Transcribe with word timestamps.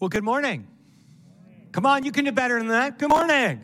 Well, 0.00 0.08
good 0.08 0.24
morning. 0.24 0.66
Come 1.72 1.84
on, 1.84 2.06
you 2.06 2.10
can 2.10 2.24
do 2.24 2.32
better 2.32 2.58
than 2.58 2.68
that. 2.68 2.98
Good 2.98 3.10
morning. 3.10 3.60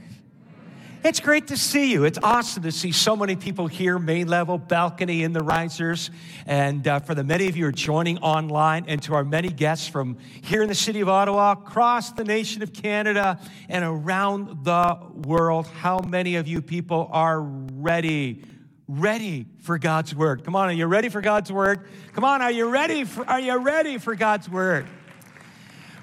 It's 1.02 1.18
great 1.18 1.46
to 1.46 1.56
see 1.56 1.90
you. 1.90 2.04
It's 2.04 2.18
awesome 2.22 2.62
to 2.64 2.72
see 2.72 2.92
so 2.92 3.16
many 3.16 3.36
people 3.36 3.68
here, 3.68 3.98
main 3.98 4.28
level, 4.28 4.58
balcony, 4.58 5.22
in 5.22 5.32
the 5.32 5.42
risers. 5.42 6.10
And 6.44 6.86
uh, 6.86 7.00
for 7.00 7.14
the 7.14 7.24
many 7.24 7.48
of 7.48 7.56
you 7.56 7.62
who 7.62 7.70
are 7.70 7.72
joining 7.72 8.18
online, 8.18 8.84
and 8.86 9.00
to 9.04 9.14
our 9.14 9.24
many 9.24 9.48
guests 9.48 9.88
from 9.88 10.18
here 10.42 10.60
in 10.60 10.68
the 10.68 10.74
city 10.74 11.00
of 11.00 11.08
Ottawa, 11.08 11.52
across 11.52 12.12
the 12.12 12.24
nation 12.24 12.62
of 12.62 12.74
Canada, 12.74 13.40
and 13.70 13.82
around 13.82 14.62
the 14.62 14.98
world, 15.24 15.66
how 15.68 16.00
many 16.00 16.36
of 16.36 16.46
you 16.46 16.60
people 16.60 17.08
are 17.12 17.40
ready? 17.40 18.44
Ready 18.88 19.46
for 19.62 19.78
God's 19.78 20.14
word. 20.14 20.44
Come 20.44 20.54
on, 20.54 20.68
are 20.68 20.72
you 20.72 20.84
ready 20.84 21.08
for 21.08 21.22
God's 21.22 21.50
word? 21.50 21.88
Come 22.12 22.24
on, 22.24 22.42
are 22.42 22.52
you 22.52 22.68
ready 22.68 23.04
for, 23.04 23.26
are 23.26 23.40
you 23.40 23.56
ready 23.56 23.96
for 23.96 24.14
God's 24.14 24.50
word? 24.50 24.86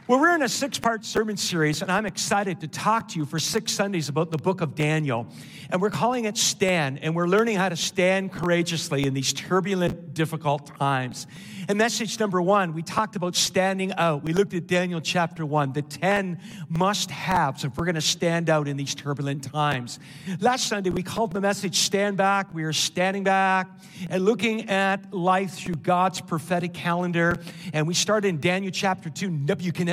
Well, 0.06 0.20
we're 0.20 0.36
in 0.36 0.42
a 0.42 0.50
six 0.50 0.78
part 0.78 1.06
sermon 1.06 1.38
series, 1.38 1.82
and 1.82 1.90
I'm 1.90 2.06
excited 2.06 2.60
to 2.60 2.68
talk 2.68 3.08
to 3.10 3.20
you 3.20 3.24
for 3.24 3.40
six 3.40 3.72
Sundays 3.72 4.10
about 4.10 4.32
the 4.32 4.38
book 4.38 4.60
of 4.60 4.76
Daniel. 4.76 5.28
And 5.70 5.82
we're 5.82 5.92
calling 5.92 6.26
it 6.26 6.36
Stand, 6.36 7.00
and 7.02 7.16
we're 7.16 7.28
learning 7.28 7.56
how 7.56 7.70
to 7.70 7.78
stand 7.78 8.34
courageously 8.34 9.06
in 9.06 9.14
these 9.14 9.32
turbulent, 9.32 10.14
difficult 10.14 10.68
times. 10.78 11.26
And 11.70 11.78
message 11.78 12.20
number 12.20 12.42
one, 12.42 12.74
we 12.74 12.84
talked 12.84 13.16
about 13.16 13.36
standing 13.36 13.94
out. 13.94 14.24
We 14.24 14.34
looked 14.34 14.54
at 14.54 14.68
Daniel 14.68 15.00
chapter 15.00 15.46
one, 15.46 15.72
the 15.72 15.82
10 15.82 16.42
must 16.68 17.10
haves 17.10 17.64
if 17.64 17.78
we're 17.78 17.86
going 17.86 17.96
to 17.96 18.02
stand 18.02 18.50
out 18.50 18.68
in 18.68 18.76
these 18.76 18.94
turbulent 18.94 19.46
times. 19.46 20.00
Last 20.42 20.68
Sunday, 20.68 20.90
we 20.90 21.04
called 21.04 21.32
the 21.32 21.40
message 21.40 21.78
Stand 21.78 22.18
Back. 22.18 22.54
We 22.54 22.64
are 22.66 22.74
standing 22.74 23.24
back 23.24 23.70
and 24.10 24.26
looking 24.26 24.70
at 24.70 25.14
life 25.14 25.52
through 25.52 25.76
God's 25.76 26.20
prophetic 26.20 26.74
calendar. 26.74 27.38
And 27.72 27.88
we 27.88 27.94
started 27.94 28.28
in 28.28 28.42
Daniel 28.42 28.72
chapter 28.72 29.10
two, 29.10 29.32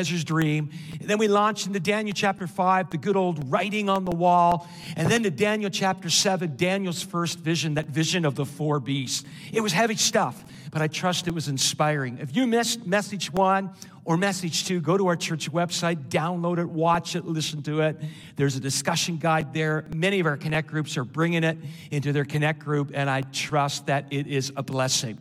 Nebuchadnezzar's 0.00 0.24
dream. 0.24 0.70
And 0.98 1.08
then 1.08 1.18
we 1.18 1.28
launched 1.28 1.66
into 1.66 1.80
Daniel 1.80 2.14
chapter 2.14 2.46
five, 2.46 2.90
the 2.90 2.96
good 2.96 3.16
old 3.16 3.50
writing 3.50 3.88
on 3.88 4.04
the 4.04 4.14
wall. 4.14 4.68
And 4.96 5.10
then 5.10 5.22
to 5.24 5.30
Daniel 5.30 5.70
chapter 5.70 6.08
seven, 6.08 6.56
Daniel's 6.56 7.02
first 7.02 7.38
vision, 7.38 7.74
that 7.74 7.86
vision 7.86 8.24
of 8.24 8.34
the 8.34 8.46
four 8.46 8.80
beasts. 8.80 9.24
It 9.52 9.60
was 9.60 9.72
heavy 9.72 9.96
stuff 9.96 10.42
but 10.70 10.82
I 10.82 10.86
trust 10.86 11.26
it 11.26 11.34
was 11.34 11.48
inspiring. 11.48 12.18
If 12.20 12.36
you 12.36 12.46
missed 12.46 12.86
message 12.86 13.32
one 13.32 13.70
or 14.04 14.16
message 14.16 14.64
two, 14.66 14.80
go 14.80 14.96
to 14.96 15.08
our 15.08 15.16
church 15.16 15.50
website, 15.50 16.08
download 16.08 16.58
it, 16.58 16.68
watch 16.68 17.16
it, 17.16 17.24
listen 17.24 17.62
to 17.64 17.80
it. 17.80 18.00
There's 18.36 18.56
a 18.56 18.60
discussion 18.60 19.16
guide 19.16 19.52
there. 19.52 19.86
Many 19.94 20.20
of 20.20 20.26
our 20.26 20.36
Connect 20.36 20.68
groups 20.68 20.96
are 20.96 21.04
bringing 21.04 21.44
it 21.44 21.58
into 21.90 22.12
their 22.12 22.24
Connect 22.24 22.60
group, 22.60 22.92
and 22.94 23.10
I 23.10 23.22
trust 23.22 23.86
that 23.86 24.06
it 24.10 24.26
is 24.26 24.52
a 24.56 24.62
blessing. 24.62 25.18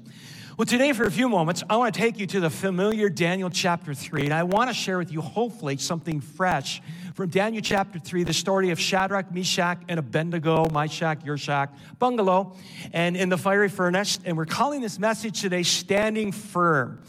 Well, 0.59 0.65
today, 0.65 0.91
for 0.91 1.05
a 1.05 1.11
few 1.11 1.29
moments, 1.29 1.63
I 1.69 1.77
want 1.77 1.93
to 1.93 1.97
take 1.97 2.19
you 2.19 2.27
to 2.27 2.41
the 2.41 2.49
familiar 2.49 3.07
Daniel 3.07 3.49
chapter 3.49 3.93
3, 3.93 4.25
and 4.25 4.33
I 4.33 4.43
want 4.43 4.69
to 4.69 4.73
share 4.73 4.97
with 4.97 5.09
you, 5.09 5.21
hopefully, 5.21 5.77
something 5.77 6.19
fresh 6.19 6.81
from 7.13 7.29
Daniel 7.29 7.63
chapter 7.63 7.97
3, 7.97 8.25
the 8.25 8.33
story 8.33 8.69
of 8.71 8.77
Shadrach, 8.77 9.31
Meshach, 9.33 9.81
and 9.87 9.97
Abednego, 9.97 10.67
my 10.69 10.85
shack, 10.85 11.23
your 11.23 11.37
shack, 11.37 11.71
bungalow, 11.97 12.57
and 12.91 13.15
in 13.15 13.29
the 13.29 13.37
fiery 13.37 13.69
furnace. 13.69 14.19
And 14.25 14.35
we're 14.35 14.43
calling 14.43 14.81
this 14.81 14.99
message 14.99 15.39
today 15.39 15.63
Standing 15.63 16.33
Firm. 16.33 17.01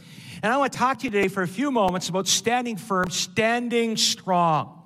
And 0.44 0.52
I 0.52 0.56
want 0.56 0.72
to 0.72 0.78
talk 0.78 1.00
to 1.00 1.06
you 1.06 1.10
today 1.10 1.26
for 1.26 1.42
a 1.42 1.48
few 1.48 1.72
moments 1.72 2.08
about 2.08 2.28
standing 2.28 2.76
firm, 2.76 3.10
standing 3.10 3.96
strong. 3.96 4.80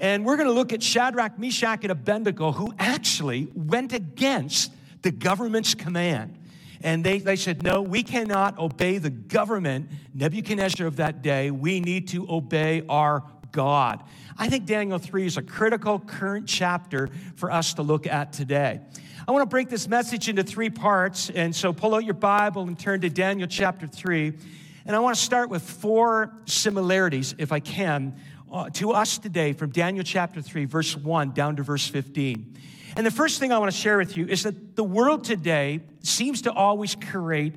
And 0.00 0.24
we're 0.24 0.36
going 0.36 0.48
to 0.48 0.52
look 0.52 0.72
at 0.72 0.82
Shadrach, 0.82 1.38
Meshach, 1.38 1.84
and 1.84 1.92
Abednego, 1.92 2.50
who 2.50 2.74
actually 2.76 3.52
went 3.54 3.92
against 3.92 4.72
the 5.02 5.12
government's 5.12 5.76
command. 5.76 6.38
And 6.82 7.04
they, 7.04 7.18
they 7.18 7.36
said, 7.36 7.62
No, 7.62 7.82
we 7.82 8.02
cannot 8.02 8.58
obey 8.58 8.98
the 8.98 9.10
government, 9.10 9.90
Nebuchadnezzar 10.14 10.86
of 10.86 10.96
that 10.96 11.22
day. 11.22 11.50
We 11.50 11.80
need 11.80 12.08
to 12.08 12.26
obey 12.30 12.82
our 12.88 13.24
God. 13.52 14.02
I 14.38 14.48
think 14.48 14.66
Daniel 14.66 14.98
3 14.98 15.26
is 15.26 15.36
a 15.36 15.42
critical 15.42 15.98
current 15.98 16.46
chapter 16.46 17.08
for 17.36 17.50
us 17.50 17.74
to 17.74 17.82
look 17.82 18.06
at 18.06 18.32
today. 18.32 18.80
I 19.28 19.32
want 19.32 19.42
to 19.42 19.46
break 19.46 19.68
this 19.68 19.86
message 19.86 20.28
into 20.28 20.42
three 20.42 20.70
parts. 20.70 21.30
And 21.30 21.54
so 21.54 21.72
pull 21.72 21.94
out 21.94 22.04
your 22.04 22.14
Bible 22.14 22.62
and 22.62 22.78
turn 22.78 23.02
to 23.02 23.10
Daniel 23.10 23.46
chapter 23.46 23.86
3. 23.86 24.32
And 24.86 24.96
I 24.96 24.98
want 24.98 25.16
to 25.16 25.22
start 25.22 25.50
with 25.50 25.62
four 25.62 26.34
similarities, 26.46 27.34
if 27.38 27.52
I 27.52 27.60
can, 27.60 28.16
uh, 28.50 28.70
to 28.70 28.92
us 28.92 29.18
today 29.18 29.52
from 29.52 29.70
Daniel 29.70 30.04
chapter 30.04 30.40
3, 30.40 30.64
verse 30.64 30.96
1 30.96 31.32
down 31.32 31.56
to 31.56 31.62
verse 31.62 31.86
15. 31.86 32.56
And 32.96 33.06
the 33.06 33.10
first 33.10 33.38
thing 33.38 33.52
I 33.52 33.58
want 33.58 33.70
to 33.70 33.76
share 33.76 33.98
with 33.98 34.16
you 34.16 34.26
is 34.26 34.42
that 34.42 34.76
the 34.76 34.84
world 34.84 35.24
today 35.24 35.80
seems 36.02 36.42
to 36.42 36.52
always 36.52 36.94
create 36.94 37.54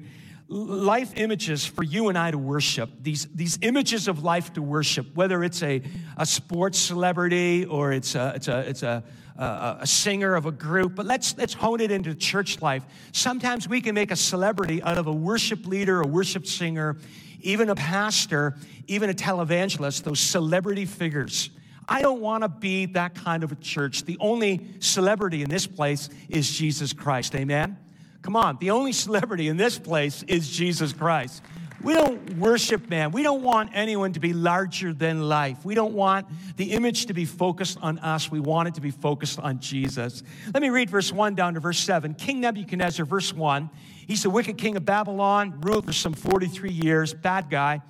life 0.48 1.14
images 1.16 1.66
for 1.66 1.84
you 1.84 2.10
and 2.10 2.18
I 2.18 2.32
to 2.32 2.38
worship, 2.38 2.90
these, 3.02 3.26
these 3.34 3.58
images 3.62 4.08
of 4.08 4.24
life 4.24 4.54
to 4.54 4.62
worship, 4.62 5.16
whether 5.16 5.44
it's 5.44 5.64
a, 5.64 5.82
a 6.18 6.26
sports 6.26 6.78
celebrity 6.78 7.66
or 7.66 7.92
it's, 7.92 8.14
a, 8.16 8.34
it's, 8.36 8.48
a, 8.48 8.60
it's 8.60 8.84
a, 8.84 9.04
a, 9.38 9.78
a 9.82 9.88
singer 9.88 10.36
of 10.36 10.46
a 10.46 10.52
group. 10.52 10.96
But 10.96 11.06
let's, 11.06 11.36
let's 11.38 11.54
hone 11.54 11.82
it 11.82 11.92
into 11.92 12.14
church 12.14 12.62
life. 12.62 12.84
Sometimes 13.14 13.68
we 13.68 13.82
can 13.82 13.96
make 13.96 14.12
a 14.12 14.16
celebrity 14.16 14.84
out 14.84 14.98
of 14.98 15.08
a 15.08 15.14
worship 15.14 15.66
leader, 15.66 16.02
a 16.02 16.08
worship 16.08 16.46
singer, 16.46 16.98
even 17.42 17.70
a 17.70 17.76
pastor, 17.76 18.56
even 18.88 19.10
a 19.10 19.14
televangelist, 19.14 20.04
those 20.04 20.20
celebrity 20.20 20.86
figures. 20.86 21.50
I 21.88 22.02
don't 22.02 22.22
want 22.22 22.44
to 22.44 22.50
be 22.50 22.86
that 22.88 23.16
kind 23.16 23.44
of 23.44 23.52
a 23.52 23.56
church. 23.56 24.06
The 24.06 24.18
only 24.20 24.68
celebrity 24.80 25.44
in 25.44 25.50
this 25.50 25.68
place 25.68 26.10
is 26.30 26.50
Jesus 26.50 26.94
Christ. 26.94 27.36
Amen? 27.36 27.78
Come 28.22 28.36
on, 28.38 28.58
the 28.60 28.72
only 28.72 28.94
celebrity 28.94 29.50
in 29.50 29.58
this 29.58 29.78
place 29.78 30.24
is 30.24 30.50
Jesus 30.50 30.94
Christ. 30.94 31.44
We 31.84 31.94
don't 31.94 32.38
worship 32.38 32.90
man. 32.90 33.12
We 33.12 33.24
don't 33.24 33.44
want 33.44 33.72
anyone 33.74 34.14
to 34.14 34.22
be 34.22 34.32
larger 34.32 34.94
than 34.94 35.28
life. 35.28 35.66
We 35.66 35.76
don't 35.76 35.94
want 35.94 36.28
the 36.56 36.72
image 36.72 37.08
to 37.08 37.14
be 37.14 37.26
focused 37.26 37.78
on 37.82 38.00
us. 38.00 38.32
We 38.32 38.40
want 38.40 38.70
it 38.70 38.76
to 38.76 38.82
be 38.82 38.92
focused 38.92 39.38
on 39.38 39.60
Jesus. 39.60 40.24
Let 40.54 40.64
me 40.64 40.70
read 40.70 40.90
verse 40.90 41.12
1 41.12 41.36
down 41.36 41.56
to 41.56 41.60
verse 41.60 41.80
7. 41.80 42.14
King 42.14 42.40
Nebuchadnezzar, 42.40 43.06
verse 43.06 43.34
1, 43.34 43.70
he's 44.08 44.24
the 44.24 44.30
wicked 44.30 44.58
king 44.58 44.78
of 44.78 44.86
Babylon, 44.86 45.60
ruled 45.60 45.86
for 45.86 45.92
some 45.92 46.14
43 46.14 46.72
years, 46.72 47.14
bad 47.14 47.50
guy. 47.50 47.82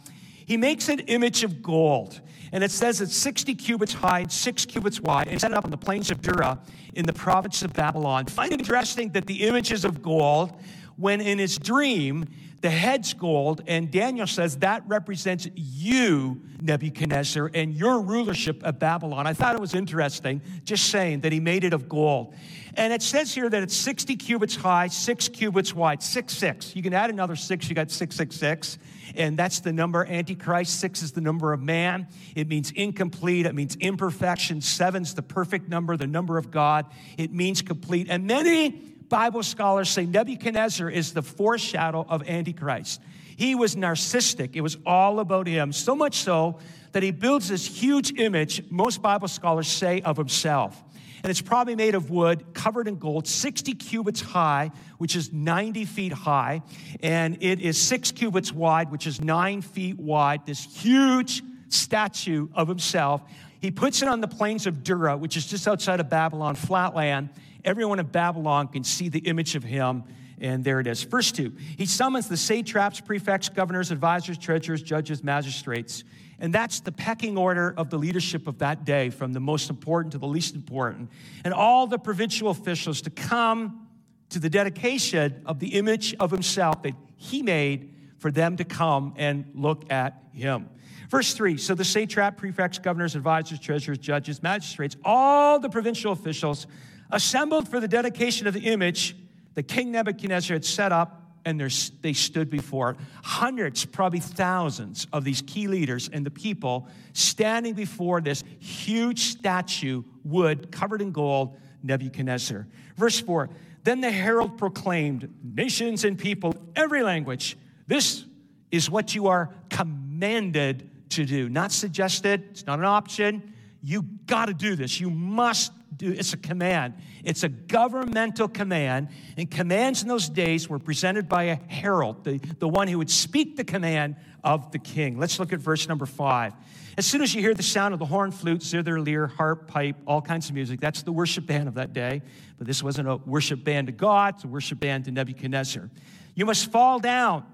He 0.48 0.58
makes 0.58 0.90
an 0.90 1.00
image 1.02 1.44
of 1.44 1.62
gold 1.62 2.20
and 2.54 2.64
it 2.64 2.70
says 2.70 3.02
it's 3.02 3.16
60 3.16 3.56
cubits 3.56 3.94
high 3.94 4.28
six 4.30 4.64
cubits 4.64 5.02
wide, 5.02 5.28
and 5.28 5.42
set 5.42 5.54
up 5.54 5.66
on 5.66 5.72
the 5.72 5.78
plains 5.78 6.12
of 6.12 6.22
Dura 6.22 6.60
in 6.94 7.06
the 7.06 7.12
province 7.12 7.64
of 7.64 7.74
Babylon. 7.74 8.28
Find 8.28 8.54
it 8.54 8.60
interesting 8.60 9.10
that 9.10 9.26
the 9.26 9.42
images 9.42 9.84
of 9.84 10.04
gold, 10.04 10.54
when 10.96 11.20
in 11.20 11.40
his 11.40 11.58
dream, 11.58 12.28
the 12.64 12.70
head's 12.70 13.14
gold, 13.14 13.62
and 13.68 13.92
Daniel 13.92 14.26
says 14.26 14.58
that 14.60 14.84
represents 14.88 15.50
you, 15.54 16.42
Nebuchadnezzar, 16.62 17.52
and 17.54 17.74
your 17.74 18.00
rulership 18.00 18.64
of 18.64 18.80
Babylon. 18.80 19.28
I 19.28 19.34
thought 19.34 19.54
it 19.54 19.60
was 19.60 19.76
interesting, 19.76 20.42
just 20.64 20.90
saying 20.90 21.20
that 21.20 21.34
he 21.34 21.42
made 21.42 21.66
it 21.66 21.74
of 21.74 21.90
gold. 21.90 22.34
And 22.76 22.94
it 22.94 23.02
says 23.02 23.36
here 23.36 23.50
that 23.50 23.64
it's 23.64 23.76
60 23.76 24.16
cubits 24.16 24.56
high, 24.56 24.88
six 24.88 25.28
cubits 25.28 25.76
wide, 25.76 26.02
six, 26.02 26.38
six. 26.38 26.74
You 26.74 26.82
can 26.82 26.94
add 26.94 27.10
another 27.10 27.36
six, 27.36 27.68
you 27.68 27.76
got 27.76 27.92
666 27.92 28.80
and 29.16 29.38
that's 29.38 29.60
the 29.60 29.72
number 29.72 30.06
Antichrist. 30.06 30.80
Six 30.80 31.04
is 31.04 31.12
the 31.12 31.22
number 31.22 31.54
of 31.54 31.62
man. 31.62 32.08
It 32.36 32.48
means 32.48 32.72
incomplete, 32.72 33.46
it 33.46 33.56
means 33.56 33.76
imperfection. 33.76 34.62
Seven's 34.62 35.14
the 35.14 35.22
perfect 35.22 35.70
number, 35.70 35.98
the 35.98 36.08
number 36.08 36.38
of 36.38 36.52
God. 36.52 36.86
It 37.18 37.32
means 37.32 37.62
complete. 37.62 38.08
And 38.10 38.26
many 38.26 38.93
Bible 39.10 39.44
scholars 39.44 39.90
say 39.90 40.06
Nebuchadnezzar 40.06 40.90
is 40.90 41.14
the 41.14 41.22
foreshadow 41.22 42.06
of 42.08 42.28
Antichrist. 42.28 43.02
He 43.36 43.56
was 43.56 43.76
narcissistic, 43.76 44.56
it 44.56 44.62
was 44.62 44.78
all 44.86 45.20
about 45.20 45.48
him, 45.48 45.72
so 45.72 45.96
much 45.96 46.18
so 46.18 46.60
that 46.92 47.02
he 47.04 47.12
builds 47.12 47.50
this 47.50 47.66
huge 47.66 48.20
image, 48.20 48.64
most 48.70 49.02
Bible 49.02 49.28
scholars 49.28 49.68
say, 49.68 50.02
of 50.02 50.18
himself 50.18 50.84
and 51.24 51.30
it's 51.30 51.42
probably 51.42 51.76
made 51.76 51.96
of 51.96 52.10
wood 52.10 52.54
covered 52.54 52.88
in 52.88 52.98
gold, 52.98 53.28
60 53.28 53.74
cubits 53.76 54.20
high, 54.20 54.72
which 54.98 55.16
is 55.16 55.32
90 55.32 55.86
feet 55.86 56.12
high, 56.12 56.62
and 57.02 57.38
it 57.42 57.62
is 57.62 57.82
six 57.82 58.12
cubits 58.12 58.52
wide, 58.52 58.92
which 58.92 59.08
is 59.08 59.22
nine 59.22 59.62
feet 59.62 59.98
wide. 59.98 60.46
This 60.46 60.62
huge 60.62 61.42
statue 61.70 62.50
of 62.54 62.68
himself. 62.68 63.24
He 63.62 63.72
puts 63.72 64.02
it 64.02 64.10
on 64.10 64.20
the 64.20 64.28
plains 64.28 64.68
of 64.68 64.84
Dura, 64.84 65.16
which 65.16 65.38
is 65.38 65.48
just 65.48 65.66
outside 65.66 66.02
of 66.02 66.10
Babylon, 66.10 66.56
flatland. 66.56 67.30
Everyone 67.66 68.00
in 68.00 68.06
Babylon 68.08 68.68
can 68.68 68.84
see 68.84 69.10
the 69.10 69.20
image 69.20 69.56
of 69.56 69.64
him. 69.64 70.04
And 70.40 70.64
there 70.64 70.80
it 70.80 70.88
is. 70.88 71.04
Verse 71.04 71.32
2 71.32 71.54
He 71.78 71.86
summons 71.86 72.28
the 72.28 72.38
satraps, 72.38 73.00
prefects, 73.00 73.50
governors, 73.50 73.92
advisors, 73.92 74.38
treasurers, 74.38 74.82
judges, 74.82 75.24
magistrates. 75.24 76.04
And 76.40 76.54
that's 76.54 76.82
the 76.82 76.92
pecking 76.92 77.38
order 77.38 77.74
of 77.78 77.90
the 77.90 77.98
leadership 77.98 78.48
of 78.48 78.58
that 78.60 78.84
day, 78.84 79.10
from 79.10 79.32
the 79.32 79.40
most 79.40 79.70
important 79.70 80.12
to 80.14 80.18
the 80.18 80.28
least 80.28 80.56
important. 80.56 81.10
And 81.46 81.54
all 81.54 81.88
the 81.88 82.00
provincial 82.00 82.50
officials 82.50 83.02
to 83.04 83.10
come 83.10 83.88
to 84.30 84.40
the 84.40 84.50
dedication 84.50 85.44
of 85.46 85.60
the 85.60 85.76
image 85.76 86.16
of 86.20 86.32
himself 86.32 86.82
that 86.84 86.94
he 87.16 87.44
made 87.44 87.94
for 88.18 88.32
them 88.32 88.58
to 88.58 88.66
come 88.66 89.14
and 89.18 89.50
look 89.54 89.90
at 89.92 90.22
him. 90.34 90.70
Verse 91.10 91.34
3 91.34 91.58
So 91.58 91.76
the 91.76 91.84
satrap, 91.84 92.38
prefects, 92.38 92.80
governors, 92.80 93.16
advisors, 93.16 93.60
treasurers, 93.60 94.00
judges, 94.00 94.42
magistrates, 94.42 94.98
all 95.06 95.60
the 95.60 95.70
provincial 95.70 96.12
officials 96.12 96.68
assembled 97.14 97.70
for 97.70 97.80
the 97.80 97.88
dedication 97.88 98.48
of 98.48 98.54
the 98.54 98.62
image 98.62 99.16
that 99.54 99.64
King 99.64 99.92
Nebuchadnezzar 99.92 100.56
had 100.56 100.66
set 100.66 100.92
up 100.92 101.22
and 101.46 101.60
they 102.02 102.14
stood 102.14 102.50
before. 102.50 102.96
Hundreds, 103.24 103.86
probably 103.86 104.20
thousands 104.20 105.08
of 105.14 105.24
these 105.24 105.42
key 105.42 105.68
leaders 105.68 106.10
and 106.12 106.26
the 106.26 106.32
people 106.32 106.88
standing 107.14 107.74
before 107.74 108.22
this 108.22 108.44
huge 108.60 109.20
statue, 109.20 110.04
wood 110.24 110.72
covered 110.72 111.02
in 111.02 111.12
gold, 111.12 111.58
Nebuchadnezzar. 111.84 112.66
Verse 112.98 113.20
4 113.20 113.50
Then 113.84 114.02
the 114.02 114.12
herald 114.12 114.58
proclaimed, 114.58 115.34
Nations 115.44 116.06
and 116.06 116.18
people, 116.18 116.56
every 116.76 117.04
language, 117.04 117.58
this 117.88 118.26
is 118.72 118.90
what 118.90 119.14
you 119.14 119.28
are 119.28 119.54
commanded 119.70 120.90
to 121.10 121.26
do. 121.26 121.50
Not 121.50 121.72
suggested, 121.72 122.48
it's 122.52 122.66
not 122.66 122.80
an 122.80 122.86
option. 122.86 123.54
You 123.82 124.04
got 124.26 124.46
to 124.46 124.54
do 124.54 124.76
this. 124.76 125.00
You 125.00 125.10
must 125.10 125.74
it's 126.12 126.34
a 126.34 126.38
command. 126.38 126.96
It's 127.24 127.44
a 127.44 127.50
governmental 127.50 128.48
command. 128.48 129.10
And 129.38 129.50
commands 129.50 130.02
in 130.02 130.08
those 130.08 130.30
days 130.30 130.70
were 130.70 130.80
presented 130.80 131.30
by 131.30 131.44
a 131.44 131.56
herald, 131.56 132.24
the, 132.24 132.40
the 132.60 132.68
one 132.68 132.88
who 132.88 132.98
would 132.98 133.10
speak 133.10 133.56
the 133.56 133.64
command 133.64 134.16
of 134.44 134.72
the 134.72 134.80
king. 134.80 135.18
Let's 135.18 135.40
look 135.40 135.54
at 135.54 135.60
verse 135.60 135.88
number 135.88 136.06
five. 136.06 136.54
As 136.98 137.06
soon 137.06 137.22
as 137.22 137.34
you 137.34 137.42
hear 137.42 137.54
the 137.54 137.64
sound 137.64 137.94
of 137.94 138.00
the 138.00 138.06
horn, 138.06 138.32
flute, 138.32 138.62
zither, 138.62 139.00
lyre, 139.00 139.28
harp, 139.28 139.68
pipe, 139.68 139.96
all 140.06 140.22
kinds 140.22 140.50
of 140.50 140.56
music, 140.56 140.80
that's 140.80 141.02
the 141.02 141.12
worship 141.12 141.48
band 141.48 141.68
of 141.68 141.76
that 141.76 141.94
day. 141.94 142.22
But 142.58 142.68
this 142.68 142.84
wasn't 142.84 143.08
a 143.08 143.16
worship 143.18 143.64
band 143.64 143.88
to 143.88 143.94
God, 143.94 144.36
it's 144.36 144.44
a 144.44 144.48
worship 144.48 144.80
band 144.80 145.06
to 145.06 145.12
Nebuchadnezzar. 145.12 145.90
You 146.36 146.46
must 146.46 146.72
fall 146.72 147.00
down, 147.00 147.46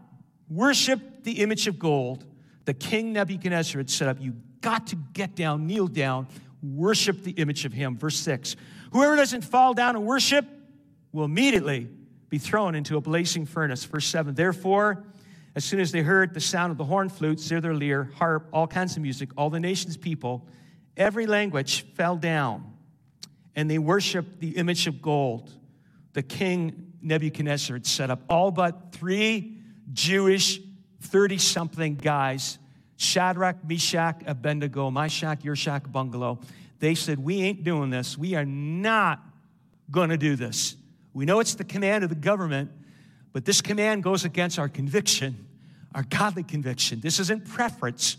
worship 0.50 1.24
the 1.24 1.42
image 1.42 1.68
of 1.68 1.80
gold 1.80 2.25
the 2.69 2.74
king 2.75 3.13
Nebuchadnezzar 3.13 3.80
had 3.80 3.90
set 3.90 4.07
up. 4.07 4.22
You 4.22 4.36
got 4.62 4.86
to 4.88 4.96
get 4.96 5.34
down, 5.34 5.66
kneel 5.66 5.88
down, 5.88 6.28
worship 6.62 7.24
the 7.24 7.32
image 7.32 7.66
of 7.66 7.74
him. 7.74 7.98
Verse 7.98 8.18
6 8.18 8.56
Whoever 8.92 9.16
doesn't 9.16 9.44
fall 9.44 9.74
down 9.74 9.96
and 9.96 10.06
worship 10.06 10.46
will 11.12 11.26
immediately 11.26 11.88
be 12.30 12.38
thrown 12.38 12.76
into 12.76 12.98
a 12.98 13.02
blazing 13.02 13.46
furnace. 13.46 13.84
Verse 13.86 14.06
7 14.06 14.36
Therefore, 14.36 15.04
as 15.56 15.66
soon 15.66 15.80
as 15.80 15.92
they 15.92 16.02
heard 16.02 16.34
the 16.34 16.40
sound 16.40 16.72
of 16.72 16.78
the 16.78 16.86
horn, 16.86 17.10
flute, 17.10 17.40
zither, 17.40 17.74
lyre, 17.74 18.12
harp, 18.16 18.48
all 18.54 18.68
kinds 18.68 18.96
of 18.96 19.02
music, 19.02 19.30
all 19.36 19.50
the 19.50 19.60
nation's 19.60 19.98
people, 19.98 20.48
every 20.96 21.26
language 21.26 21.86
fell 21.96 22.16
down, 22.16 22.74
and 23.56 23.70
they 23.70 23.80
worshiped 23.80 24.40
the 24.40 24.52
image 24.52 24.88
of 24.88 25.02
gold 25.02 25.52
the 26.14 26.24
king 26.24 26.94
Nebuchadnezzar 27.02 27.76
had 27.76 27.86
set 27.86 28.10
up. 28.10 28.22
All 28.30 28.52
but 28.52 28.92
three 28.92 29.58
Jewish 29.94 30.60
30 31.02 31.38
something 31.38 31.96
guys 31.96 32.58
Shadrach, 33.00 33.63
Meshach, 33.66 34.22
Abednego, 34.25 34.92
my 34.92 35.07
shack, 35.07 35.46
your 35.46 35.56
shack, 35.56 35.90
bungalow. 35.90 36.38
They 36.80 36.96
said, 36.96 37.18
We 37.18 37.42
ain't 37.42 37.63
doing 37.63 37.90
this. 37.90 38.18
We 38.18 38.36
are 38.36 38.44
not 38.44 39.24
going 39.90 40.10
to 40.10 40.18
do 40.18 40.36
this. 40.36 40.75
We 41.13 41.24
know 41.24 41.40
it's 41.40 41.56
the 41.56 41.63
command 41.63 42.04
of 42.04 42.10
the 42.10 42.18
government, 42.18 42.72
but 43.31 43.46
this 43.46 43.62
command 43.62 44.04
goes 44.04 44.25
against 44.25 44.60
our 44.60 44.68
conviction, 44.68 45.48
our 45.96 46.04
godly 46.04 46.44
conviction. 46.44 47.00
This 47.00 47.22
isn't 47.22 47.48
preference. 47.48 48.18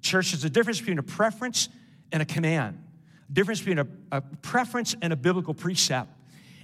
Church, 0.00 0.32
there's 0.32 0.44
a 0.44 0.50
difference 0.50 0.80
between 0.80 0.98
a 0.98 1.02
preference 1.02 1.68
and 2.10 2.22
a 2.22 2.26
command, 2.26 2.82
a 3.28 3.32
difference 3.32 3.60
between 3.60 3.80
a, 3.80 3.86
a 4.12 4.22
preference 4.40 4.96
and 5.02 5.12
a 5.12 5.16
biblical 5.16 5.52
precept. 5.52 6.08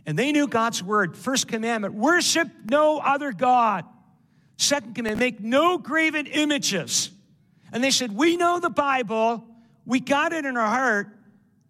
And 0.07 0.19
they 0.19 0.33
knew 0.33 0.49
God's 0.49 0.83
word. 0.83 1.19
First 1.19 1.49
commandment 1.49 1.93
worship 1.93 2.49
no 2.71 2.99
other 2.99 3.31
God. 3.31 3.85
Second 4.57 4.95
command 4.95 5.19
make 5.19 5.39
no 5.39 5.77
graven 5.77 6.25
images. 6.27 7.11
And 7.73 7.83
they 7.83 7.91
said, 7.91 8.13
We 8.13 8.37
know 8.37 8.61
the 8.61 8.71
Bible, 8.71 9.45
we 9.87 10.01
got 10.01 10.33
it 10.33 10.45
in 10.45 10.57
our 10.57 10.69
heart. 10.69 11.09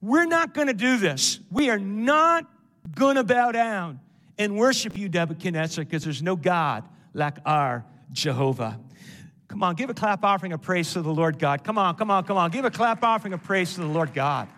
We're 0.01 0.27
not 0.27 0.55
going 0.55 0.69
to 0.69 0.75
do 0.75 0.97
this. 0.97 1.41
We 1.51 1.71
are 1.71 1.79
not 1.79 2.47
going 2.95 3.17
to 3.17 3.25
bow 3.25 3.53
down 3.53 4.01
and 4.39 4.57
worship 4.57 4.97
you, 4.97 5.09
Nebuchadnezzar, 5.09 5.85
because 5.85 6.05
there's 6.05 6.23
no 6.23 6.37
God 6.37 6.85
like 7.15 7.39
our 7.45 7.85
Jehovah. 8.13 8.79
Come 9.49 9.63
on, 9.63 9.75
give 9.75 9.91
a 9.91 9.95
clap 9.95 10.25
offering 10.25 10.53
of 10.53 10.63
praise 10.63 10.93
to 10.93 11.03
the 11.03 11.13
Lord 11.13 11.39
God. 11.39 11.65
Come 11.65 11.79
on, 11.79 11.97
come 11.97 12.11
on, 12.11 12.25
come 12.25 12.37
on. 12.37 12.51
Give 12.51 12.65
a 12.65 12.71
clap 12.71 13.03
offering 13.03 13.33
of 13.33 13.43
praise 13.43 13.75
to 13.75 13.81
the 13.81 13.87
Lord 13.87 14.15
God. 14.15 14.49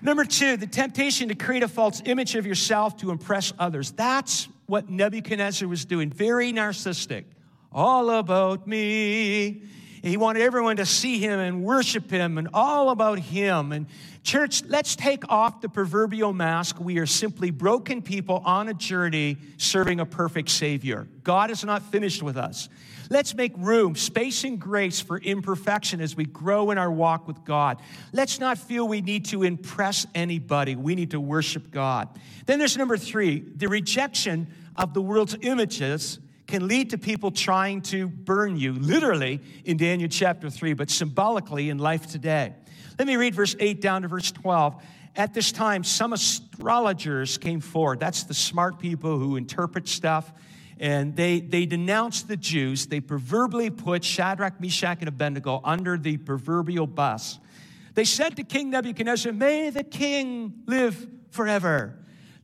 Number 0.00 0.24
two, 0.24 0.56
the 0.56 0.66
temptation 0.66 1.28
to 1.28 1.34
create 1.34 1.62
a 1.62 1.68
false 1.68 2.00
image 2.04 2.36
of 2.36 2.46
yourself 2.46 2.96
to 2.98 3.10
impress 3.10 3.52
others. 3.58 3.90
That's 3.90 4.48
what 4.66 4.88
Nebuchadnezzar 4.88 5.68
was 5.68 5.84
doing. 5.84 6.10
Very 6.10 6.52
narcissistic 6.52 7.24
all 7.72 8.10
about 8.10 8.66
me. 8.66 9.62
He 10.02 10.16
wanted 10.16 10.42
everyone 10.42 10.76
to 10.76 10.86
see 10.86 11.18
him 11.18 11.38
and 11.40 11.62
worship 11.64 12.10
him 12.10 12.38
and 12.38 12.48
all 12.54 12.90
about 12.90 13.18
him. 13.18 13.72
And 13.72 13.86
church, 14.22 14.62
let's 14.64 14.94
take 14.96 15.30
off 15.30 15.60
the 15.60 15.68
proverbial 15.68 16.32
mask. 16.32 16.78
We 16.80 16.98
are 16.98 17.06
simply 17.06 17.50
broken 17.50 18.02
people 18.02 18.42
on 18.44 18.68
a 18.68 18.74
journey 18.74 19.38
serving 19.56 20.00
a 20.00 20.06
perfect 20.06 20.50
Savior. 20.50 21.08
God 21.24 21.50
is 21.50 21.64
not 21.64 21.82
finished 21.82 22.22
with 22.22 22.36
us. 22.36 22.68
Let's 23.10 23.34
make 23.34 23.52
room, 23.56 23.96
space, 23.96 24.44
and 24.44 24.60
grace 24.60 25.00
for 25.00 25.18
imperfection 25.18 26.00
as 26.00 26.14
we 26.14 26.26
grow 26.26 26.70
in 26.70 26.78
our 26.78 26.92
walk 26.92 27.26
with 27.26 27.42
God. 27.44 27.80
Let's 28.12 28.38
not 28.38 28.58
feel 28.58 28.86
we 28.86 29.00
need 29.00 29.24
to 29.26 29.44
impress 29.44 30.06
anybody. 30.14 30.76
We 30.76 30.94
need 30.94 31.12
to 31.12 31.20
worship 31.20 31.70
God. 31.70 32.08
Then 32.44 32.58
there's 32.58 32.76
number 32.76 32.98
three 32.98 33.40
the 33.40 33.68
rejection 33.68 34.46
of 34.76 34.92
the 34.92 35.00
world's 35.00 35.36
images 35.40 36.18
can 36.48 36.66
lead 36.66 36.90
to 36.90 36.98
people 36.98 37.30
trying 37.30 37.82
to 37.82 38.08
burn 38.08 38.56
you, 38.56 38.72
literally 38.72 39.40
in 39.66 39.76
Daniel 39.76 40.08
chapter 40.08 40.48
3, 40.48 40.72
but 40.72 40.90
symbolically 40.90 41.68
in 41.68 41.78
life 41.78 42.06
today. 42.06 42.54
Let 42.98 43.06
me 43.06 43.16
read 43.16 43.34
verse 43.34 43.54
8 43.60 43.80
down 43.80 44.02
to 44.02 44.08
verse 44.08 44.32
12. 44.32 44.82
At 45.14 45.34
this 45.34 45.52
time, 45.52 45.84
some 45.84 46.14
astrologers 46.14 47.36
came 47.36 47.60
forward. 47.60 48.00
That's 48.00 48.24
the 48.24 48.34
smart 48.34 48.78
people 48.78 49.18
who 49.18 49.36
interpret 49.36 49.88
stuff. 49.88 50.32
And 50.80 51.14
they, 51.14 51.40
they 51.40 51.66
denounced 51.66 52.28
the 52.28 52.36
Jews. 52.36 52.86
They 52.86 53.00
proverbially 53.00 53.68
put 53.68 54.02
Shadrach, 54.02 54.58
Meshach, 54.60 54.98
and 55.00 55.08
Abednego 55.08 55.60
under 55.64 55.98
the 55.98 56.16
proverbial 56.16 56.86
bus. 56.86 57.38
They 57.94 58.04
said 58.04 58.36
to 58.36 58.42
King 58.42 58.70
Nebuchadnezzar, 58.70 59.32
May 59.32 59.70
the 59.70 59.84
king 59.84 60.62
live 60.66 61.08
forever. 61.30 61.98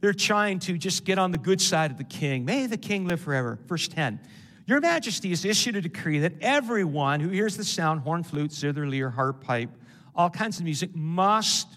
They're 0.04 0.12
trying 0.12 0.58
to 0.58 0.76
just 0.76 1.06
get 1.06 1.18
on 1.18 1.30
the 1.30 1.38
good 1.38 1.62
side 1.62 1.90
of 1.90 1.96
the 1.96 2.04
king. 2.04 2.44
May 2.44 2.66
the 2.66 2.76
king 2.76 3.06
live 3.06 3.22
forever. 3.22 3.58
Verse 3.66 3.88
10. 3.88 4.20
Your 4.66 4.78
majesty 4.82 5.30
has 5.30 5.46
issued 5.46 5.76
a 5.76 5.80
decree 5.80 6.18
that 6.18 6.34
everyone 6.42 7.20
who 7.20 7.30
hears 7.30 7.56
the 7.56 7.64
sound, 7.64 8.02
horn, 8.02 8.22
flute, 8.22 8.52
zither, 8.52 8.86
lyre, 8.86 9.08
harp, 9.08 9.42
pipe, 9.42 9.70
all 10.14 10.28
kinds 10.28 10.58
of 10.58 10.66
music, 10.66 10.94
must 10.94 11.68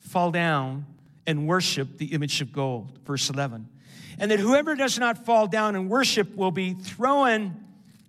fall 0.00 0.32
down 0.32 0.86
and 1.24 1.46
worship 1.46 1.98
the 1.98 2.06
image 2.06 2.40
of 2.40 2.52
gold. 2.52 2.98
Verse 3.06 3.30
11. 3.30 3.68
And 4.18 4.32
that 4.32 4.40
whoever 4.40 4.74
does 4.74 4.98
not 4.98 5.24
fall 5.24 5.46
down 5.46 5.76
and 5.76 5.88
worship 5.88 6.34
will 6.34 6.50
be 6.50 6.74
thrown 6.74 7.64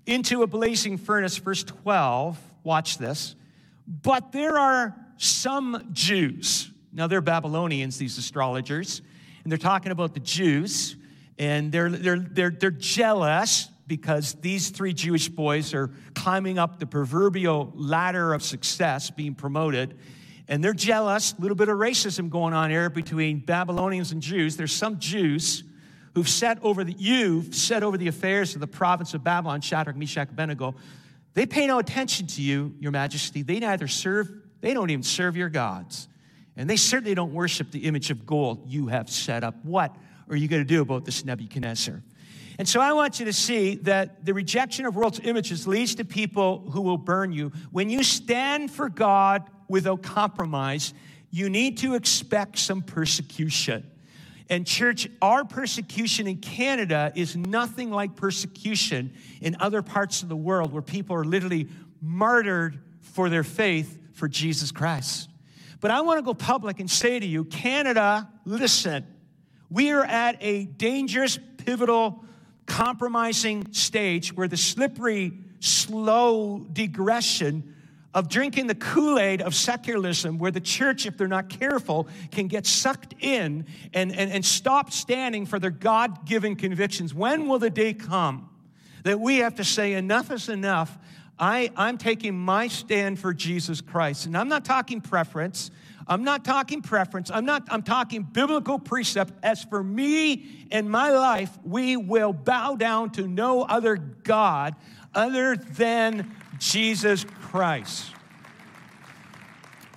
into 0.08 0.42
a 0.42 0.48
blazing 0.48 0.98
furnace. 0.98 1.38
Verse 1.38 1.64
12. 1.64 2.40
Watch 2.64 2.98
this. 2.98 3.36
But 3.88 4.32
there 4.32 4.58
are 4.58 4.96
some 5.18 5.92
Jews. 5.94 6.72
Now, 6.92 7.06
they're 7.06 7.22
Babylonians, 7.22 8.00
these 8.00 8.18
astrologers 8.18 9.04
and 9.50 9.52
they're 9.52 9.58
talking 9.58 9.92
about 9.92 10.14
the 10.14 10.20
Jews, 10.20 10.96
and 11.40 11.72
they're, 11.72 11.90
they're, 11.90 12.20
they're, 12.20 12.52
they're 12.52 12.70
jealous 12.70 13.68
because 13.88 14.36
these 14.36 14.70
three 14.70 14.94
Jewish 14.94 15.28
boys 15.28 15.74
are 15.74 15.90
climbing 16.14 16.60
up 16.60 16.78
the 16.78 16.86
proverbial 16.86 17.74
ladder 17.74 18.36
of 18.36 18.44
success, 18.44 19.10
being 19.10 19.34
promoted. 19.34 19.98
And 20.48 20.64
they're 20.64 20.76
jealous, 20.76 21.34
a 21.34 21.42
little 21.42 21.56
bit 21.58 21.68
of 21.68 21.80
racism 21.80 22.30
going 22.30 22.54
on 22.54 22.70
here 22.70 22.92
between 22.92 23.40
Babylonians 23.40 24.12
and 24.12 24.22
Jews. 24.22 24.56
There's 24.56 24.72
some 24.72 25.00
Jews 25.00 25.64
who've 26.14 26.30
set 26.30 26.60
over 26.62 26.84
the, 26.84 26.94
you've 26.96 27.56
set 27.56 27.82
over 27.82 27.98
the 27.98 28.08
affairs 28.08 28.54
of 28.54 28.62
the 28.62 28.68
province 28.68 29.16
of 29.16 29.24
Babylon, 29.24 29.62
Shadrach, 29.62 29.96
Meshach, 29.96 30.30
Abednego. 30.30 30.76
They 31.34 31.48
pay 31.48 31.66
no 31.66 31.80
attention 31.80 32.28
to 32.28 32.44
you, 32.44 32.76
your 32.80 32.92
majesty. 32.92 33.42
They 33.42 33.58
neither 33.58 33.88
serve, 33.88 34.32
they 34.62 34.76
don't 34.76 34.92
even 34.92 35.02
serve 35.02 35.36
your 35.36 35.50
gods. 35.50 36.08
And 36.60 36.70
they 36.70 36.76
certainly 36.76 37.16
don't 37.16 37.34
worship 37.34 37.72
the 37.72 37.86
image 37.86 38.12
of 38.12 38.26
gold 38.26 38.66
you 38.68 38.88
have 38.88 39.10
set 39.10 39.46
up. 39.46 39.56
What 39.64 39.96
are 40.30 40.36
you 40.36 40.50
going 40.50 40.62
to 40.62 40.68
do 40.68 40.82
about 40.82 41.06
this 41.06 41.24
Nebuchadnezzar? 41.24 42.04
And 42.58 42.68
so 42.68 42.82
I 42.82 42.92
want 42.92 43.18
you 43.18 43.26
to 43.28 43.34
see 43.34 43.76
that 43.84 44.26
the 44.26 44.34
rejection 44.34 44.86
of 44.86 44.94
world's 44.94 45.22
images 45.24 45.66
leads 45.68 45.96
to 45.96 46.04
people 46.04 46.70
who 46.72 46.82
will 46.82 46.98
burn 46.98 47.32
you. 47.32 47.54
When 47.72 47.90
you 47.90 48.04
stand 48.04 48.72
for 48.72 48.90
God 48.90 49.50
without 49.70 50.04
compromise, 50.04 50.94
you 51.32 51.50
need 51.50 51.78
to 51.78 51.96
expect 51.96 52.58
some 52.58 52.82
persecution. 52.82 53.90
And, 54.50 54.68
church, 54.68 55.08
our 55.22 55.46
persecution 55.46 56.28
in 56.28 56.40
Canada 56.40 57.14
is 57.16 57.38
nothing 57.38 57.90
like 57.90 58.18
persecution 58.18 59.14
in 59.40 59.56
other 59.62 59.82
parts 59.82 60.24
of 60.24 60.28
the 60.28 60.36
world 60.36 60.74
where 60.74 60.82
people 60.82 61.16
are 61.16 61.24
literally 61.24 61.70
martyred 62.02 62.80
for 63.00 63.30
their 63.30 63.46
faith 63.46 63.98
for 64.12 64.28
Jesus 64.28 64.74
Christ. 64.74 65.30
But 65.80 65.92
I 65.92 66.02
want 66.02 66.18
to 66.18 66.24
go 66.24 66.34
public 66.34 66.80
and 66.80 66.90
say 66.90 67.20
to 67.20 67.26
you, 67.26 67.46
Canada, 67.46 68.30
listen, 68.46 69.06
we 69.70 69.92
are 69.92 70.04
at 70.04 70.38
a 70.42 70.66
dangerous, 70.66 71.40
pivotal, 71.58 72.24
compromising 72.66 73.72
stage 73.72 74.34
where 74.34 74.48
the 74.48 74.58
slippery, 74.58 75.34
slow 75.60 76.60
digression 76.72 77.76
of 78.14 78.28
drinking 78.28 78.68
the 78.68 78.76
Kool 78.76 79.20
Aid 79.20 79.42
of 79.42 79.54
secularism, 79.54 80.40
where 80.40 80.52
the 80.52 80.60
church, 80.60 81.06
if 81.06 81.18
they're 81.18 81.28
not 81.28 81.50
careful, 81.50 82.08
can 82.32 82.48
get 82.48 82.66
sucked 82.66 83.14
in 83.20 83.66
and, 83.94 84.16
and, 84.16 84.32
and 84.32 84.44
stop 84.44 84.92
standing 84.92 85.46
for 85.46 85.60
their 85.60 85.70
God 85.70 86.26
given 86.26 86.56
convictions. 86.56 87.14
When 87.14 87.48
will 87.48 87.60
the 87.60 87.70
day 87.70 87.94
come 87.94 88.50
that 89.04 89.20
we 89.20 89.38
have 89.38 89.56
to 89.56 89.64
say, 89.64 89.94
enough 89.94 90.32
is 90.32 90.50
enough? 90.50 90.98
I, 91.40 91.72
I'm 91.76 91.98
taking 91.98 92.38
my 92.38 92.68
stand 92.68 93.20
for 93.20 93.34
Jesus 93.34 93.82
Christ. 93.82 94.26
And 94.26 94.38
I'm 94.38 94.50
not 94.50 94.66
talking 94.66 95.02
preference. 95.02 95.72
I'm 96.08 96.24
not 96.24 96.44
talking 96.44 96.82
preference. 96.82 97.32
I'm 97.32 97.46
not, 97.46 97.68
I'm 97.70 97.84
talking 97.84 98.24
biblical 98.24 98.80
precept. 98.80 99.34
As 99.44 99.64
for 99.64 99.84
me 99.84 100.68
and 100.72 100.90
my 100.90 101.12
life, 101.12 101.58
we 101.64 101.98
will 101.98 102.34
bow 102.34 102.76
down 102.76 103.12
to 103.12 103.28
no 103.28 103.62
other 103.62 103.96
God 103.96 104.76
other 105.16 105.56
than 105.56 106.36
Jesus 106.58 107.26
Christ. 107.42 108.12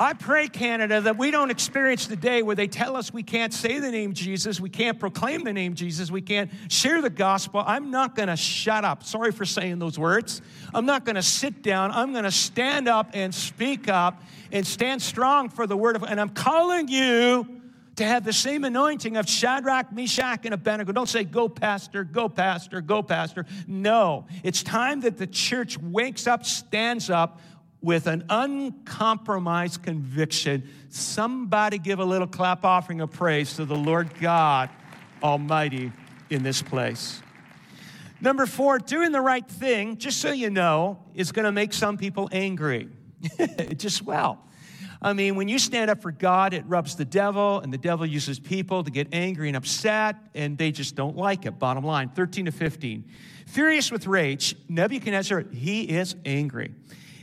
I 0.03 0.15
pray, 0.15 0.49
Canada, 0.49 1.01
that 1.03 1.17
we 1.17 1.31
don't 1.31 1.53
experience 1.53 2.09
the 2.09 2.17
day 2.17 2.43
where 2.43 2.57
they 2.57 2.67
tell 2.67 2.97
us 2.97 3.13
we 3.13 3.23
can't 3.23 3.55
say 3.55 3.79
the 3.79 3.91
name 3.93 4.15
Jesus, 4.15 4.59
we 4.59 4.69
can't 4.69 4.99
proclaim 4.99 5.45
the 5.45 5.53
name 5.53 5.75
Jesus, 5.75 6.11
we 6.11 6.21
can't 6.21 6.51
share 6.69 7.01
the 7.01 7.09
gospel. 7.09 7.63
I'm 7.65 7.93
not 7.93 8.17
going 8.17 8.27
to 8.27 8.37
shut 8.37 8.85
up. 8.85 9.05
Sorry 9.05 9.31
for 9.31 9.45
saying 9.45 9.79
those 9.79 10.01
words. 10.01 10.43
I'm 10.75 10.87
not 10.87 11.05
going 11.05 11.15
to 11.15 11.23
sit 11.23 11.63
down. 11.63 11.93
I'm 11.93 12.11
going 12.11 12.25
to 12.25 12.33
stand 12.33 12.89
up 12.89 13.11
and 13.15 13.33
speak 13.33 13.89
up 13.89 14.21
and 14.51 14.67
stand 14.67 15.01
strong 15.01 15.49
for 15.49 15.69
the 15.69 15.77
word 15.77 15.95
of 15.95 16.03
And 16.03 16.21
I'm 16.21 16.31
calling 16.31 16.89
you 16.89 17.63
to 17.97 18.05
have 18.05 18.25
the 18.25 18.33
same 18.33 18.65
anointing 18.65 19.17
of 19.17 19.29
Shadrach, 19.29 19.93
Meshach, 19.93 20.41
and 20.45 20.55
Abednego. 20.55 20.93
Don't 20.93 21.09
say, 21.09 21.25
go, 21.25 21.49
pastor, 21.49 22.05
go, 22.05 22.29
pastor, 22.29 22.81
go, 22.81 23.03
pastor. 23.03 23.45
No, 23.67 24.27
it's 24.43 24.63
time 24.63 25.01
that 25.01 25.19
the 25.19 25.27
church 25.27 25.79
wakes 25.79 26.27
up, 26.27 26.47
stands 26.47 27.11
up, 27.11 27.41
with 27.83 28.07
an 28.07 28.25
uncompromised 28.29 29.83
conviction. 29.83 30.69
Somebody 30.89 31.79
give 31.79 31.99
a 31.99 32.05
little 32.05 32.29
clap 32.29 32.65
offering 32.65 33.01
of 33.01 33.11
praise 33.11 33.57
to 33.57 33.65
the 33.65 33.77
Lord 33.77 34.19
God 34.21 34.71
Almighty 35.23 35.93
in 36.31 36.43
this 36.43 36.63
place. 36.63 37.21
Number 38.21 38.47
four, 38.47 38.79
doing 38.79 39.11
the 39.11 39.21
right 39.21 39.47
thing, 39.47 39.99
just 39.99 40.21
so 40.21 40.31
you 40.31 40.49
know, 40.49 41.03
is 41.15 41.33
going 41.33 41.45
to 41.45 41.53
make 41.53 41.73
some 41.73 41.99
people 41.99 42.29
angry. 42.31 42.89
just 43.77 44.03
well. 44.03 44.39
I 45.05 45.13
mean, 45.13 45.35
when 45.35 45.49
you 45.49 45.59
stand 45.59 45.91
up 45.91 46.01
for 46.01 46.13
God, 46.13 46.55
it 46.55 46.65
rubs 46.69 46.95
the 46.95 47.05
devil, 47.05 47.59
and 47.59 47.73
the 47.73 47.79
devil 47.79 48.07
uses 48.07 48.39
people 48.39 48.85
to 48.85 48.91
get 48.93 49.09
angry 49.13 49.49
and 49.49 49.57
upset, 49.57 50.15
and 50.37 50.57
they 50.57 50.71
just 50.71 50.95
don't 50.95 51.17
like 51.17 51.45
it. 51.45 51.59
Bottom 51.59 51.83
line 51.83 52.11
13 52.11 52.45
to 52.45 52.53
15. 52.53 53.05
Furious 53.47 53.91
with 53.91 54.07
rage, 54.07 54.55
Nebuchadnezzar, 54.69 55.41
he 55.53 55.83
is 55.83 56.15
angry. 56.25 56.73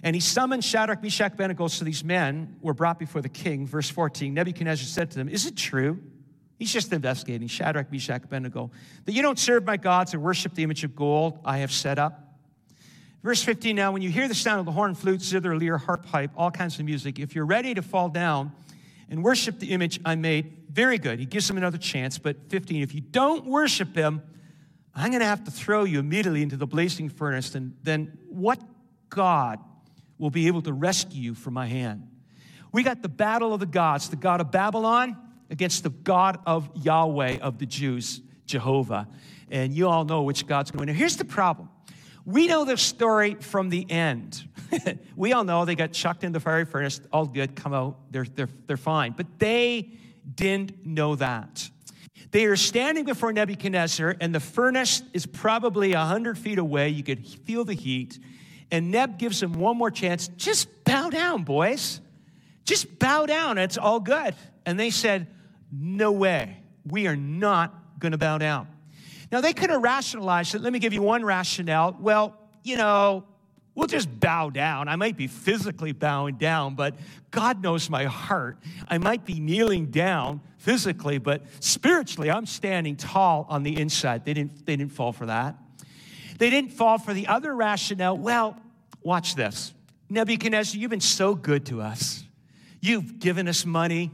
And 0.04 0.16
he 0.16 0.20
summoned 0.20 0.64
Shadrach, 0.64 1.04
Meshach, 1.04 1.34
Abednego. 1.34 1.68
So 1.68 1.86
these 1.86 2.04
men 2.04 2.56
were 2.62 2.74
brought 2.74 3.00
before 3.00 3.22
the 3.22 3.30
king. 3.30 3.68
Verse 3.68 3.90
14 3.90 4.34
Nebuchadnezzar 4.34 4.86
said 4.86 5.12
to 5.12 5.18
them, 5.18 5.30
Is 5.30 5.46
it 5.46 5.56
true? 5.56 6.00
He's 6.58 6.74
just 6.74 6.92
investigating 6.92 7.48
Shadrach, 7.48 7.92
Meshach, 7.92 8.24
Abednego, 8.26 8.70
that 9.06 9.14
you 9.14 9.22
don't 9.22 9.40
serve 9.40 9.66
my 9.66 9.78
gods 9.78 10.14
or 10.14 10.20
worship 10.20 10.54
the 10.56 10.64
image 10.64 10.84
of 10.84 10.94
gold 10.94 11.40
I 11.46 11.60
have 11.60 11.72
set 11.72 11.98
up. 11.98 12.30
Verse 13.24 13.42
15 13.42 13.76
Now, 13.76 13.92
when 13.92 14.02
you 14.02 14.10
hear 14.10 14.28
the 14.28 14.36
sound 14.36 14.60
of 14.60 14.66
the 14.66 14.72
horn, 14.72 14.94
flute, 14.94 15.22
zither, 15.22 15.58
lyre, 15.58 15.78
harp, 15.78 16.06
pipe, 16.06 16.32
all 16.36 16.52
kinds 16.52 16.78
of 16.80 16.86
music, 16.86 17.18
if 17.18 17.34
you're 17.34 17.46
ready 17.46 17.74
to 17.74 17.82
fall 17.82 18.10
down 18.10 18.52
and 19.10 19.24
worship 19.24 19.60
the 19.60 19.72
image 19.72 20.00
I 20.06 20.16
made, 20.16 20.66
very 20.70 20.98
good. 20.98 21.20
He 21.20 21.26
gives 21.26 21.48
them 21.48 21.58
another 21.58 21.78
chance. 21.78 22.18
But 22.18 22.50
15, 22.50 22.84
if 22.84 22.94
you 22.94 23.02
don't 23.02 23.46
worship 23.46 23.96
him, 23.96 24.22
I'm 24.94 25.12
going 25.12 25.22
to 25.22 25.26
have 25.26 25.46
to 25.46 25.52
throw 25.52 25.86
you 25.86 26.00
immediately 26.00 26.42
into 26.42 26.58
the 26.58 26.68
blazing 26.68 27.10
furnace. 27.10 27.56
And 27.56 27.76
then 27.84 28.18
what 28.28 28.62
God 29.10 29.60
will 30.20 30.30
be 30.30 30.46
able 30.48 30.62
to 30.62 30.74
rescue 30.74 31.22
you 31.22 31.34
from 31.34 31.56
my 31.56 31.66
hand. 31.66 32.08
We 32.72 32.84
got 32.84 33.02
the 33.02 33.10
battle 33.10 33.54
of 33.54 33.60
the 33.60 33.66
gods, 33.66 34.10
the 34.10 34.16
God 34.16 34.42
of 34.42 34.52
Babylon 34.52 35.18
against 35.50 35.82
the 35.84 35.90
God 35.90 36.40
of 36.46 36.70
Yahweh 36.76 37.40
of 37.40 37.58
the 37.58 37.66
Jews, 37.66 38.22
Jehovah. 38.46 39.08
And 39.50 39.74
you 39.74 39.88
all 39.88 40.06
know 40.06 40.22
which 40.22 40.46
God's 40.46 40.70
going 40.70 40.86
to 40.86 40.92
win. 40.92 40.96
Here's 40.96 41.18
the 41.18 41.26
problem. 41.26 41.70
We 42.26 42.48
know 42.48 42.66
the 42.66 42.78
story 42.78 43.36
from 43.36 43.70
the 43.70 43.90
end. 43.90 44.48
we 45.16 45.34
all 45.34 45.44
know 45.44 45.66
they 45.66 45.74
got 45.74 45.94
chucked 45.94 46.24
in 46.24 46.32
the 46.32 46.40
fiery 46.40 46.66
furnace, 46.66 47.02
all 47.12 47.26
good, 47.26 47.56
come 47.56 47.74
out, 47.74 47.98
they're, 48.12 48.26
they're, 48.26 48.50
they're 48.68 48.78
fine. 48.78 49.14
But 49.18 49.40
they 49.40 49.94
didn't 50.36 50.86
know 50.86 51.16
that. 51.16 51.70
They 52.32 52.46
are 52.46 52.56
standing 52.56 53.06
before 53.06 53.34
Nebuchadnezzar, 53.34 54.16
and 54.22 54.36
the 54.36 54.40
furnace 54.40 55.02
is 55.14 55.26
probably 55.26 55.96
100 55.96 56.38
feet 56.38 56.60
away. 56.60 56.90
You 56.90 57.02
could 57.02 57.26
feel 57.26 57.66
the 57.66 57.74
heat. 57.74 58.20
And 58.72 58.92
Neb 58.92 59.18
gives 59.18 59.42
him 59.42 59.54
one 59.54 59.78
more 59.78 59.92
chance. 59.92 60.28
Just 60.38 60.84
bow 60.84 61.10
down, 61.10 61.44
boys. 61.44 62.02
Just 62.66 63.00
bow 63.00 63.26
down. 63.26 63.58
It's 63.58 63.78
all 63.78 64.00
good. 64.00 64.36
And 64.66 64.80
they 64.80 64.92
said, 64.92 65.28
No 65.72 66.12
way. 66.12 66.58
We 66.86 67.08
are 67.08 67.16
not 67.16 68.00
going 68.00 68.12
to 68.12 68.18
bow 68.18 68.38
down. 68.38 68.68
Now, 69.32 69.42
they 69.42 69.54
could 69.54 69.70
have 69.70 69.82
rationalized 69.82 70.56
it. 70.56 70.62
Let 70.62 70.74
me 70.74 70.80
give 70.80 70.94
you 70.94 71.02
one 71.02 71.24
rationale. 71.24 71.96
Well, 72.00 72.36
you 72.64 72.78
know, 72.78 73.26
we'll 73.76 73.88
just 73.88 74.20
bow 74.20 74.50
down. 74.50 74.88
I 74.88 74.96
might 74.96 75.18
be 75.18 75.28
physically 75.28 75.92
bowing 75.92 76.36
down, 76.36 76.76
but 76.76 76.96
God 77.32 77.62
knows 77.62 77.90
my 77.90 78.06
heart. 78.06 78.58
I 78.88 78.98
might 78.98 79.26
be 79.26 79.40
kneeling 79.40 79.88
down 79.88 80.42
physically, 80.58 81.20
but 81.20 81.44
spiritually, 81.60 82.32
I'm 82.32 82.46
standing 82.46 82.96
tall 82.96 83.46
on 83.50 83.64
the 83.64 83.80
inside. 83.80 84.26
They 84.26 84.34
didn't, 84.34 84.66
they 84.66 84.76
didn't 84.76 84.92
fall 84.92 85.14
for 85.14 85.28
that. 85.28 85.56
They 86.40 86.50
didn't 86.50 86.72
fall 86.72 86.98
for 86.98 87.14
the 87.14 87.28
other 87.28 87.54
rationale. 87.54 88.18
Well, 88.18 88.58
watch 89.04 89.36
this. 89.36 89.74
Nebuchadnezzar, 90.10 90.80
you've 90.80 90.90
been 90.90 91.02
so 91.02 91.36
good 91.36 91.68
to 91.68 91.82
us. 91.82 92.24
You've 92.82 93.20
given 93.20 93.48
us 93.48 93.66
money. 93.66 94.10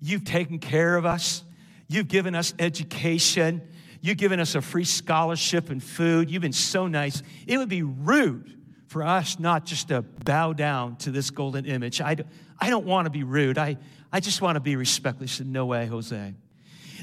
You've 0.00 0.24
taken 0.24 0.58
care 0.58 0.96
of 0.96 1.04
us. 1.04 1.42
You've 1.88 2.08
given 2.08 2.34
us 2.34 2.54
education. 2.58 3.62
You've 4.02 4.18
given 4.18 4.40
us 4.40 4.54
a 4.54 4.60
free 4.60 4.84
scholarship 4.84 5.70
and 5.70 5.82
food. 5.82 6.30
You've 6.30 6.42
been 6.42 6.52
so 6.52 6.86
nice. 6.86 7.22
It 7.46 7.58
would 7.58 7.68
be 7.68 7.82
rude 7.82 8.56
for 8.86 9.02
us 9.02 9.38
not 9.38 9.64
just 9.64 9.88
to 9.88 10.02
bow 10.02 10.52
down 10.52 10.96
to 10.96 11.10
this 11.10 11.30
golden 11.30 11.64
image. 11.64 12.00
I, 12.00 12.16
I 12.58 12.68
don't 12.68 12.84
want 12.84 13.06
to 13.06 13.10
be 13.10 13.24
rude. 13.24 13.56
I, 13.56 13.78
I 14.12 14.20
just 14.20 14.42
want 14.42 14.56
to 14.56 14.60
be 14.60 14.76
respectful. 14.76 15.26
He 15.26 15.32
said, 15.32 15.46
No 15.46 15.66
way, 15.66 15.86
Jose. 15.86 16.34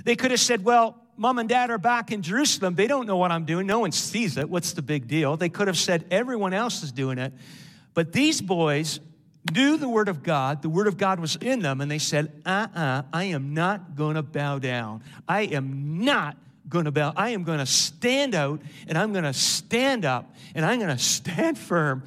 They 0.06 0.16
could 0.16 0.32
have 0.32 0.40
said, 0.40 0.64
Well, 0.64 1.02
mom 1.18 1.40
and 1.40 1.50
dad 1.50 1.70
are 1.70 1.78
back 1.78 2.12
in 2.12 2.22
Jerusalem. 2.22 2.76
They 2.76 2.88
don't 2.88 3.08
know 3.08 3.18
what 3.18 3.32
I'm 3.32 3.46
doing. 3.46 3.68
No 3.68 3.80
one 3.80 3.92
sees 3.92 4.38
it. 4.38 4.50
What's 4.50 4.74
the 4.74 4.82
big 4.82 5.08
deal? 5.08 5.36
They 5.36 5.50
could 5.50 5.68
have 5.68 5.78
said, 5.78 6.06
everyone 6.12 6.54
else 6.54 6.84
is 6.84 6.92
doing 6.92 7.18
it. 7.18 7.34
But 7.94 8.14
these 8.14 8.40
boys 8.40 9.00
knew 9.52 9.78
the 9.78 9.90
word 9.90 10.10
of 10.10 10.24
God. 10.24 10.62
The 10.62 10.70
word 10.70 10.88
of 10.88 10.98
God 10.98 11.20
was 11.20 11.36
in 11.36 11.60
them. 11.60 11.82
And 11.82 11.90
they 11.90 11.98
said, 11.98 12.32
uh 12.46 12.68
uh-uh, 12.76 12.80
uh 12.80 13.02
I 13.12 13.26
am 13.26 13.54
not 13.54 13.96
going 13.96 14.16
to 14.16 14.24
bow 14.24 14.60
down. 14.60 15.04
I 15.28 15.42
am 15.42 16.04
not 16.04 16.38
going 16.70 16.86
to 16.86 16.92
bow. 16.92 17.14
I 17.16 17.30
am 17.30 17.44
going 17.44 17.60
to 17.60 17.66
stand 17.66 18.36
out 18.36 18.62
and 18.88 18.98
I'm 18.98 19.14
going 19.14 19.24
to 19.24 19.34
stand 19.34 20.06
up 20.06 20.36
and 20.54 20.66
I'm 20.66 20.80
going 20.80 20.96
to 20.96 21.02
stand 21.02 21.58
firm 21.58 22.04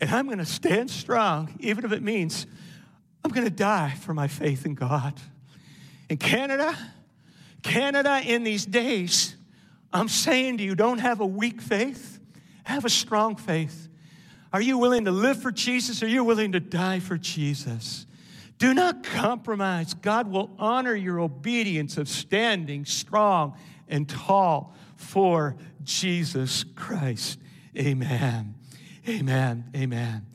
and 0.00 0.10
I'm 0.10 0.26
going 0.26 0.38
to 0.38 0.46
stand 0.46 0.90
strong, 0.90 1.54
even 1.60 1.84
if 1.84 1.92
it 1.92 2.02
means 2.02 2.46
I'm 3.24 3.30
going 3.32 3.44
to 3.44 3.50
die 3.50 3.94
for 4.00 4.14
my 4.14 4.28
faith 4.28 4.64
in 4.64 4.74
God. 4.74 5.14
In 6.08 6.18
Canada, 6.18 6.76
Canada 7.66 8.20
in 8.24 8.44
these 8.44 8.64
days, 8.64 9.34
I'm 9.92 10.08
saying 10.08 10.58
to 10.58 10.64
you, 10.64 10.76
don't 10.76 10.98
have 10.98 11.20
a 11.20 11.26
weak 11.26 11.60
faith, 11.60 12.20
have 12.64 12.84
a 12.84 12.90
strong 12.90 13.34
faith. 13.34 13.88
Are 14.52 14.60
you 14.60 14.78
willing 14.78 15.04
to 15.06 15.10
live 15.10 15.42
for 15.42 15.50
Jesus? 15.50 16.02
Are 16.02 16.08
you 16.08 16.22
willing 16.22 16.52
to 16.52 16.60
die 16.60 17.00
for 17.00 17.18
Jesus? 17.18 18.06
Do 18.58 18.72
not 18.72 19.02
compromise. 19.02 19.94
God 19.94 20.28
will 20.28 20.54
honor 20.58 20.94
your 20.94 21.18
obedience 21.18 21.98
of 21.98 22.08
standing 22.08 22.84
strong 22.84 23.58
and 23.88 24.08
tall 24.08 24.74
for 24.94 25.56
Jesus 25.82 26.64
Christ. 26.64 27.40
Amen. 27.76 28.54
Amen. 29.08 29.64
Amen. 29.74 30.26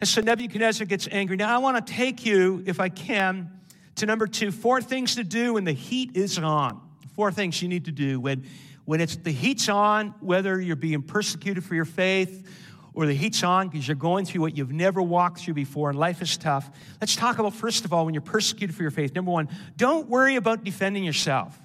And 0.00 0.08
so 0.08 0.20
Nebuchadnezzar 0.20 0.86
gets 0.86 1.08
angry. 1.10 1.36
Now, 1.36 1.54
I 1.54 1.58
want 1.58 1.86
to 1.86 1.92
take 1.92 2.26
you, 2.26 2.64
if 2.66 2.80
I 2.80 2.88
can, 2.88 3.59
to 4.00 4.06
number 4.06 4.26
two, 4.26 4.50
four 4.50 4.80
things 4.80 5.14
to 5.16 5.24
do 5.24 5.54
when 5.54 5.64
the 5.64 5.72
heat 5.72 6.16
is 6.16 6.38
on. 6.38 6.80
Four 7.14 7.30
things 7.30 7.60
you 7.60 7.68
need 7.68 7.84
to 7.84 7.92
do 7.92 8.18
when, 8.18 8.46
when 8.86 9.00
it's 9.00 9.16
the 9.16 9.30
heat's 9.30 9.68
on, 9.68 10.14
whether 10.20 10.60
you're 10.60 10.76
being 10.76 11.02
persecuted 11.02 11.62
for 11.62 11.74
your 11.74 11.84
faith 11.84 12.48
or 12.94 13.06
the 13.06 13.14
heat's 13.14 13.42
on 13.42 13.68
because 13.68 13.86
you're 13.86 13.94
going 13.94 14.24
through 14.24 14.40
what 14.40 14.56
you've 14.56 14.72
never 14.72 15.02
walked 15.02 15.40
through 15.40 15.54
before 15.54 15.90
and 15.90 15.98
life 15.98 16.22
is 16.22 16.36
tough. 16.38 16.70
Let's 17.00 17.14
talk 17.14 17.38
about, 17.38 17.54
first 17.54 17.84
of 17.84 17.92
all, 17.92 18.06
when 18.06 18.14
you're 18.14 18.22
persecuted 18.22 18.74
for 18.74 18.82
your 18.82 18.90
faith. 18.90 19.14
Number 19.14 19.30
one, 19.30 19.48
don't 19.76 20.08
worry 20.08 20.36
about 20.36 20.64
defending 20.64 21.04
yourself. 21.04 21.58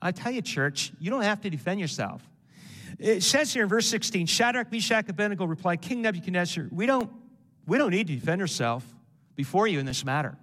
I 0.00 0.12
tell 0.12 0.32
you, 0.32 0.42
church, 0.42 0.92
you 1.00 1.10
don't 1.10 1.22
have 1.22 1.40
to 1.42 1.50
defend 1.50 1.80
yourself. 1.80 2.22
It 3.00 3.22
says 3.24 3.52
here 3.52 3.64
in 3.64 3.68
verse 3.68 3.88
16, 3.88 4.26
Shadrach, 4.26 4.70
Meshach, 4.70 5.04
and 5.04 5.10
Abednego 5.10 5.44
replied, 5.44 5.82
King 5.82 6.02
Nebuchadnezzar, 6.02 6.68
we 6.70 6.86
don't, 6.86 7.10
we 7.66 7.78
don't 7.78 7.90
need 7.90 8.06
to 8.06 8.14
defend 8.14 8.40
ourselves 8.40 8.84
before 9.34 9.66
you 9.66 9.80
in 9.80 9.86
this 9.86 10.04
matter. 10.04 10.36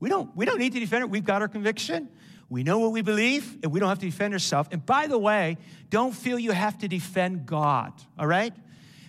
We 0.00 0.08
don't, 0.08 0.34
we 0.36 0.46
don't 0.46 0.58
need 0.58 0.72
to 0.74 0.80
defend 0.80 1.02
it. 1.04 1.10
We've 1.10 1.24
got 1.24 1.42
our 1.42 1.48
conviction. 1.48 2.08
We 2.50 2.62
know 2.62 2.78
what 2.78 2.92
we 2.92 3.02
believe, 3.02 3.58
and 3.62 3.70
we 3.70 3.80
don't 3.80 3.88
have 3.88 3.98
to 3.98 4.06
defend 4.06 4.32
ourselves. 4.32 4.70
And 4.72 4.84
by 4.84 5.06
the 5.06 5.18
way, 5.18 5.58
don't 5.90 6.12
feel 6.12 6.38
you 6.38 6.52
have 6.52 6.78
to 6.78 6.88
defend 6.88 7.44
God, 7.44 7.92
all 8.18 8.26
right? 8.26 8.54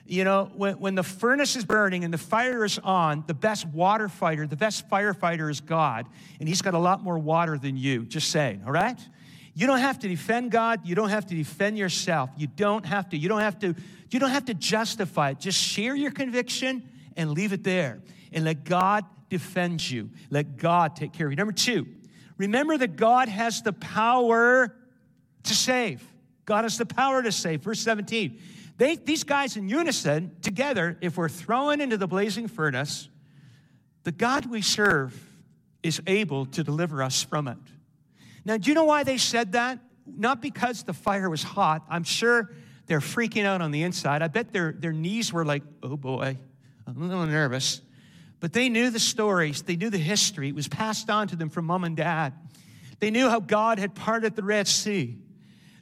You 0.06 0.24
know, 0.24 0.52
when, 0.56 0.80
when 0.80 0.96
the 0.96 1.04
furnace 1.04 1.56
is 1.56 1.64
burning 1.64 2.04
and 2.04 2.14
the 2.14 2.18
fire 2.18 2.66
is 2.66 2.80
on, 2.80 3.24
the 3.28 3.34
best 3.34 3.66
water 3.68 4.10
fighter, 4.10 4.48
the 4.48 4.58
best 4.58 4.90
firefighter 4.90 5.50
is 5.50 5.62
God, 5.62 6.08
and 6.40 6.50
He's 6.50 6.62
got 6.62 6.74
a 6.74 6.80
lot 6.80 7.02
more 7.02 7.18
water 7.18 7.58
than 7.58 7.78
you, 7.78 8.06
just 8.06 8.32
saying, 8.32 8.64
all 8.66 8.72
right? 8.72 9.00
You 9.54 9.68
don't 9.68 9.80
have 9.80 10.00
to 10.00 10.08
defend 10.08 10.52
God. 10.52 10.88
You 10.88 10.96
don't 10.96 11.10
have 11.10 11.26
to 11.28 11.36
defend 11.36 11.78
yourself. 11.78 12.30
You 12.38 12.48
don't 12.48 12.86
have 12.86 13.10
to. 13.10 13.18
You 13.18 13.28
don't 13.28 13.42
have 13.42 13.60
to. 13.60 13.76
You 14.10 14.20
don't 14.20 14.30
have 14.30 14.46
to 14.46 14.54
justify 14.54 15.32
it. 15.32 15.40
Just 15.40 15.60
share 15.62 15.96
your 15.96 16.12
conviction 16.12 16.90
and 17.18 17.32
leave 17.32 17.52
it 17.52 17.64
there. 17.64 18.00
And 18.32 18.46
let 18.46 18.64
God 18.64 19.06
defend 19.30 19.90
you. 19.90 20.10
Let 20.30 20.58
God 20.58 20.96
take 20.96 21.14
care 21.14 21.28
of 21.28 21.32
you. 21.32 21.38
Number 21.38 21.54
two, 21.54 21.88
remember 22.38 22.78
that 22.78 22.96
God 22.96 23.30
has 23.30 23.62
the 23.62 23.74
power 23.74 24.76
to 25.44 25.54
save. 25.54 26.04
God 26.46 26.64
has 26.64 26.78
the 26.78 26.86
power 26.86 27.22
to 27.22 27.32
save. 27.32 27.62
Verse 27.62 27.80
17. 27.82 28.40
They, 28.78 28.96
these 28.96 29.24
guys 29.24 29.58
in 29.58 29.68
unison, 29.68 30.32
together, 30.42 30.98
if 31.02 31.18
we're 31.18 31.30
thrown 31.30 31.82
into 31.82 31.98
the 31.98 32.08
blazing 32.08 32.48
furnace, 32.48 33.10
the 34.04 34.12
God 34.12 34.46
we 34.46 34.62
serve 34.62 35.20
is 35.84 36.02
able 36.08 36.46
to 36.48 36.64
deliver 36.64 37.04
us 37.04 37.22
from 37.24 37.48
it. 37.48 37.58
Now, 38.46 38.58
do 38.58 38.70
you 38.70 38.76
know 38.76 38.86
why 38.86 39.04
they 39.04 39.18
said 39.18 39.52
that? 39.52 39.80
Not 40.06 40.42
because 40.42 40.84
the 40.84 40.94
fire 40.94 41.30
was 41.30 41.44
hot. 41.44 41.86
I'm 41.90 42.04
sure 42.04 42.52
they're 42.88 43.00
freaking 43.00 43.46
out 43.46 43.62
on 43.62 43.72
the 43.72 43.84
inside. 43.84 44.22
I 44.22 44.28
bet 44.28 44.52
their, 44.52 44.72
their 44.72 44.94
knees 44.94 45.32
were 45.32 45.46
like, 45.46 45.62
oh 45.84 45.96
boy, 45.96 46.38
I'm 46.88 47.02
a 47.02 47.06
little 47.06 47.26
nervous. 47.28 47.82
But 48.40 48.54
they 48.54 48.70
knew 48.70 48.90
the 48.90 49.00
stories, 49.00 49.64
they 49.64 49.76
knew 49.76 49.90
the 49.90 49.98
history. 49.98 50.50
It 50.50 50.56
was 50.56 50.68
passed 50.68 51.10
on 51.10 51.28
to 51.30 51.36
them 51.36 51.50
from 51.50 51.66
mom 51.66 51.84
and 51.84 51.98
dad. 51.98 52.34
They 53.00 53.12
knew 53.12 53.30
how 53.30 53.40
God 53.40 53.80
had 53.80 53.96
parted 53.96 54.36
the 54.36 54.44
Red 54.44 54.68
Sea. 54.68 55.18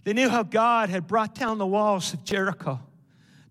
They 0.04 0.14
knew 0.14 0.30
how 0.30 0.44
God 0.44 0.90
had 0.90 1.08
brought 1.08 1.36
down 1.36 1.58
the 1.58 1.68
walls 1.68 2.14
of 2.14 2.24
Jericho. 2.24 2.80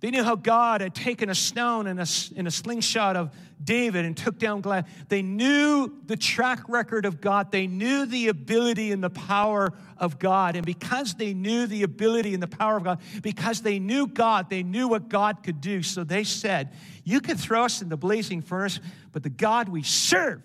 They 0.01 0.11
knew 0.11 0.23
how 0.23 0.37
God 0.37 0.83
had 0.83 0.95
taken 0.95 1.31
a 1.31 1.35
stone 1.35 1.87
and 1.87 1.99
a, 2.01 2.07
in 2.35 2.47
a 2.47 2.51
slingshot 2.51 3.17
of 3.17 3.35
David 3.63 4.05
and 4.05 4.15
took 4.15 4.39
down 4.39 4.61
Goliath. 4.61 4.87
They 5.09 5.23
knew 5.23 5.91
the 6.05 6.17
track 6.17 6.69
record 6.69 7.07
of 7.07 7.21
God. 7.21 7.51
They 7.51 7.67
knew 7.67 8.05
the 8.05 8.29
ability 8.29 8.93
and 8.93 9.03
the 9.03 9.11
power 9.11 9.73
of 9.97 10.19
God. 10.19 10.55
And 10.55 10.67
because 10.67 11.15
they 11.15 11.33
knew 11.33 11.67
the 11.67 11.83
ability 11.83 12.35
and 12.35 12.43
the 12.43 12.49
power 12.49 12.77
of 12.77 12.85
God, 12.85 13.01
because 13.23 13.63
they 13.63 13.79
knew 13.79 14.07
God, 14.07 14.51
they 14.51 14.63
knew 14.63 14.87
what 14.87 15.09
God 15.09 15.43
could 15.43 15.63
do. 15.63 15.83
So 15.83 16.05
they 16.05 16.25
said, 16.25 16.73
You 17.03 17.21
can 17.21 17.39
throw 17.39 17.65
us 17.65 17.81
in 17.81 17.89
the 17.89 17.97
blazing 17.97 18.43
furnace, 18.43 18.81
but 19.13 19.23
the 19.23 19.31
God 19.31 19.71
we 19.71 19.83
serve 19.83 20.43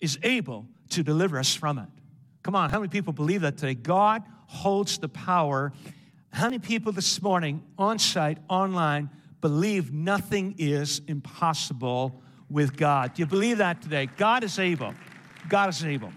is 0.00 0.18
able 0.22 0.66
to 0.90 1.02
deliver 1.02 1.38
us 1.38 1.54
from 1.54 1.78
it. 1.78 1.88
Come 2.42 2.54
on, 2.54 2.70
how 2.70 2.80
many 2.80 2.90
people 2.90 3.12
believe 3.14 3.42
that 3.42 3.56
today? 3.56 3.74
God 3.74 4.22
holds 4.46 4.98
the 4.98 5.08
power 5.08 5.72
how 6.32 6.46
many 6.46 6.58
people 6.58 6.92
this 6.92 7.20
morning, 7.20 7.62
on 7.78 7.98
site, 7.98 8.38
online, 8.48 9.10
believe 9.40 9.92
nothing 9.92 10.54
is 10.56 11.02
impossible 11.06 12.22
with 12.48 12.76
God? 12.76 13.14
Do 13.14 13.22
you 13.22 13.26
believe 13.26 13.58
that 13.58 13.82
today? 13.82 14.08
God 14.16 14.42
is 14.42 14.58
able. 14.58 14.94
God 15.48 15.68
is 15.68 15.84
able. 15.84 16.10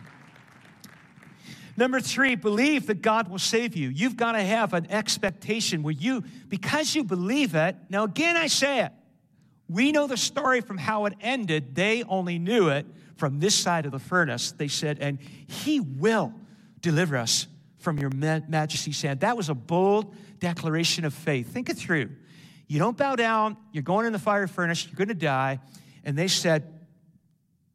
Number 1.77 1.99
three, 1.99 2.35
believe 2.35 2.87
that 2.87 3.01
God 3.01 3.27
will 3.27 3.39
save 3.39 3.75
you. 3.75 3.89
You've 3.89 4.15
got 4.15 4.31
to 4.31 4.41
have 4.41 4.73
an 4.73 4.89
expectation 4.89 5.83
where 5.83 5.93
you, 5.93 6.23
because 6.47 6.95
you 6.95 7.03
believe 7.03 7.53
it, 7.53 7.75
now 7.89 8.05
again, 8.05 8.37
I 8.37 8.47
say 8.47 8.85
it. 8.85 8.93
We 9.67 9.91
know 9.91 10.07
the 10.07 10.15
story 10.15 10.61
from 10.61 10.77
how 10.77 11.05
it 11.05 11.13
ended. 11.19 11.75
They 11.75 12.03
only 12.03 12.39
knew 12.39 12.69
it 12.69 12.85
from 13.17 13.39
this 13.39 13.55
side 13.55 13.85
of 13.85 13.91
the 13.91 13.99
furnace. 13.99 14.53
They 14.53 14.69
said, 14.69 14.99
and 15.01 15.19
He 15.19 15.81
will 15.81 16.33
deliver 16.79 17.17
us 17.17 17.47
from 17.85 17.99
your 17.99 18.09
majesty's 18.09 18.99
hand. 19.03 19.19
That 19.19 19.37
was 19.37 19.47
a 19.47 19.53
bold 19.53 20.15
declaration 20.39 21.05
of 21.05 21.13
faith. 21.13 21.53
Think 21.53 21.69
it 21.69 21.77
through. 21.77 22.09
You 22.67 22.79
don't 22.79 22.97
bow 22.97 23.15
down, 23.15 23.57
you're 23.71 23.83
going 23.83 24.07
in 24.07 24.11
the 24.11 24.19
fire 24.19 24.47
furnace, 24.47 24.85
you're 24.85 24.95
going 24.95 25.07
to 25.09 25.13
die. 25.13 25.59
And 26.03 26.17
they 26.17 26.27
said, 26.27 26.63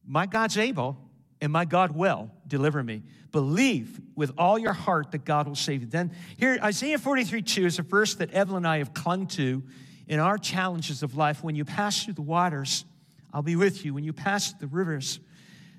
My 0.04 0.26
God's 0.26 0.58
able, 0.58 0.98
and 1.40 1.52
my 1.52 1.64
God 1.64 1.92
will 1.92 2.32
deliver 2.46 2.82
me. 2.82 3.04
Believe 3.30 4.00
with 4.16 4.32
all 4.36 4.58
your 4.58 4.72
heart 4.72 5.12
that 5.12 5.24
God 5.24 5.46
will 5.46 5.54
save 5.54 5.82
you. 5.82 5.86
Then, 5.86 6.10
here, 6.36 6.58
Isaiah 6.60 6.98
43 6.98 7.42
2 7.42 7.66
is 7.66 7.78
a 7.78 7.82
verse 7.82 8.16
that 8.16 8.32
Evelyn 8.32 8.64
and 8.64 8.66
I 8.66 8.78
have 8.78 8.92
clung 8.92 9.28
to 9.28 9.62
in 10.08 10.18
our 10.18 10.38
challenges 10.38 11.04
of 11.04 11.16
life. 11.16 11.44
When 11.44 11.54
you 11.54 11.64
pass 11.64 12.04
through 12.04 12.14
the 12.14 12.22
waters, 12.22 12.84
I'll 13.32 13.42
be 13.42 13.54
with 13.54 13.84
you. 13.84 13.94
When 13.94 14.02
you 14.02 14.12
pass 14.12 14.52
the 14.54 14.66
rivers, 14.66 15.20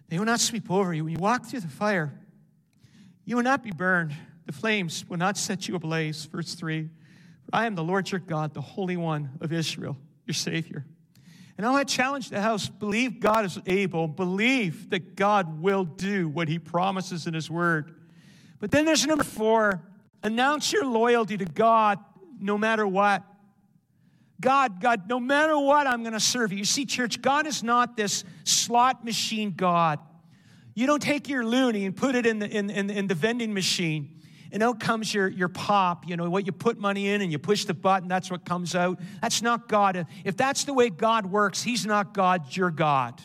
they 0.07 0.17
will 0.17 0.25
not 0.25 0.39
sweep 0.39 0.71
over 0.71 0.93
you. 0.93 1.03
When 1.03 1.13
you 1.13 1.19
walk 1.19 1.45
through 1.47 1.59
the 1.59 1.67
fire, 1.67 2.13
you 3.25 3.35
will 3.35 3.43
not 3.43 3.63
be 3.63 3.71
burned. 3.71 4.13
The 4.45 4.51
flames 4.51 5.05
will 5.07 5.17
not 5.17 5.37
set 5.37 5.67
you 5.67 5.75
ablaze. 5.75 6.25
Verse 6.25 6.55
3 6.55 6.89
I 7.53 7.65
am 7.65 7.75
the 7.75 7.83
Lord 7.83 8.11
your 8.11 8.19
God, 8.19 8.53
the 8.53 8.61
Holy 8.61 8.97
One 8.97 9.31
of 9.41 9.51
Israel, 9.51 9.97
your 10.25 10.33
Savior. 10.33 10.85
And 11.57 11.65
I 11.65 11.71
want 11.71 11.87
to 11.87 11.95
challenge 11.95 12.29
the 12.29 12.41
house 12.41 12.69
believe 12.69 13.19
God 13.19 13.45
is 13.45 13.59
able, 13.67 14.07
believe 14.07 14.89
that 14.89 15.15
God 15.15 15.61
will 15.61 15.83
do 15.83 16.27
what 16.27 16.47
he 16.47 16.57
promises 16.57 17.27
in 17.27 17.33
his 17.33 17.51
word. 17.51 17.93
But 18.59 18.71
then 18.71 18.85
there's 18.85 19.05
number 19.05 19.23
four 19.23 19.81
announce 20.23 20.71
your 20.71 20.85
loyalty 20.85 21.37
to 21.37 21.45
God 21.45 21.99
no 22.39 22.57
matter 22.57 22.87
what. 22.87 23.23
God, 24.39 24.81
God, 24.81 25.07
no 25.07 25.19
matter 25.19 25.57
what, 25.57 25.85
I'm 25.85 26.01
going 26.01 26.13
to 26.13 26.19
serve 26.19 26.51
you. 26.51 26.59
You 26.59 26.65
see, 26.65 26.85
church, 26.85 27.21
God 27.21 27.45
is 27.45 27.61
not 27.61 27.95
this 27.95 28.23
slot 28.43 29.05
machine 29.05 29.53
God. 29.55 29.99
You 30.73 30.87
don't 30.87 31.01
take 31.01 31.27
your 31.27 31.43
loonie 31.43 31.85
and 31.85 31.95
put 31.95 32.15
it 32.15 32.25
in 32.25 32.39
the, 32.39 32.49
in, 32.49 32.69
in, 32.69 32.89
in 32.89 33.07
the 33.07 33.15
vending 33.15 33.53
machine 33.53 34.21
and 34.51 34.61
out 34.61 34.79
comes 34.79 35.13
your, 35.13 35.27
your 35.29 35.47
pop, 35.47 36.07
you 36.07 36.17
know, 36.17 36.29
what 36.29 36.45
you 36.45 36.51
put 36.51 36.77
money 36.77 37.09
in 37.09 37.21
and 37.21 37.31
you 37.31 37.39
push 37.39 37.65
the 37.65 37.73
button, 37.73 38.09
that's 38.09 38.29
what 38.29 38.45
comes 38.45 38.75
out. 38.75 38.99
That's 39.21 39.41
not 39.41 39.69
God. 39.69 40.05
If 40.25 40.35
that's 40.35 40.65
the 40.65 40.73
way 40.73 40.89
God 40.89 41.25
works, 41.25 41.63
He's 41.63 41.85
not 41.85 42.13
God, 42.13 42.55
you're 42.55 42.71
God. 42.71 43.21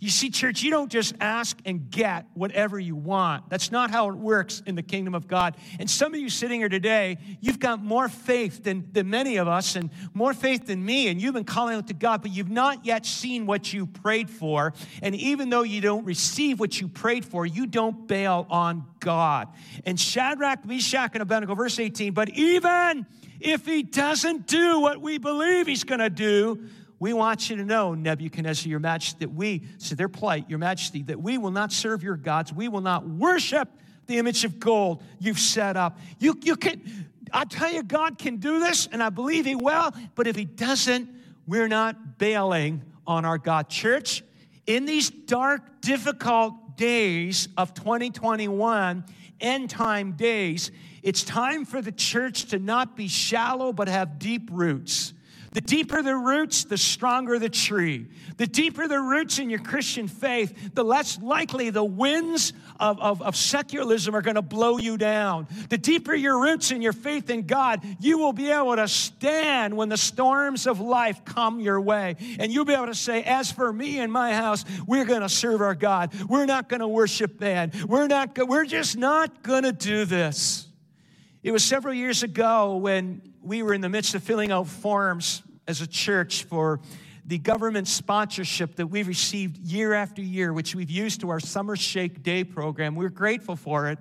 You 0.00 0.08
see, 0.08 0.30
church, 0.30 0.62
you 0.62 0.70
don't 0.70 0.90
just 0.90 1.14
ask 1.20 1.58
and 1.66 1.90
get 1.90 2.24
whatever 2.32 2.80
you 2.80 2.96
want. 2.96 3.50
That's 3.50 3.70
not 3.70 3.90
how 3.90 4.08
it 4.08 4.16
works 4.16 4.62
in 4.64 4.74
the 4.74 4.82
kingdom 4.82 5.14
of 5.14 5.28
God. 5.28 5.58
And 5.78 5.90
some 5.90 6.14
of 6.14 6.20
you 6.20 6.30
sitting 6.30 6.58
here 6.58 6.70
today, 6.70 7.18
you've 7.40 7.58
got 7.58 7.84
more 7.84 8.08
faith 8.08 8.64
than, 8.64 8.88
than 8.92 9.10
many 9.10 9.36
of 9.36 9.46
us 9.46 9.76
and 9.76 9.90
more 10.14 10.32
faith 10.32 10.66
than 10.66 10.82
me, 10.82 11.08
and 11.08 11.20
you've 11.20 11.34
been 11.34 11.44
calling 11.44 11.76
out 11.76 11.88
to 11.88 11.94
God, 11.94 12.22
but 12.22 12.30
you've 12.30 12.50
not 12.50 12.86
yet 12.86 13.04
seen 13.04 13.44
what 13.44 13.74
you 13.74 13.84
prayed 13.84 14.30
for. 14.30 14.72
And 15.02 15.14
even 15.14 15.50
though 15.50 15.64
you 15.64 15.82
don't 15.82 16.06
receive 16.06 16.58
what 16.58 16.80
you 16.80 16.88
prayed 16.88 17.26
for, 17.26 17.44
you 17.44 17.66
don't 17.66 18.08
bail 18.08 18.46
on 18.48 18.86
God. 19.00 19.48
And 19.84 20.00
Shadrach, 20.00 20.64
Meshach, 20.64 21.10
and 21.12 21.20
Abednego, 21.20 21.54
verse 21.54 21.78
18, 21.78 22.14
but 22.14 22.30
even 22.30 23.06
if 23.38 23.66
he 23.66 23.82
doesn't 23.82 24.46
do 24.46 24.80
what 24.80 25.02
we 25.02 25.18
believe 25.18 25.66
he's 25.66 25.84
going 25.84 26.00
to 26.00 26.08
do, 26.08 26.68
we 27.00 27.14
want 27.14 27.48
you 27.48 27.56
to 27.56 27.64
know, 27.64 27.94
Nebuchadnezzar, 27.94 28.68
your 28.68 28.78
majesty, 28.78 29.20
that 29.20 29.32
we, 29.32 29.62
so 29.78 29.94
their 29.94 30.10
plight, 30.10 30.48
your 30.50 30.58
majesty, 30.58 31.02
that 31.04 31.20
we 31.20 31.38
will 31.38 31.50
not 31.50 31.72
serve 31.72 32.02
your 32.02 32.16
gods. 32.16 32.52
We 32.52 32.68
will 32.68 32.82
not 32.82 33.08
worship 33.08 33.70
the 34.06 34.18
image 34.18 34.44
of 34.44 34.60
gold 34.60 35.02
you've 35.18 35.38
set 35.38 35.78
up. 35.78 35.98
You, 36.18 36.38
you 36.42 36.56
can, 36.56 37.08
I 37.32 37.46
tell 37.46 37.72
you, 37.72 37.82
God 37.82 38.18
can 38.18 38.36
do 38.36 38.60
this, 38.60 38.86
and 38.86 39.02
I 39.02 39.08
believe 39.08 39.46
He 39.46 39.54
will, 39.54 39.92
but 40.14 40.26
if 40.26 40.36
He 40.36 40.44
doesn't, 40.44 41.08
we're 41.46 41.68
not 41.68 42.18
bailing 42.18 42.84
on 43.06 43.24
our 43.24 43.38
God. 43.38 43.70
Church, 43.70 44.22
in 44.66 44.84
these 44.84 45.08
dark, 45.08 45.80
difficult 45.80 46.76
days 46.76 47.48
of 47.56 47.72
2021, 47.72 49.04
end 49.40 49.70
time 49.70 50.12
days, 50.12 50.70
it's 51.02 51.22
time 51.22 51.64
for 51.64 51.80
the 51.80 51.92
church 51.92 52.44
to 52.46 52.58
not 52.58 52.94
be 52.94 53.08
shallow, 53.08 53.72
but 53.72 53.88
have 53.88 54.18
deep 54.18 54.50
roots. 54.52 55.14
The 55.52 55.60
deeper 55.60 56.00
the 56.00 56.14
roots, 56.14 56.62
the 56.62 56.78
stronger 56.78 57.36
the 57.40 57.48
tree. 57.48 58.06
The 58.36 58.46
deeper 58.46 58.86
the 58.86 59.00
roots 59.00 59.40
in 59.40 59.50
your 59.50 59.58
Christian 59.58 60.06
faith, 60.06 60.74
the 60.74 60.84
less 60.84 61.20
likely 61.20 61.70
the 61.70 61.84
winds 61.84 62.52
of, 62.78 63.00
of, 63.00 63.20
of 63.20 63.34
secularism 63.34 64.14
are 64.14 64.22
going 64.22 64.36
to 64.36 64.42
blow 64.42 64.78
you 64.78 64.96
down. 64.96 65.48
The 65.68 65.76
deeper 65.76 66.14
your 66.14 66.40
roots 66.40 66.70
in 66.70 66.82
your 66.82 66.92
faith 66.92 67.30
in 67.30 67.46
God, 67.46 67.84
you 67.98 68.18
will 68.18 68.32
be 68.32 68.48
able 68.48 68.76
to 68.76 68.86
stand 68.86 69.76
when 69.76 69.88
the 69.88 69.96
storms 69.96 70.68
of 70.68 70.78
life 70.78 71.24
come 71.24 71.58
your 71.58 71.80
way. 71.80 72.14
And 72.38 72.52
you'll 72.52 72.64
be 72.64 72.74
able 72.74 72.86
to 72.86 72.94
say, 72.94 73.24
As 73.24 73.50
for 73.50 73.72
me 73.72 73.98
and 73.98 74.12
my 74.12 74.32
house, 74.32 74.64
we're 74.86 75.04
going 75.04 75.22
to 75.22 75.28
serve 75.28 75.60
our 75.62 75.74
God. 75.74 76.14
We're 76.28 76.46
not 76.46 76.68
going 76.68 76.80
to 76.80 76.88
worship 76.88 77.40
man. 77.40 77.72
We're, 77.88 78.06
not, 78.06 78.38
we're 78.46 78.66
just 78.66 78.96
not 78.96 79.42
going 79.42 79.64
to 79.64 79.72
do 79.72 80.04
this. 80.04 80.68
It 81.42 81.50
was 81.50 81.64
several 81.64 81.94
years 81.94 82.22
ago 82.22 82.76
when 82.76 83.22
we 83.42 83.62
were 83.62 83.74
in 83.74 83.80
the 83.80 83.88
midst 83.88 84.14
of 84.14 84.22
filling 84.22 84.52
out 84.52 84.66
forms 84.66 85.42
as 85.66 85.80
a 85.80 85.86
church 85.86 86.44
for 86.44 86.80
the 87.24 87.38
government 87.38 87.86
sponsorship 87.88 88.76
that 88.76 88.86
we've 88.86 89.06
received 89.06 89.56
year 89.58 89.94
after 89.94 90.20
year, 90.20 90.52
which 90.52 90.74
we've 90.74 90.90
used 90.90 91.20
to 91.20 91.30
our 91.30 91.40
Summer 91.40 91.76
Shake 91.76 92.22
Day 92.22 92.44
program. 92.44 92.96
We're 92.96 93.08
grateful 93.08 93.56
for 93.56 93.88
it. 93.88 93.98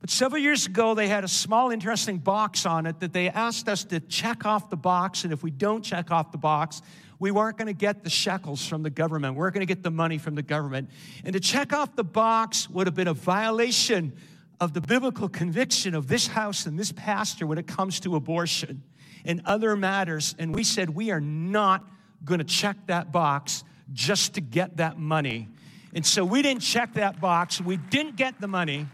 But 0.00 0.10
several 0.10 0.40
years 0.40 0.66
ago, 0.66 0.94
they 0.94 1.08
had 1.08 1.24
a 1.24 1.28
small, 1.28 1.70
interesting 1.70 2.18
box 2.18 2.64
on 2.64 2.86
it 2.86 3.00
that 3.00 3.12
they 3.12 3.28
asked 3.28 3.68
us 3.68 3.84
to 3.84 4.00
check 4.00 4.46
off 4.46 4.70
the 4.70 4.76
box. 4.76 5.24
And 5.24 5.32
if 5.32 5.42
we 5.42 5.50
don't 5.50 5.82
check 5.82 6.10
off 6.10 6.32
the 6.32 6.38
box, 6.38 6.80
we 7.18 7.30
weren't 7.30 7.58
going 7.58 7.66
to 7.66 7.74
get 7.74 8.02
the 8.02 8.10
shekels 8.10 8.66
from 8.66 8.82
the 8.82 8.90
government. 8.90 9.34
We 9.34 9.40
weren't 9.40 9.54
going 9.54 9.66
to 9.66 9.72
get 9.72 9.82
the 9.82 9.90
money 9.90 10.16
from 10.16 10.34
the 10.34 10.42
government. 10.42 10.90
And 11.22 11.34
to 11.34 11.40
check 11.40 11.74
off 11.74 11.94
the 11.96 12.04
box 12.04 12.68
would 12.70 12.86
have 12.86 12.94
been 12.94 13.08
a 13.08 13.14
violation 13.14 14.14
of 14.60 14.74
the 14.74 14.80
biblical 14.80 15.28
conviction 15.28 15.94
of 15.94 16.06
this 16.06 16.26
house 16.26 16.66
and 16.66 16.78
this 16.78 16.92
pastor 16.92 17.46
when 17.46 17.58
it 17.58 17.66
comes 17.66 17.98
to 18.00 18.14
abortion 18.14 18.82
and 19.24 19.40
other 19.46 19.74
matters. 19.74 20.34
And 20.38 20.54
we 20.54 20.64
said, 20.64 20.90
we 20.90 21.10
are 21.10 21.20
not 21.20 21.84
going 22.24 22.38
to 22.38 22.44
check 22.44 22.76
that 22.86 23.10
box 23.10 23.64
just 23.92 24.34
to 24.34 24.40
get 24.40 24.76
that 24.76 24.98
money. 24.98 25.48
And 25.94 26.04
so 26.04 26.24
we 26.24 26.42
didn't 26.42 26.62
check 26.62 26.94
that 26.94 27.20
box. 27.20 27.60
We 27.60 27.78
didn't 27.78 28.16
get 28.16 28.40
the 28.40 28.46
money. 28.46 28.86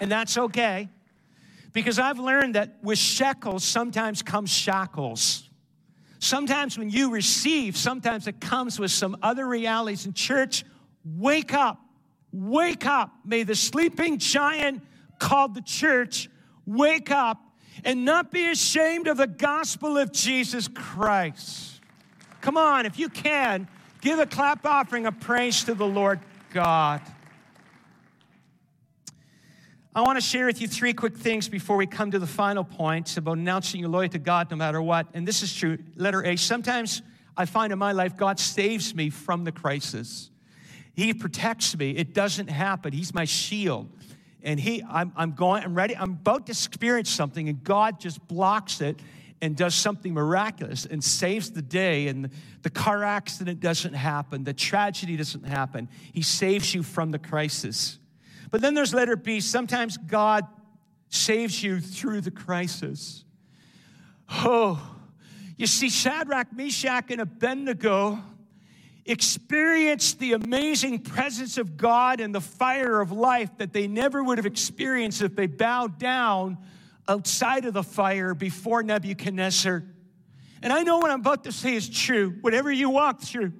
And 0.00 0.12
that's 0.12 0.36
okay. 0.36 0.88
Because 1.72 1.98
I've 1.98 2.18
learned 2.18 2.54
that 2.54 2.76
with 2.82 2.98
shekels, 2.98 3.64
sometimes 3.64 4.22
comes 4.22 4.50
shackles. 4.50 5.48
Sometimes 6.18 6.78
when 6.78 6.90
you 6.90 7.10
receive, 7.10 7.76
sometimes 7.76 8.26
it 8.26 8.40
comes 8.40 8.78
with 8.78 8.90
some 8.90 9.16
other 9.22 9.46
realities. 9.46 10.06
In 10.06 10.12
church, 10.12 10.64
wake 11.04 11.54
up. 11.54 11.80
Wake 12.32 12.86
up. 12.86 13.10
May 13.24 13.42
the 13.42 13.54
sleeping 13.54 14.18
giant 14.18 14.82
called 15.18 15.54
the 15.54 15.62
church 15.62 16.28
wake 16.66 17.10
up 17.10 17.40
and 17.84 18.04
not 18.04 18.30
be 18.30 18.50
ashamed 18.50 19.06
of 19.06 19.16
the 19.16 19.26
gospel 19.26 19.96
of 19.96 20.12
Jesus 20.12 20.68
Christ. 20.68 21.80
Come 22.40 22.56
on, 22.56 22.86
if 22.86 22.98
you 22.98 23.08
can, 23.08 23.68
give 24.00 24.18
a 24.18 24.26
clap 24.26 24.64
offering 24.64 25.06
of 25.06 25.18
praise 25.20 25.64
to 25.64 25.74
the 25.74 25.86
Lord 25.86 26.20
God. 26.52 27.00
I 29.94 30.02
want 30.02 30.16
to 30.16 30.24
share 30.24 30.46
with 30.46 30.60
you 30.60 30.68
three 30.68 30.92
quick 30.92 31.16
things 31.16 31.48
before 31.48 31.76
we 31.76 31.86
come 31.86 32.12
to 32.12 32.18
the 32.20 32.26
final 32.26 32.62
points 32.62 33.16
about 33.16 33.38
announcing 33.38 33.80
your 33.80 33.88
loyalty 33.88 34.10
to 34.10 34.18
God 34.20 34.50
no 34.50 34.56
matter 34.56 34.80
what. 34.80 35.08
And 35.14 35.26
this 35.26 35.42
is 35.42 35.52
true. 35.52 35.78
Letter 35.96 36.24
A. 36.24 36.36
Sometimes 36.36 37.02
I 37.36 37.46
find 37.46 37.72
in 37.72 37.78
my 37.78 37.92
life 37.92 38.16
God 38.16 38.38
saves 38.38 38.94
me 38.94 39.10
from 39.10 39.42
the 39.44 39.50
crisis. 39.50 40.30
He 40.98 41.14
protects 41.14 41.78
me. 41.78 41.92
It 41.92 42.12
doesn't 42.12 42.50
happen. 42.50 42.92
He's 42.92 43.14
my 43.14 43.24
shield. 43.24 43.88
And 44.42 44.58
he, 44.58 44.82
I'm, 44.82 45.12
I'm 45.14 45.30
going, 45.30 45.62
I'm 45.62 45.76
ready, 45.76 45.96
I'm 45.96 46.10
about 46.10 46.46
to 46.46 46.50
experience 46.50 47.08
something, 47.08 47.48
and 47.48 47.62
God 47.62 48.00
just 48.00 48.26
blocks 48.26 48.80
it 48.80 48.98
and 49.40 49.54
does 49.54 49.76
something 49.76 50.12
miraculous 50.12 50.86
and 50.86 51.02
saves 51.04 51.52
the 51.52 51.62
day. 51.62 52.08
And 52.08 52.30
the 52.62 52.70
car 52.70 53.04
accident 53.04 53.60
doesn't 53.60 53.92
happen, 53.92 54.42
the 54.42 54.52
tragedy 54.52 55.16
doesn't 55.16 55.44
happen. 55.44 55.88
He 56.12 56.22
saves 56.22 56.74
you 56.74 56.82
from 56.82 57.12
the 57.12 57.20
crisis. 57.20 58.00
But 58.50 58.60
then 58.60 58.74
there's 58.74 58.92
letter 58.92 59.14
B. 59.14 59.38
Sometimes 59.38 59.98
God 59.98 60.48
saves 61.10 61.62
you 61.62 61.78
through 61.78 62.22
the 62.22 62.32
crisis. 62.32 63.22
Oh, 64.30 64.82
you 65.56 65.68
see, 65.68 65.90
Shadrach, 65.90 66.52
Meshach, 66.52 67.12
and 67.12 67.20
Abednego 67.20 68.20
experienced 69.08 70.18
the 70.18 70.34
amazing 70.34 71.00
presence 71.00 71.56
of 71.56 71.76
God 71.76 72.20
and 72.20 72.34
the 72.34 72.40
fire 72.40 73.00
of 73.00 73.10
life 73.10 73.50
that 73.56 73.72
they 73.72 73.86
never 73.86 74.22
would 74.22 74.38
have 74.38 74.46
experienced 74.46 75.22
if 75.22 75.34
they 75.34 75.46
bowed 75.46 75.98
down 75.98 76.58
outside 77.08 77.64
of 77.64 77.72
the 77.72 77.82
fire 77.82 78.34
before 78.34 78.82
Nebuchadnezzar. 78.82 79.82
And 80.62 80.72
I 80.72 80.82
know 80.82 80.98
what 80.98 81.10
I'm 81.10 81.20
about 81.20 81.44
to 81.44 81.52
say 81.52 81.74
is 81.74 81.88
true. 81.88 82.36
Whatever 82.42 82.70
you 82.70 82.90
walk 82.90 83.22
through, 83.22 83.52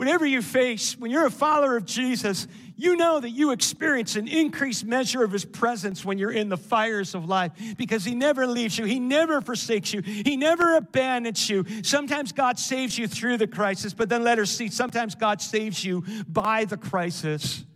whatever 0.00 0.24
you 0.24 0.40
face, 0.40 0.98
when 0.98 1.10
you're 1.10 1.26
a 1.26 1.30
follower 1.30 1.76
of 1.76 1.84
Jesus, 1.84 2.48
you 2.74 2.96
know 2.96 3.20
that 3.20 3.28
you 3.28 3.50
experience 3.50 4.16
an 4.16 4.26
increased 4.26 4.82
measure 4.82 5.22
of 5.22 5.30
his 5.30 5.44
presence 5.44 6.02
when 6.06 6.16
you're 6.16 6.30
in 6.30 6.48
the 6.48 6.56
fires 6.56 7.14
of 7.14 7.26
life 7.26 7.52
because 7.76 8.02
he 8.02 8.14
never 8.14 8.46
leaves 8.46 8.78
you, 8.78 8.86
he 8.86 8.98
never 8.98 9.42
forsakes 9.42 9.92
you, 9.92 10.00
he 10.00 10.38
never 10.38 10.76
abandons 10.76 11.50
you. 11.50 11.66
Sometimes 11.82 12.32
God 12.32 12.58
saves 12.58 12.96
you 12.96 13.06
through 13.06 13.36
the 13.36 13.46
crisis, 13.46 13.92
but 13.92 14.08
then 14.08 14.24
let 14.24 14.38
her 14.38 14.46
see, 14.46 14.68
sometimes 14.68 15.14
God 15.14 15.42
saves 15.42 15.84
you 15.84 16.02
by 16.26 16.64
the 16.64 16.78
crisis. 16.78 17.66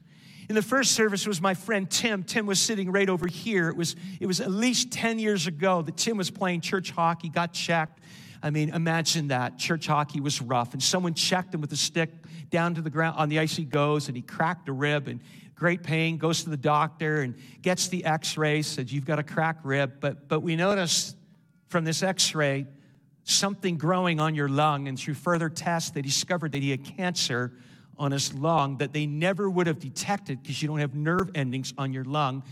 In 0.48 0.54
the 0.54 0.62
first 0.62 0.92
service 0.92 1.26
was 1.26 1.42
my 1.42 1.52
friend 1.52 1.90
Tim. 1.90 2.22
Tim 2.22 2.46
was 2.46 2.58
sitting 2.58 2.90
right 2.90 3.10
over 3.10 3.26
here. 3.26 3.68
It 3.68 3.76
was, 3.76 3.96
it 4.18 4.24
was 4.24 4.40
at 4.40 4.50
least 4.50 4.90
10 4.92 5.18
years 5.18 5.46
ago 5.46 5.82
that 5.82 5.98
Tim 5.98 6.16
was 6.16 6.30
playing 6.30 6.62
church 6.62 6.90
hockey, 6.90 7.28
got 7.28 7.52
checked. 7.52 8.00
I 8.44 8.50
mean, 8.50 8.68
imagine 8.74 9.28
that. 9.28 9.58
Church 9.58 9.86
hockey 9.86 10.20
was 10.20 10.42
rough, 10.42 10.74
and 10.74 10.82
someone 10.82 11.14
checked 11.14 11.54
him 11.54 11.62
with 11.62 11.72
a 11.72 11.76
stick 11.76 12.10
down 12.50 12.74
to 12.74 12.82
the 12.82 12.90
ground. 12.90 13.16
On 13.16 13.30
the 13.30 13.38
ice 13.38 13.56
he 13.56 13.64
goes, 13.64 14.08
and 14.08 14.16
he 14.16 14.22
cracked 14.22 14.68
a 14.68 14.72
rib, 14.72 15.08
and 15.08 15.20
great 15.54 15.82
pain. 15.82 16.18
Goes 16.18 16.44
to 16.44 16.50
the 16.50 16.56
doctor 16.58 17.22
and 17.22 17.36
gets 17.62 17.88
the 17.88 18.04
X-ray. 18.04 18.60
Says 18.60 18.92
you've 18.92 19.06
got 19.06 19.18
a 19.18 19.22
cracked 19.22 19.64
rib, 19.64 19.94
but 19.98 20.28
but 20.28 20.40
we 20.40 20.56
noticed 20.56 21.16
from 21.68 21.84
this 21.84 22.02
X-ray 22.02 22.66
something 23.22 23.78
growing 23.78 24.20
on 24.20 24.34
your 24.34 24.50
lung, 24.50 24.88
and 24.88 24.98
through 24.98 25.14
further 25.14 25.48
tests, 25.48 25.92
they 25.92 26.02
discovered 26.02 26.52
that 26.52 26.60
he 26.60 26.70
had 26.70 26.84
cancer 26.84 27.50
on 27.96 28.12
his 28.12 28.34
lung 28.34 28.76
that 28.76 28.92
they 28.92 29.06
never 29.06 29.48
would 29.48 29.66
have 29.66 29.78
detected 29.78 30.42
because 30.42 30.60
you 30.60 30.68
don't 30.68 30.80
have 30.80 30.94
nerve 30.94 31.30
endings 31.34 31.72
on 31.78 31.94
your 31.94 32.04
lung. 32.04 32.42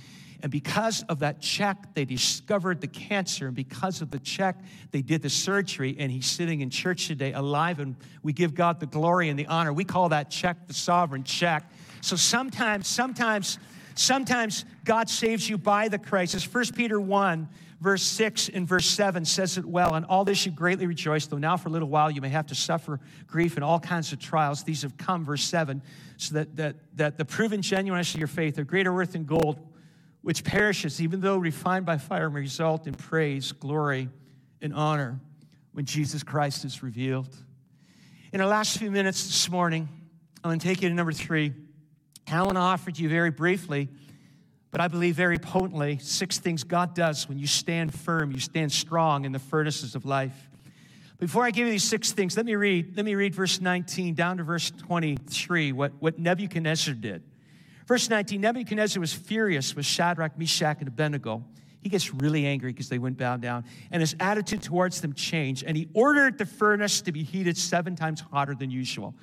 And 0.42 0.50
because 0.50 1.04
of 1.04 1.20
that 1.20 1.40
check, 1.40 1.94
they 1.94 2.04
discovered 2.04 2.80
the 2.80 2.88
cancer. 2.88 3.46
And 3.46 3.54
because 3.54 4.02
of 4.02 4.10
the 4.10 4.18
check, 4.18 4.56
they 4.90 5.00
did 5.00 5.22
the 5.22 5.30
surgery. 5.30 5.94
And 5.98 6.10
he's 6.10 6.26
sitting 6.26 6.62
in 6.62 6.70
church 6.70 7.06
today 7.06 7.32
alive. 7.32 7.78
And 7.78 7.94
we 8.24 8.32
give 8.32 8.54
God 8.54 8.80
the 8.80 8.86
glory 8.86 9.28
and 9.28 9.38
the 9.38 9.46
honor. 9.46 9.72
We 9.72 9.84
call 9.84 10.08
that 10.08 10.30
check 10.30 10.66
the 10.66 10.74
sovereign 10.74 11.22
check. 11.22 11.70
So 12.00 12.16
sometimes, 12.16 12.88
sometimes, 12.88 13.60
sometimes 13.94 14.64
God 14.84 15.08
saves 15.08 15.48
you 15.48 15.58
by 15.58 15.86
the 15.86 15.98
crisis. 15.98 16.52
1 16.52 16.64
Peter 16.74 17.00
1, 17.00 17.48
verse 17.80 18.02
6 18.02 18.48
and 18.48 18.66
verse 18.66 18.86
7 18.86 19.24
says 19.24 19.58
it 19.58 19.64
well. 19.64 19.94
And 19.94 20.04
all 20.06 20.24
this 20.24 20.44
you 20.44 20.50
greatly 20.50 20.88
rejoice, 20.88 21.26
though 21.26 21.38
now 21.38 21.56
for 21.56 21.68
a 21.68 21.72
little 21.72 21.88
while 21.88 22.10
you 22.10 22.20
may 22.20 22.30
have 22.30 22.48
to 22.48 22.56
suffer 22.56 22.98
grief 23.28 23.54
and 23.54 23.62
all 23.62 23.78
kinds 23.78 24.12
of 24.12 24.18
trials. 24.18 24.64
These 24.64 24.82
have 24.82 24.96
come, 24.96 25.24
verse 25.24 25.44
7, 25.44 25.80
so 26.16 26.34
that, 26.34 26.56
that, 26.56 26.76
that 26.96 27.16
the 27.16 27.24
proven 27.24 27.62
genuineness 27.62 28.12
of 28.14 28.18
your 28.18 28.26
faith, 28.26 28.58
of 28.58 28.66
greater 28.66 28.92
worth 28.92 29.12
than 29.12 29.24
gold, 29.24 29.60
which 30.22 30.44
perishes, 30.44 31.02
even 31.02 31.20
though 31.20 31.36
refined 31.36 31.84
by 31.84 31.98
fire, 31.98 32.30
may 32.30 32.40
result 32.40 32.86
in 32.86 32.94
praise, 32.94 33.52
glory, 33.52 34.08
and 34.60 34.72
honor 34.72 35.20
when 35.72 35.84
Jesus 35.84 36.22
Christ 36.22 36.64
is 36.64 36.82
revealed. 36.82 37.34
In 38.32 38.40
our 38.40 38.46
last 38.46 38.78
few 38.78 38.90
minutes 38.90 39.26
this 39.26 39.50
morning, 39.50 39.88
I'm 40.42 40.48
going 40.48 40.58
to 40.58 40.66
take 40.66 40.80
you 40.80 40.88
to 40.88 40.94
number 40.94 41.12
three. 41.12 41.52
Alan 42.28 42.56
offered 42.56 42.98
you 42.98 43.08
very 43.08 43.30
briefly, 43.30 43.88
but 44.70 44.80
I 44.80 44.88
believe 44.88 45.16
very 45.16 45.38
potently, 45.38 45.98
six 45.98 46.38
things 46.38 46.64
God 46.64 46.94
does 46.94 47.28
when 47.28 47.38
you 47.38 47.46
stand 47.46 47.92
firm, 47.92 48.32
you 48.32 48.40
stand 48.40 48.72
strong 48.72 49.24
in 49.24 49.32
the 49.32 49.38
furnaces 49.38 49.94
of 49.94 50.04
life. 50.04 50.48
Before 51.18 51.44
I 51.44 51.50
give 51.50 51.66
you 51.66 51.72
these 51.72 51.84
six 51.84 52.12
things, 52.12 52.36
let 52.36 52.46
me 52.46 52.54
read, 52.54 52.96
let 52.96 53.04
me 53.04 53.14
read 53.14 53.34
verse 53.34 53.60
19 53.60 54.14
down 54.14 54.38
to 54.38 54.44
verse 54.44 54.70
23, 54.70 55.72
what, 55.72 55.92
what 56.00 56.18
Nebuchadnezzar 56.18 56.94
did. 56.94 57.22
Verse 57.86 58.08
19 58.08 58.40
Nebuchadnezzar 58.40 59.00
was 59.00 59.12
furious 59.12 59.74
with 59.74 59.86
Shadrach, 59.86 60.38
Meshach, 60.38 60.78
and 60.78 60.88
Abednego. 60.88 61.44
He 61.80 61.88
gets 61.88 62.14
really 62.14 62.46
angry 62.46 62.72
because 62.72 62.88
they 62.88 62.98
went 62.98 63.18
bow 63.18 63.36
down, 63.36 63.64
and 63.90 64.00
his 64.00 64.14
attitude 64.20 64.62
towards 64.62 65.00
them 65.00 65.14
changed, 65.14 65.64
and 65.66 65.76
he 65.76 65.88
ordered 65.94 66.38
the 66.38 66.46
furnace 66.46 67.00
to 67.02 67.12
be 67.12 67.24
heated 67.24 67.56
seven 67.56 67.96
times 67.96 68.20
hotter 68.20 68.54
than 68.54 68.70
usual. 68.70 69.14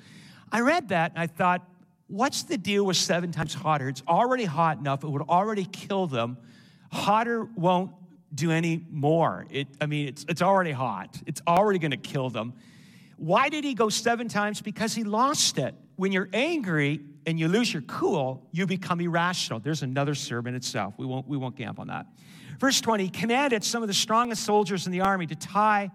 I 0.52 0.60
read 0.60 0.88
that 0.88 1.12
and 1.12 1.20
I 1.20 1.26
thought, 1.26 1.66
what's 2.08 2.42
the 2.42 2.58
deal 2.58 2.84
with 2.84 2.96
seven 2.96 3.32
times 3.32 3.54
hotter? 3.54 3.88
It's 3.88 4.02
already 4.06 4.44
hot 4.44 4.78
enough, 4.78 5.04
it 5.04 5.08
would 5.08 5.22
already 5.22 5.64
kill 5.64 6.06
them. 6.06 6.36
Hotter 6.92 7.44
won't 7.44 7.92
do 8.34 8.50
any 8.50 8.84
more. 8.90 9.46
It, 9.50 9.68
I 9.80 9.86
mean, 9.86 10.08
it's, 10.08 10.24
it's 10.28 10.42
already 10.42 10.72
hot, 10.72 11.16
it's 11.26 11.40
already 11.46 11.78
to 11.78 11.96
kill 11.96 12.30
them. 12.30 12.52
Why 13.16 13.48
did 13.48 13.64
he 13.64 13.74
go 13.74 13.90
seven 13.90 14.28
times? 14.28 14.62
Because 14.62 14.94
he 14.94 15.04
lost 15.04 15.58
it. 15.58 15.74
When 15.96 16.10
you're 16.10 16.30
angry, 16.32 17.00
and 17.26 17.38
you 17.38 17.48
lose 17.48 17.72
your 17.72 17.82
cool, 17.82 18.46
you 18.52 18.66
become 18.66 19.00
irrational. 19.00 19.60
There's 19.60 19.82
another 19.82 20.14
sermon 20.14 20.54
itself. 20.54 20.94
We 20.96 21.06
won't, 21.06 21.28
we 21.28 21.36
won't 21.36 21.56
camp 21.56 21.78
on 21.78 21.88
that. 21.88 22.06
Verse 22.58 22.80
20 22.80 23.08
commanded 23.08 23.64
some 23.64 23.82
of 23.82 23.88
the 23.88 23.94
strongest 23.94 24.44
soldiers 24.44 24.86
in 24.86 24.92
the 24.92 25.00
army 25.00 25.26
to 25.26 25.34
tie 25.34 25.90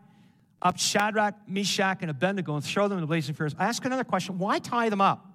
up 0.61 0.77
Shadrach, 0.77 1.35
Meshach, 1.47 1.99
and 2.01 2.09
Abednego 2.09 2.55
and 2.55 2.63
throw 2.63 2.87
them 2.87 2.97
in 2.97 3.01
the 3.01 3.07
blazing 3.07 3.35
furnace. 3.35 3.55
I 3.59 3.65
ask 3.65 3.83
another 3.85 4.03
question 4.03 4.37
why 4.37 4.59
tie 4.59 4.89
them 4.89 5.01
up? 5.01 5.25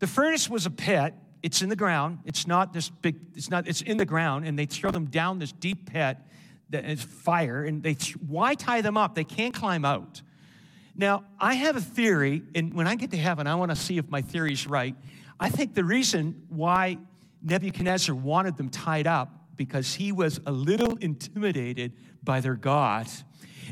The 0.00 0.06
furnace 0.06 0.48
was 0.48 0.66
a 0.66 0.70
pit. 0.70 1.14
It's 1.42 1.62
in 1.62 1.68
the 1.68 1.76
ground. 1.76 2.18
It's 2.24 2.46
not 2.46 2.72
this 2.72 2.90
big, 2.90 3.16
it's 3.34 3.48
not, 3.48 3.68
it's 3.68 3.82
in 3.82 3.96
the 3.96 4.04
ground, 4.04 4.46
and 4.46 4.58
they 4.58 4.66
throw 4.66 4.90
them 4.90 5.06
down 5.06 5.38
this 5.38 5.52
deep 5.52 5.90
pit 5.90 6.18
that 6.70 6.84
is 6.84 7.02
fire, 7.02 7.64
and 7.64 7.82
they, 7.82 7.94
why 8.26 8.54
tie 8.54 8.80
them 8.80 8.96
up? 8.96 9.14
They 9.14 9.24
can't 9.24 9.54
climb 9.54 9.84
out. 9.84 10.22
Now, 11.00 11.24
I 11.38 11.54
have 11.54 11.76
a 11.76 11.80
theory, 11.80 12.42
and 12.54 12.74
when 12.74 12.86
I 12.86 12.94
get 12.94 13.10
to 13.12 13.16
heaven, 13.16 13.46
I 13.46 13.54
want 13.54 13.70
to 13.70 13.74
see 13.74 13.96
if 13.96 14.10
my 14.10 14.20
theory 14.20 14.52
is 14.52 14.66
right. 14.66 14.94
I 15.40 15.48
think 15.48 15.74
the 15.74 15.82
reason 15.82 16.42
why 16.50 16.98
Nebuchadnezzar 17.42 18.14
wanted 18.14 18.58
them 18.58 18.68
tied 18.68 19.06
up 19.06 19.34
because 19.56 19.94
he 19.94 20.12
was 20.12 20.40
a 20.44 20.52
little 20.52 20.96
intimidated 20.96 21.94
by 22.22 22.40
their 22.40 22.54
God. 22.54 23.08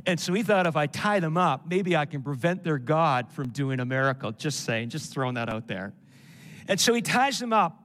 And 0.06 0.18
so 0.18 0.32
he 0.32 0.42
thought 0.42 0.66
if 0.66 0.74
I 0.74 0.86
tie 0.86 1.20
them 1.20 1.36
up, 1.36 1.68
maybe 1.68 1.94
I 1.94 2.06
can 2.06 2.22
prevent 2.22 2.64
their 2.64 2.78
God 2.78 3.30
from 3.30 3.50
doing 3.50 3.78
a 3.78 3.84
miracle. 3.84 4.32
Just 4.32 4.64
saying, 4.64 4.88
just 4.88 5.12
throwing 5.12 5.34
that 5.34 5.50
out 5.50 5.68
there. 5.68 5.92
And 6.66 6.80
so 6.80 6.94
he 6.94 7.02
ties 7.02 7.38
them 7.38 7.52
up. 7.52 7.78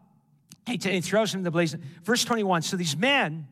He, 0.65 0.77
t- 0.77 0.89
he 0.89 1.01
throws 1.01 1.33
them 1.33 1.39
in 1.39 1.43
the 1.43 1.51
blaze. 1.51 1.75
Verse 2.03 2.23
21 2.23 2.61
So 2.61 2.77
these 2.77 2.95
men 2.95 3.49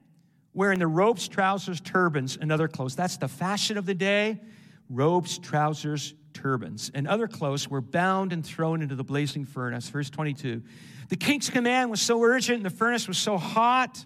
wearing 0.54 0.80
the 0.80 0.88
robes, 0.88 1.28
trousers, 1.28 1.82
turbans, 1.82 2.38
and 2.38 2.50
other 2.50 2.70
clothes. 2.70 2.96
That's 2.96 3.18
the 3.18 3.28
fashion 3.28 3.78
of 3.78 3.86
the 3.86 3.94
day 3.94 4.40
robes, 4.92 5.38
trousers, 5.38 6.14
turbans, 6.34 6.92
and 6.94 7.08
other 7.08 7.28
clothes 7.28 7.68
were 7.68 7.82
bound 7.82 8.34
and 8.34 8.46
thrown 8.46 8.82
into 8.82 8.96
the 8.96 9.04
blazing 9.04 9.46
furnace. 9.46 9.90
Verse 9.90 10.10
22. 10.10 10.62
The 11.10 11.16
king's 11.16 11.50
command 11.50 11.90
was 11.90 12.02
so 12.02 12.22
urgent, 12.24 12.58
and 12.58 12.66
the 12.66 12.70
furnace 12.70 13.08
was 13.08 13.18
so 13.18 13.38
hot 13.38 14.06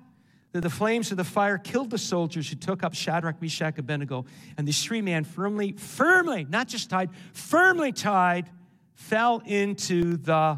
that 0.54 0.62
the 0.62 0.69
flames 0.69 1.12
of 1.12 1.17
the 1.17 1.24
fire 1.24 1.58
killed 1.58 1.89
the 1.89 1.98
soldiers 1.98 2.50
who 2.50 2.56
took 2.56 2.82
up 2.82 2.95
Shadrach, 2.95 3.41
Meshach, 3.41 3.74
and 3.76 3.80
Abednego. 3.80 4.26
And 4.58 4.67
these 4.67 4.82
three 4.82 5.02
men 5.02 5.24
firmly, 5.24 5.74
firmly, 5.74 6.48
not 6.50 6.67
just 6.67 6.89
tied, 6.89 7.10
firmly 7.34 7.91
tied, 7.91 8.50
fell 8.93 9.41
into 9.45 10.17
the 10.17 10.58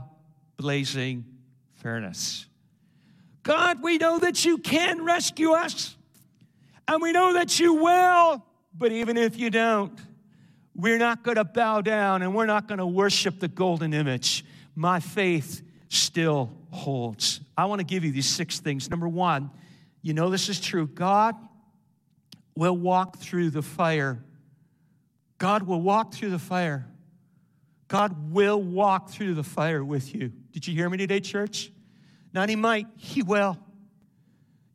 blazing 0.55 1.25
furnace. 1.75 2.45
God, 3.43 3.81
we 3.81 3.97
know 3.97 4.19
that 4.19 4.45
you 4.45 4.57
can 4.57 5.03
rescue 5.03 5.51
us, 5.51 5.95
and 6.87 7.01
we 7.01 7.11
know 7.11 7.33
that 7.33 7.59
you 7.59 7.73
will, 7.73 8.45
but 8.77 8.91
even 8.91 9.17
if 9.17 9.39
you 9.39 9.49
don't, 9.49 9.99
we're 10.77 10.99
not 10.99 11.23
going 11.23 11.37
to 11.37 11.43
bow 11.43 11.81
down 11.81 12.21
and 12.21 12.35
we're 12.35 12.45
not 12.45 12.67
going 12.67 12.77
to 12.77 12.85
worship 12.85 13.39
the 13.39 13.47
golden 13.47 13.93
image. 13.93 14.45
My 14.75 14.99
faith 14.99 15.63
still 15.89 16.51
holds. 16.69 17.41
I 17.57 17.65
want 17.65 17.79
to 17.79 17.85
give 17.85 18.05
you 18.05 18.11
these 18.11 18.29
six 18.29 18.59
things. 18.59 18.89
Number 18.89 19.07
one, 19.07 19.49
you 20.03 20.13
know 20.13 20.29
this 20.29 20.49
is 20.49 20.61
true. 20.61 20.85
God 20.87 21.35
will 22.55 22.77
walk 22.77 23.17
through 23.17 23.49
the 23.49 23.63
fire. 23.63 24.23
God 25.39 25.63
will 25.63 25.81
walk 25.81 26.13
through 26.13 26.29
the 26.29 26.39
fire. 26.39 26.87
God 27.87 28.31
will 28.31 28.61
walk 28.61 29.09
through 29.09 29.33
the 29.33 29.43
fire 29.43 29.83
with 29.83 30.13
you. 30.13 30.31
Did 30.51 30.67
you 30.67 30.75
hear 30.75 30.89
me 30.89 30.97
today, 30.97 31.21
church? 31.21 31.71
Not 32.33 32.49
he 32.49 32.55
might, 32.55 32.85
he 32.97 33.23
will. 33.23 33.57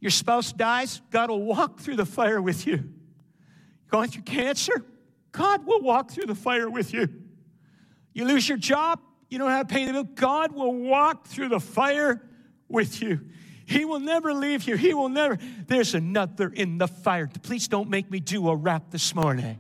Your 0.01 0.11
spouse 0.11 0.53
dies, 0.53 1.01
God 1.11 1.31
will 1.31 1.45
walk 1.45 1.79
through 1.79 1.97
the 1.97 2.07
fire 2.07 2.43
with 2.43 2.67
you. 2.67 2.93
Going 3.89 4.09
through 4.09 4.23
cancer, 4.23 4.85
God 5.33 5.67
will 5.67 5.81
walk 5.81 6.11
through 6.11 6.27
the 6.27 6.35
fire 6.35 6.69
with 6.71 6.93
you. 6.93 7.09
You 8.13 8.27
lose 8.27 8.49
your 8.49 8.59
job, 8.59 9.01
you 9.29 9.39
don't 9.39 9.51
have 9.51 9.67
to 9.67 9.75
pay 9.75 9.87
the 9.87 9.93
bill, 9.93 10.05
God 10.05 10.53
will 10.53 10.75
walk 10.75 11.27
through 11.27 11.49
the 11.49 11.61
fire 11.61 12.23
with 12.69 13.03
you. 13.03 13.21
He 13.65 13.85
will 13.85 14.01
never 14.01 14.35
leave 14.35 14.65
you. 14.65 14.77
He 14.77 14.93
will 14.93 15.09
never. 15.09 15.39
There's 15.67 15.95
another 15.95 16.49
in 16.49 16.79
the 16.79 16.89
fire. 16.89 17.31
Please 17.43 17.69
don't 17.69 17.89
make 17.89 18.11
me 18.11 18.21
do 18.21 18.49
a 18.49 18.57
rap 18.57 18.91
this 18.91 19.15
morning. 19.15 19.59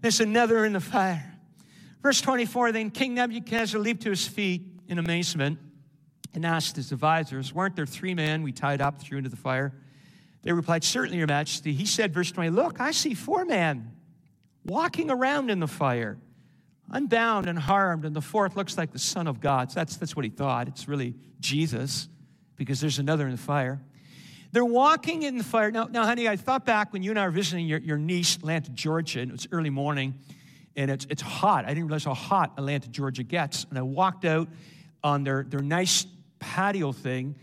There's 0.00 0.20
another 0.20 0.64
in 0.64 0.72
the 0.72 0.80
fire. 0.80 1.34
Verse 2.02 2.20
24 2.20 2.72
Then 2.72 2.90
King 2.90 3.14
Nebuchadnezzar 3.14 3.80
leaped 3.80 4.02
to 4.02 4.10
his 4.10 4.28
feet 4.28 4.62
in 4.86 4.98
amazement 4.98 5.58
and 6.34 6.46
asked 6.46 6.76
his 6.76 6.92
advisors, 6.92 7.52
Weren't 7.52 7.74
there 7.74 7.86
three 7.86 8.14
men 8.14 8.42
we 8.42 8.52
tied 8.52 8.80
up, 8.80 9.00
threw 9.00 9.18
into 9.18 9.30
the 9.30 9.36
fire? 9.36 9.74
They 10.42 10.52
replied, 10.52 10.84
Certainly, 10.84 11.18
Your 11.18 11.26
Majesty. 11.26 11.72
He 11.72 11.86
said, 11.86 12.14
verse 12.14 12.30
20, 12.30 12.50
Look, 12.50 12.80
I 12.80 12.92
see 12.92 13.14
four 13.14 13.44
men 13.44 13.92
walking 14.68 15.10
around 15.10 15.50
in 15.50 15.58
the 15.60 15.66
fire, 15.66 16.18
unbound 16.90 17.48
and 17.48 17.58
harmed, 17.58 18.04
and 18.04 18.14
the 18.14 18.20
fourth 18.20 18.56
looks 18.56 18.78
like 18.78 18.92
the 18.92 18.98
Son 18.98 19.26
of 19.26 19.40
God. 19.40 19.72
So 19.72 19.80
that's, 19.80 19.96
that's 19.96 20.14
what 20.14 20.24
he 20.24 20.30
thought. 20.30 20.68
It's 20.68 20.86
really 20.86 21.14
Jesus 21.40 22.08
because 22.56 22.80
there's 22.80 22.98
another 22.98 23.24
in 23.24 23.32
the 23.32 23.38
fire. 23.38 23.80
They're 24.52 24.64
walking 24.64 25.22
in 25.22 25.38
the 25.38 25.44
fire. 25.44 25.70
Now, 25.70 25.88
now 25.90 26.04
honey, 26.04 26.28
I 26.28 26.36
thought 26.36 26.64
back 26.64 26.92
when 26.92 27.02
you 27.02 27.10
and 27.10 27.18
I 27.18 27.26
were 27.26 27.30
visiting 27.30 27.66
your, 27.66 27.80
your 27.80 27.98
niece, 27.98 28.36
Atlanta, 28.36 28.70
Georgia, 28.70 29.20
and 29.20 29.30
it 29.30 29.32
was 29.32 29.48
early 29.52 29.70
morning, 29.70 30.14
and 30.76 30.90
it's, 30.90 31.06
it's 31.10 31.22
hot. 31.22 31.64
I 31.64 31.68
didn't 31.68 31.84
realize 31.84 32.04
how 32.04 32.14
hot 32.14 32.52
Atlanta, 32.56 32.88
Georgia 32.88 33.22
gets. 33.22 33.66
And 33.68 33.78
I 33.78 33.82
walked 33.82 34.24
out 34.24 34.48
on 35.02 35.24
their, 35.24 35.44
their 35.44 35.60
nice 35.60 36.06
patio 36.38 36.92
thing, 36.92 37.36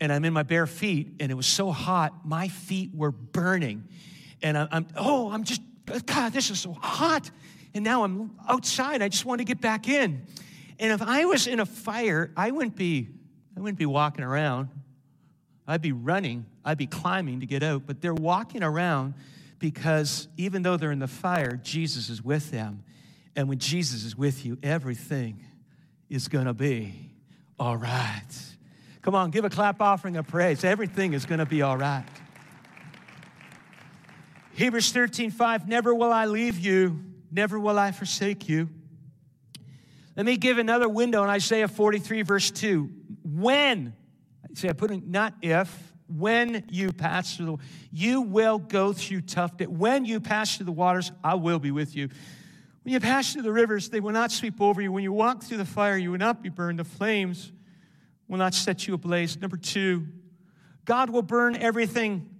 and 0.00 0.12
I'm 0.12 0.24
in 0.24 0.32
my 0.32 0.42
bare 0.42 0.66
feet, 0.66 1.14
and 1.18 1.30
it 1.30 1.34
was 1.34 1.46
so 1.46 1.70
hot, 1.70 2.26
my 2.26 2.48
feet 2.48 2.90
were 2.94 3.10
burning. 3.10 3.84
And 4.42 4.56
I'm, 4.58 4.68
I'm 4.70 4.86
oh, 4.96 5.30
I'm 5.30 5.44
just, 5.44 5.62
God, 6.06 6.32
this 6.32 6.50
is 6.50 6.60
so 6.60 6.72
hot. 6.72 7.30
And 7.74 7.84
now 7.84 8.04
I'm 8.04 8.38
outside. 8.48 9.02
I 9.02 9.08
just 9.08 9.24
want 9.24 9.40
to 9.40 9.44
get 9.44 9.60
back 9.60 9.88
in. 9.88 10.26
And 10.78 10.92
if 10.92 11.02
I 11.02 11.24
was 11.24 11.46
in 11.46 11.60
a 11.60 11.66
fire, 11.66 12.30
I 12.36 12.50
wouldn't 12.50 12.76
be, 12.76 13.08
I 13.56 13.60
wouldn't 13.60 13.78
be 13.78 13.86
walking 13.86 14.24
around. 14.24 14.68
I'd 15.66 15.82
be 15.82 15.92
running. 15.92 16.46
I'd 16.64 16.78
be 16.78 16.86
climbing 16.86 17.40
to 17.40 17.46
get 17.46 17.62
out. 17.62 17.82
But 17.86 18.00
they're 18.00 18.14
walking 18.14 18.62
around 18.62 19.14
because 19.58 20.28
even 20.36 20.62
though 20.62 20.76
they're 20.76 20.92
in 20.92 20.98
the 20.98 21.08
fire, 21.08 21.58
Jesus 21.62 22.08
is 22.08 22.22
with 22.22 22.50
them. 22.50 22.82
And 23.36 23.48
when 23.48 23.58
Jesus 23.58 24.04
is 24.04 24.16
with 24.16 24.44
you, 24.44 24.58
everything 24.62 25.44
is 26.08 26.28
going 26.28 26.46
to 26.46 26.54
be 26.54 27.10
all 27.58 27.76
right. 27.76 28.22
Come 29.02 29.14
on, 29.14 29.30
give 29.30 29.44
a 29.44 29.50
clap 29.50 29.80
offering 29.80 30.16
of 30.16 30.26
praise. 30.26 30.64
Everything 30.64 31.12
is 31.12 31.26
going 31.26 31.40
to 31.40 31.46
be 31.46 31.62
all 31.62 31.76
right. 31.76 32.04
Hebrews 34.54 34.92
13, 34.92 35.32
5, 35.32 35.66
never 35.66 35.92
will 35.92 36.12
I 36.12 36.26
leave 36.26 36.60
you, 36.60 37.00
never 37.32 37.58
will 37.58 37.76
I 37.76 37.90
forsake 37.90 38.48
you. 38.48 38.68
Let 40.16 40.24
me 40.24 40.36
give 40.36 40.58
another 40.58 40.88
window 40.88 41.24
in 41.24 41.28
Isaiah 41.28 41.66
43, 41.66 42.22
verse 42.22 42.52
2. 42.52 42.88
When, 43.24 43.94
see, 44.54 44.68
I 44.68 44.72
put 44.72 44.92
in 44.92 45.10
not 45.10 45.34
if, 45.42 45.92
when 46.06 46.66
you 46.70 46.92
pass 46.92 47.36
through 47.36 47.46
the, 47.46 47.56
you 47.90 48.20
will 48.22 48.58
go 48.58 48.92
through 48.92 49.22
tough 49.22 49.56
day. 49.56 49.66
When 49.66 50.04
you 50.04 50.20
pass 50.20 50.56
through 50.56 50.66
the 50.66 50.72
waters, 50.72 51.10
I 51.24 51.34
will 51.34 51.58
be 51.58 51.72
with 51.72 51.96
you. 51.96 52.08
When 52.84 52.92
you 52.92 53.00
pass 53.00 53.32
through 53.32 53.42
the 53.42 53.52
rivers, 53.52 53.88
they 53.88 53.98
will 53.98 54.12
not 54.12 54.30
sweep 54.30 54.60
over 54.60 54.80
you. 54.80 54.92
When 54.92 55.02
you 55.02 55.12
walk 55.12 55.42
through 55.42 55.56
the 55.56 55.64
fire, 55.64 55.96
you 55.96 56.12
will 56.12 56.18
not 56.18 56.42
be 56.42 56.48
burned. 56.48 56.78
The 56.78 56.84
flames 56.84 57.50
will 58.28 58.38
not 58.38 58.54
set 58.54 58.86
you 58.86 58.94
ablaze. 58.94 59.36
Number 59.36 59.56
two, 59.56 60.06
God 60.84 61.10
will 61.10 61.22
burn 61.22 61.56
everything 61.56 62.33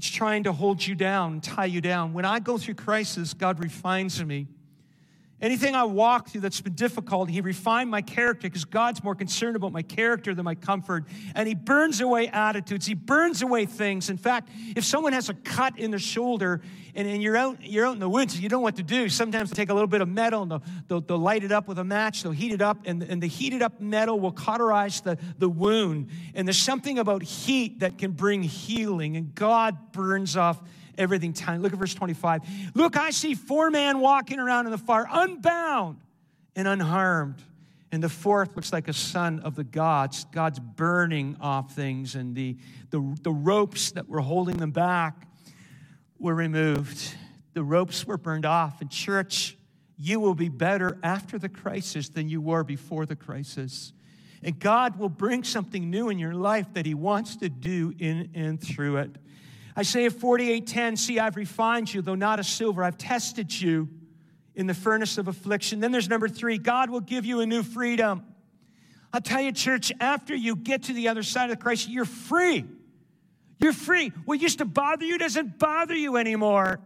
that's 0.00 0.08
trying 0.08 0.44
to 0.44 0.52
hold 0.52 0.86
you 0.86 0.94
down, 0.94 1.42
tie 1.42 1.66
you 1.66 1.82
down. 1.82 2.14
When 2.14 2.24
I 2.24 2.38
go 2.38 2.56
through 2.56 2.72
crisis, 2.72 3.34
God 3.34 3.62
refines 3.62 4.24
me. 4.24 4.46
Anything 5.42 5.74
I 5.74 5.84
walk 5.84 6.28
through 6.28 6.42
that's 6.42 6.60
been 6.60 6.74
difficult, 6.74 7.30
He 7.30 7.40
refined 7.40 7.90
my 7.90 8.02
character 8.02 8.48
because 8.48 8.66
God's 8.66 9.02
more 9.02 9.14
concerned 9.14 9.56
about 9.56 9.72
my 9.72 9.82
character 9.82 10.34
than 10.34 10.44
my 10.44 10.54
comfort. 10.54 11.04
And 11.34 11.48
He 11.48 11.54
burns 11.54 12.00
away 12.00 12.28
attitudes, 12.28 12.86
He 12.86 12.94
burns 12.94 13.40
away 13.40 13.64
things. 13.64 14.10
In 14.10 14.18
fact, 14.18 14.50
if 14.76 14.84
someone 14.84 15.14
has 15.14 15.28
a 15.30 15.34
cut 15.34 15.78
in 15.78 15.90
their 15.90 15.98
shoulder 15.98 16.60
and, 16.94 17.08
and 17.08 17.22
you're, 17.22 17.36
out, 17.36 17.62
you're 17.62 17.86
out 17.86 17.94
in 17.94 18.00
the 18.00 18.08
woods 18.08 18.34
and 18.34 18.42
you 18.42 18.48
don't 18.48 18.60
know 18.60 18.64
what 18.64 18.76
to 18.76 18.82
do, 18.82 19.08
sometimes 19.08 19.50
they 19.50 19.54
take 19.54 19.70
a 19.70 19.74
little 19.74 19.88
bit 19.88 20.02
of 20.02 20.08
metal 20.08 20.42
and 20.42 20.50
they'll, 20.50 20.62
they'll, 20.88 21.00
they'll 21.00 21.18
light 21.18 21.42
it 21.42 21.52
up 21.52 21.68
with 21.68 21.78
a 21.78 21.84
match, 21.84 22.22
they'll 22.22 22.32
heat 22.32 22.52
it 22.52 22.60
up, 22.60 22.78
and, 22.84 23.02
and 23.02 23.22
the 23.22 23.26
heated 23.26 23.62
up 23.62 23.80
metal 23.80 24.20
will 24.20 24.32
cauterize 24.32 25.00
the, 25.00 25.16
the 25.38 25.48
wound. 25.48 26.10
And 26.34 26.46
there's 26.46 26.58
something 26.58 26.98
about 26.98 27.22
heat 27.22 27.80
that 27.80 27.96
can 27.96 28.12
bring 28.12 28.42
healing, 28.42 29.16
and 29.16 29.34
God 29.34 29.92
burns 29.92 30.36
off 30.36 30.60
everything 31.00 31.32
tiny. 31.32 31.58
Look 31.58 31.72
at 31.72 31.78
verse 31.78 31.94
25. 31.94 32.42
Look, 32.74 32.96
I 32.96 33.10
see 33.10 33.34
four 33.34 33.70
men 33.70 34.00
walking 34.00 34.38
around 34.38 34.66
in 34.66 34.72
the 34.72 34.78
fire, 34.78 35.06
unbound 35.10 35.98
and 36.54 36.68
unharmed. 36.68 37.42
And 37.92 38.02
the 38.02 38.08
fourth 38.08 38.54
looks 38.54 38.72
like 38.72 38.86
a 38.86 38.92
son 38.92 39.40
of 39.40 39.56
the 39.56 39.64
gods. 39.64 40.26
God's 40.30 40.60
burning 40.60 41.36
off 41.40 41.74
things, 41.74 42.14
and 42.14 42.36
the, 42.36 42.56
the, 42.90 43.18
the 43.22 43.32
ropes 43.32 43.92
that 43.92 44.08
were 44.08 44.20
holding 44.20 44.58
them 44.58 44.70
back 44.70 45.26
were 46.18 46.34
removed. 46.34 47.16
The 47.54 47.64
ropes 47.64 48.06
were 48.06 48.16
burned 48.16 48.46
off. 48.46 48.80
And, 48.80 48.90
church, 48.90 49.56
you 49.98 50.20
will 50.20 50.36
be 50.36 50.48
better 50.48 50.98
after 51.02 51.36
the 51.38 51.48
crisis 51.48 52.08
than 52.08 52.28
you 52.28 52.40
were 52.40 52.62
before 52.62 53.06
the 53.06 53.16
crisis. 53.16 53.92
And 54.42 54.58
God 54.58 54.98
will 54.98 55.08
bring 55.08 55.42
something 55.42 55.90
new 55.90 56.08
in 56.10 56.18
your 56.18 56.34
life 56.34 56.72
that 56.74 56.86
He 56.86 56.94
wants 56.94 57.36
to 57.36 57.48
do 57.48 57.92
in 57.98 58.30
and 58.34 58.60
through 58.60 58.98
it. 58.98 59.16
Isaiah 59.78 60.10
48:10, 60.10 60.96
see, 60.96 61.18
I've 61.18 61.36
refined 61.36 61.92
you, 61.92 62.02
though 62.02 62.14
not 62.14 62.38
as 62.38 62.48
silver. 62.48 62.82
I've 62.82 62.98
tested 62.98 63.60
you 63.60 63.88
in 64.54 64.66
the 64.66 64.74
furnace 64.74 65.16
of 65.18 65.28
affliction. 65.28 65.80
Then 65.80 65.92
there's 65.92 66.08
number 66.08 66.28
three, 66.28 66.58
God 66.58 66.90
will 66.90 67.00
give 67.00 67.24
you 67.24 67.40
a 67.40 67.46
new 67.46 67.62
freedom. 67.62 68.24
I'll 69.12 69.20
tell 69.20 69.40
you, 69.40 69.52
church, 69.52 69.92
after 70.00 70.34
you 70.34 70.54
get 70.54 70.84
to 70.84 70.92
the 70.92 71.08
other 71.08 71.22
side 71.22 71.50
of 71.50 71.58
crisis, 71.58 71.88
you're 71.88 72.04
free. 72.04 72.64
You're 73.58 73.72
free. 73.72 74.12
What 74.24 74.40
used 74.40 74.58
to 74.58 74.64
bother 74.64 75.04
you 75.04 75.18
doesn't 75.18 75.58
bother 75.58 75.94
you 75.94 76.16
anymore. 76.16 76.80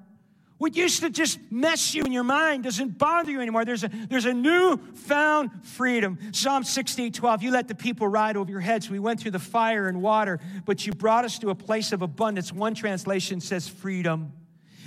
What 0.64 0.76
used 0.76 1.02
to 1.02 1.10
just 1.10 1.38
mess 1.50 1.94
you 1.94 2.04
in 2.04 2.12
your 2.12 2.24
mind 2.24 2.64
doesn't 2.64 2.96
bother 2.96 3.30
you 3.30 3.38
anymore. 3.42 3.66
There's 3.66 3.84
a, 3.84 3.90
there's 4.08 4.24
a 4.24 4.32
new 4.32 4.78
found 4.94 5.50
freedom. 5.62 6.18
Psalm 6.32 6.64
68 6.64 7.12
12, 7.12 7.42
you 7.42 7.50
let 7.50 7.68
the 7.68 7.74
people 7.74 8.08
ride 8.08 8.38
over 8.38 8.50
your 8.50 8.60
heads. 8.60 8.88
We 8.88 8.98
went 8.98 9.20
through 9.20 9.32
the 9.32 9.38
fire 9.38 9.88
and 9.88 10.00
water, 10.00 10.40
but 10.64 10.86
you 10.86 10.94
brought 10.94 11.26
us 11.26 11.38
to 11.40 11.50
a 11.50 11.54
place 11.54 11.92
of 11.92 12.00
abundance. 12.00 12.50
One 12.50 12.74
translation 12.74 13.42
says 13.42 13.68
freedom. 13.68 14.32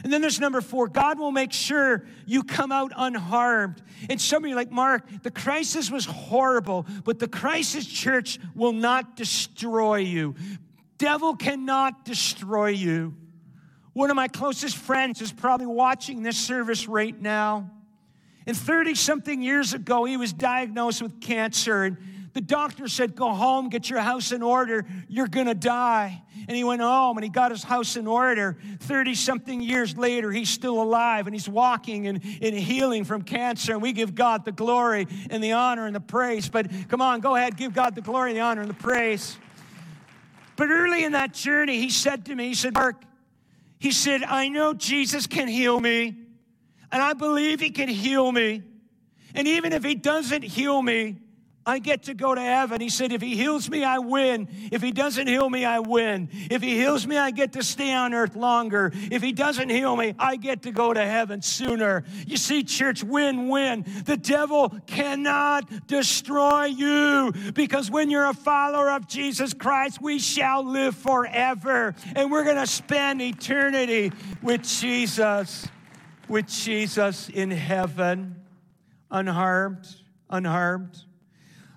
And 0.04 0.12
then 0.12 0.20
there's 0.20 0.40
number 0.40 0.62
four 0.62 0.88
God 0.88 1.20
will 1.20 1.32
make 1.32 1.54
sure 1.54 2.08
you 2.26 2.42
come 2.42 2.72
out 2.72 2.92
unharmed. 2.98 3.80
And 4.10 4.20
some 4.20 4.44
of 4.44 4.50
you, 4.50 4.56
like 4.56 4.72
Mark, 4.72 5.08
the 5.22 5.30
crisis 5.30 5.92
was 5.92 6.06
horrible, 6.06 6.88
but 7.04 7.20
the 7.20 7.28
crisis 7.28 7.86
church 7.86 8.40
will 8.56 8.74
not 8.74 9.16
destroy 9.16 9.98
you. 9.98 10.34
Devil 10.98 11.36
cannot 11.36 12.04
destroy 12.04 12.70
you. 12.70 13.13
One 13.97 14.12
of 14.12 14.15
my 14.15 14.27
closest 14.27 14.77
friends 14.77 15.23
is 15.23 15.31
probably 15.31 15.65
watching 15.65 16.21
this 16.21 16.38
service 16.38 16.88
right 16.88 17.19
now. 17.19 17.71
And 18.45 18.55
30 18.55 18.93
something 18.93 19.41
years 19.41 19.73
ago, 19.73 20.05
he 20.05 20.17
was 20.17 20.33
diagnosed 20.33 21.01
with 21.01 21.19
cancer. 21.19 21.86
And 21.86 21.97
The 22.33 22.41
doctor 22.41 22.88
said, 22.88 23.15
Go 23.15 23.33
home, 23.33 23.69
get 23.69 23.89
your 23.89 24.01
house 24.01 24.31
in 24.31 24.43
order. 24.43 24.86
You're 25.07 25.25
to 25.25 25.55
die. 25.55 26.21
And 26.47 26.55
he 26.55 26.63
went 26.63 26.83
home 26.83 27.17
and 27.17 27.23
he 27.23 27.31
got 27.31 27.49
his 27.49 27.63
house 27.63 27.95
in 27.95 28.05
order. 28.05 28.60
30 28.81 29.15
something 29.15 29.62
years 29.62 29.97
later, 29.97 30.31
he's 30.31 30.49
still 30.51 30.79
alive 30.79 31.25
and 31.25 31.33
he's 31.33 31.49
walking 31.49 32.05
and, 32.05 32.23
and 32.39 32.55
healing 32.55 33.03
from 33.03 33.23
cancer. 33.23 33.73
And 33.73 33.81
we 33.81 33.93
give 33.93 34.13
God 34.13 34.45
the 34.45 34.51
glory 34.51 35.07
and 35.31 35.43
the 35.43 35.53
honor 35.53 35.88
and 35.88 35.95
the 35.95 35.99
praise. 35.99 36.49
But 36.49 36.69
come 36.88 37.01
on, 37.01 37.19
go 37.19 37.36
ahead, 37.36 37.57
give 37.57 37.73
God 37.73 37.95
the 37.95 38.01
glory 38.01 38.29
and 38.29 38.38
the 38.38 38.41
honor 38.41 38.62
and 38.62 38.69
the 38.69 38.75
praise. 38.75 39.39
But 40.55 40.69
early 40.69 41.03
in 41.03 41.13
that 41.13 41.33
journey, 41.33 41.79
he 41.79 41.89
said 41.89 42.25
to 42.25 42.36
me, 42.36 42.49
He 42.49 42.53
said, 42.53 42.75
Mark, 42.75 43.07
he 43.80 43.92
said, 43.92 44.24
I 44.24 44.50
know 44.50 44.74
Jesus 44.74 45.28
can 45.28 45.48
heal 45.48 45.80
me, 45.80 46.16
and 46.92 47.02
I 47.02 47.13
believe 47.13 47.60
he 47.60 47.70
can 47.70 47.90
heal 47.90 48.32
me. 48.32 48.63
And 49.36 49.48
even 49.48 49.74
if 49.74 49.84
he 49.84 49.96
doesn't 49.96 50.44
heal 50.44 50.82
me, 50.82 51.18
I 51.67 51.80
get 51.80 52.03
to 52.03 52.13
go 52.13 52.34
to 52.34 52.39
heaven. 52.39 52.80
He 52.80 52.88
said, 52.88 53.12
If 53.12 53.21
he 53.21 53.36
heals 53.36 53.69
me, 53.69 53.84
I 53.84 53.99
win. 53.99 54.47
If 54.71 54.82
he 54.82 54.93
doesn't 54.93 55.27
heal 55.27 55.49
me, 55.49 55.65
I 55.65 55.80
win. 55.80 56.30
If 56.49 56.62
he 56.62 56.77
heals 56.77 57.06
me, 57.06 57.17
I 57.17 57.32
get 57.32 57.53
to 57.53 57.63
stay 57.63 57.93
on 57.93 58.13
earth 58.13 58.38
longer. 58.38 58.93
If 59.12 59.21
he 59.21 59.34
doesn't 59.34 59.67
heal 59.67 59.93
me, 59.97 60.15
I 60.17 60.38
get 60.38 60.62
to 60.62 60.71
go 60.71 60.93
to 60.93 61.06
heaven 61.06 61.41
sooner. 61.41 62.06
You 62.25 62.38
see, 62.38 62.63
church, 62.63 63.03
win 63.03 63.49
win. 63.49 63.86
The 64.06 64.15
devil 64.15 64.73
cannot 64.88 65.88
destroy 65.88 66.65
you 66.65 67.34
because 67.53 67.91
when 67.91 68.10
you're 68.10 68.30
a 68.30 68.34
follower 68.34 68.89
of 68.91 69.06
Jesus 69.06 69.53
Christ, 69.53 70.01
we 70.01 70.19
shall 70.19 70.63
live 70.63 70.95
forever. 70.95 71.95
And 72.15 72.32
we're 72.32 72.45
going 72.45 72.56
to 72.56 72.65
spend 72.65 73.21
eternity 73.21 74.13
with 74.41 74.63
Jesus, 74.63 75.67
with 76.30 76.47
Jesus 76.47 77.27
in 77.27 77.51
heaven, 77.51 78.38
unharmed, 79.12 79.86
unharmed. 80.30 81.03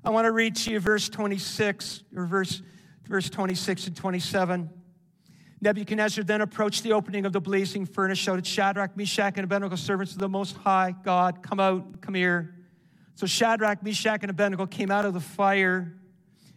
I 0.02 0.10
want 0.10 0.24
to 0.24 0.32
read 0.32 0.56
to 0.56 0.72
you 0.72 0.80
verse 0.80 1.08
26 1.08 2.04
or 2.16 2.24
verse, 2.24 2.62
verse 3.06 3.28
26 3.28 3.88
and 3.88 3.96
27. 3.96 4.70
Nebuchadnezzar 5.60 6.24
then 6.24 6.40
approached 6.40 6.82
the 6.82 6.92
opening 6.92 7.26
of 7.26 7.34
the 7.34 7.40
blazing 7.40 7.84
furnace, 7.84 8.16
shouted, 8.16 8.46
Shadrach, 8.46 8.96
Meshach, 8.96 9.34
and 9.36 9.44
Abednego, 9.44 9.76
servants 9.76 10.12
of 10.12 10.18
the 10.18 10.28
Most 10.28 10.56
High 10.56 10.94
God, 11.04 11.42
come 11.42 11.60
out, 11.60 12.00
come 12.00 12.14
here. 12.14 12.54
So 13.14 13.26
Shadrach, 13.26 13.82
Meshach, 13.82 14.20
and 14.22 14.30
Abednego 14.30 14.64
came 14.64 14.90
out 14.90 15.04
of 15.04 15.12
the 15.12 15.20
fire. 15.20 15.94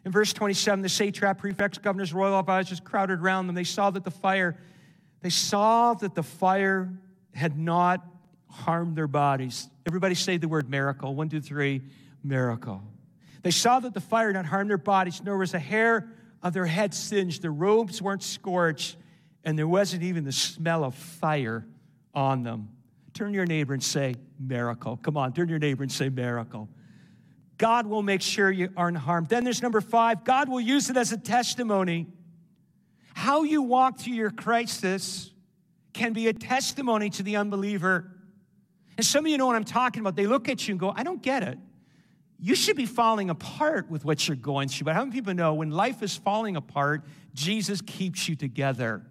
In 0.05 0.11
verse 0.13 0.31
27, 0.31 0.81
the 0.81 0.87
satrap, 0.87 1.37
prefects, 1.37 1.77
governors, 1.77 2.13
royal 2.13 2.39
advisors 2.39 2.79
crowded 2.79 3.19
around 3.19 3.47
them. 3.47 3.55
They 3.55 3.65
saw 3.65 3.89
that 3.91 4.05
the 4.05 4.11
fire, 4.11 4.57
they 5.21 5.29
saw 5.29 5.93
that 5.95 6.15
the 6.15 6.23
fire 6.23 6.93
had 7.33 7.57
not 7.57 8.05
harmed 8.49 8.95
their 8.95 9.07
bodies. 9.07 9.67
Everybody 9.85 10.15
say 10.15 10.37
the 10.37 10.47
word 10.47 10.69
miracle. 10.69 11.13
One, 11.13 11.27
two, 11.27 11.41
three, 11.41 11.81
miracle. 12.23 12.81
They 13.43 13.51
saw 13.51 13.79
that 13.81 13.93
the 13.93 14.01
fire 14.01 14.27
had 14.27 14.35
not 14.35 14.45
harmed 14.45 14.69
their 14.69 14.77
bodies, 14.77 15.21
nor 15.23 15.37
was 15.37 15.53
a 15.53 15.59
hair 15.59 16.09
of 16.41 16.53
their 16.53 16.65
head 16.65 16.93
singed. 16.93 17.41
Their 17.41 17.51
robes 17.51 18.01
weren't 18.01 18.23
scorched, 18.23 18.95
and 19.43 19.59
there 19.59 19.67
wasn't 19.67 20.03
even 20.03 20.23
the 20.23 20.31
smell 20.31 20.83
of 20.83 20.95
fire 20.95 21.67
on 22.15 22.43
them. 22.43 22.69
Turn 23.13 23.31
to 23.31 23.35
your 23.35 23.45
neighbor 23.45 23.73
and 23.73 23.83
say, 23.83 24.15
Miracle. 24.39 24.97
Come 24.97 25.17
on, 25.17 25.33
turn 25.33 25.47
to 25.47 25.51
your 25.51 25.59
neighbor 25.59 25.83
and 25.83 25.91
say, 25.91 26.09
Miracle. 26.09 26.69
God 27.57 27.85
will 27.85 28.01
make 28.01 28.21
sure 28.21 28.49
you 28.49 28.69
aren't 28.75 28.97
harmed. 28.97 29.27
Then 29.27 29.43
there's 29.43 29.61
number 29.61 29.81
five 29.81 30.23
God 30.23 30.49
will 30.49 30.61
use 30.61 30.89
it 30.89 30.97
as 30.97 31.11
a 31.11 31.17
testimony. 31.17 32.07
How 33.13 33.43
you 33.43 33.61
walk 33.61 33.99
through 33.99 34.15
your 34.15 34.31
crisis 34.31 35.31
can 35.91 36.13
be 36.13 36.27
a 36.27 36.33
testimony 36.33 37.09
to 37.11 37.23
the 37.23 37.35
unbeliever. 37.35 38.09
And 38.97 39.05
some 39.05 39.25
of 39.25 39.31
you 39.31 39.37
know 39.37 39.45
what 39.45 39.55
I'm 39.55 39.63
talking 39.63 39.99
about. 39.99 40.15
They 40.15 40.25
look 40.25 40.49
at 40.49 40.67
you 40.67 40.73
and 40.73 40.79
go, 40.79 40.93
I 40.95 41.03
don't 41.03 41.21
get 41.21 41.43
it 41.43 41.59
you 42.43 42.55
should 42.55 42.75
be 42.75 42.85
falling 42.85 43.29
apart 43.29 43.89
with 43.89 44.03
what 44.03 44.27
you're 44.27 44.35
going 44.35 44.67
through. 44.67 44.83
But 44.83 44.95
how 44.95 45.05
many 45.05 45.13
people 45.13 45.33
know 45.33 45.53
when 45.53 45.71
life 45.71 46.03
is 46.03 46.17
falling 46.17 46.57
apart, 46.57 47.05
Jesus 47.33 47.79
keeps 47.79 48.27
you 48.27 48.35
together? 48.35 49.01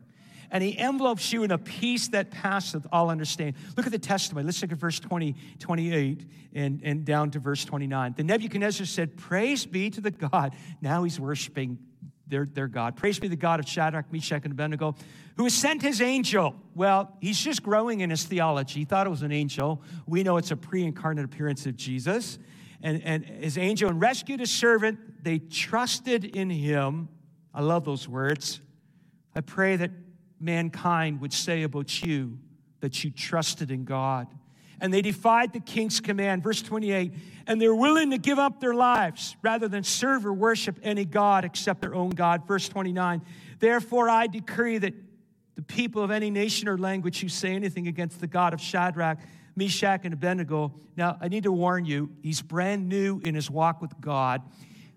And 0.51 0.63
he 0.63 0.77
envelopes 0.77 1.33
you 1.33 1.43
in 1.43 1.51
a 1.51 1.57
peace 1.57 2.09
that 2.09 2.31
passeth 2.31 2.87
all 2.93 3.09
understanding. 3.09 3.55
Look 3.75 3.87
at 3.87 3.93
the 3.93 3.99
testimony. 3.99 4.45
Let's 4.45 4.61
look 4.61 4.71
at 4.71 4.77
verse 4.77 5.01
20, 5.01 5.35
28 5.59 6.27
and, 6.53 6.83
and 6.85 7.07
down 7.07 7.31
to 7.31 7.39
verse 7.39 7.65
29. 7.65 8.17
The 8.19 8.23
Nebuchadnezzar 8.23 8.85
said, 8.85 9.17
Praise 9.17 9.65
be 9.65 9.89
to 9.89 10.03
the 10.03 10.11
God. 10.11 10.55
Now 10.83 11.03
he's 11.05 11.19
worshiping 11.19 11.79
their, 12.27 12.45
their 12.45 12.69
God. 12.69 12.97
Praise 12.97 13.19
be 13.19 13.29
the 13.29 13.37
God 13.37 13.61
of 13.61 13.67
Shadrach, 13.67 14.13
Meshach, 14.13 14.43
and 14.45 14.53
Abednego, 14.53 14.95
who 15.39 15.45
has 15.45 15.55
sent 15.55 15.81
his 15.81 16.03
angel. 16.03 16.55
Well, 16.75 17.17
he's 17.23 17.41
just 17.41 17.63
growing 17.63 18.01
in 18.01 18.11
his 18.11 18.25
theology. 18.25 18.81
He 18.81 18.85
thought 18.85 19.07
it 19.07 19.11
was 19.11 19.23
an 19.23 19.33
angel. 19.33 19.83
We 20.07 20.23
know 20.23 20.37
it's 20.37 20.51
a 20.51 20.57
pre 20.57 20.85
incarnate 20.85 21.25
appearance 21.25 21.65
of 21.65 21.77
Jesus 21.77 22.39
and, 22.83 23.03
and 23.05 23.25
his 23.25 23.57
angel 23.59 23.89
and 23.89 24.01
rescued 24.01 24.41
his 24.41 24.51
servant. 24.51 25.25
They 25.25 25.39
trusted 25.39 26.25
in 26.25 26.51
him. 26.51 27.09
I 27.55 27.61
love 27.63 27.85
those 27.85 28.09
words. 28.09 28.61
I 29.35 29.41
pray 29.41 29.77
that 29.77 29.91
mankind 30.41 31.21
would 31.21 31.33
say 31.33 31.63
about 31.63 32.03
you 32.03 32.39
that 32.81 33.05
you 33.05 33.11
trusted 33.11 33.71
in 33.71 33.85
God. 33.85 34.27
And 34.81 34.93
they 34.93 35.01
defied 35.01 35.53
the 35.53 35.61
king's 35.61 36.01
command. 36.01 36.43
Verse 36.43 36.61
28 36.61 37.13
and 37.47 37.61
they're 37.61 37.75
willing 37.75 38.11
to 38.11 38.19
give 38.19 38.39
up 38.39 38.61
their 38.61 38.75
lives 38.75 39.37
rather 39.43 39.69
than 39.69 39.83
serve 39.83 40.25
or 40.25 40.33
worship 40.33 40.79
any 40.83 41.05
God 41.05 41.45
except 41.45 41.81
their 41.81 41.95
own 41.95 42.11
God. 42.11 42.47
Verse 42.47 42.69
29 42.69 43.23
Therefore, 43.59 44.09
I 44.09 44.27
decree 44.27 44.79
that 44.79 44.95
the 45.55 45.63
people 45.63 46.03
of 46.03 46.11
any 46.11 46.31
nation 46.31 46.69
or 46.69 46.79
language 46.79 47.21
who 47.21 47.29
say 47.29 47.55
anything 47.55 47.87
against 47.87 48.21
the 48.21 48.27
God 48.27 48.55
of 48.55 48.61
Shadrach, 48.61 49.19
Meshach, 49.57 50.01
and 50.05 50.15
Abednego. 50.15 50.75
Now, 50.97 51.17
I 51.21 51.29
need 51.29 51.45
to 51.45 51.53
warn 51.53 51.85
you, 51.85 52.11
he's 52.23 52.43
brand 52.43 52.89
new 52.89 53.21
in 53.25 53.35
his 53.35 53.51
walk 53.51 53.81
with 53.81 53.93
God. 54.01 54.43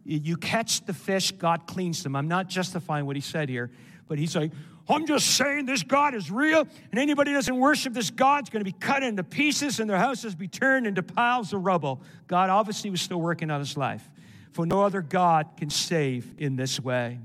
You 0.03 0.37
catch 0.37 0.85
the 0.85 0.93
fish, 0.93 1.31
God 1.31 1.65
cleans 1.65 2.03
them. 2.03 2.15
I'm 2.15 2.27
not 2.27 2.47
justifying 2.47 3.05
what 3.05 3.15
he 3.15 3.21
said 3.21 3.49
here, 3.49 3.71
but 4.07 4.19
he's 4.19 4.35
like, 4.35 4.51
I'm 4.87 5.07
just 5.07 5.35
saying 5.35 5.65
this 5.65 5.81
God 5.81 6.13
is 6.13 6.29
real, 6.29 6.67
and 6.91 6.99
anybody 6.99 7.33
doesn't 7.33 7.55
worship 7.57 7.93
this 7.93 8.11
God's 8.11 8.51
going 8.51 8.63
to 8.63 8.71
be 8.71 8.77
cut 8.77 9.01
into 9.01 9.23
pieces 9.23 9.79
and 9.79 9.89
their 9.89 9.97
houses 9.97 10.35
be 10.35 10.47
turned 10.47 10.85
into 10.85 11.01
piles 11.01 11.53
of 11.53 11.65
rubble. 11.65 12.03
God 12.27 12.51
obviously 12.51 12.91
was 12.91 13.01
still 13.01 13.19
working 13.19 13.49
on 13.49 13.59
his 13.59 13.75
life, 13.75 14.07
for 14.51 14.67
no 14.67 14.83
other 14.83 15.01
God 15.01 15.47
can 15.57 15.71
save 15.71 16.35
in 16.37 16.55
this 16.55 16.79
way. 16.79 17.19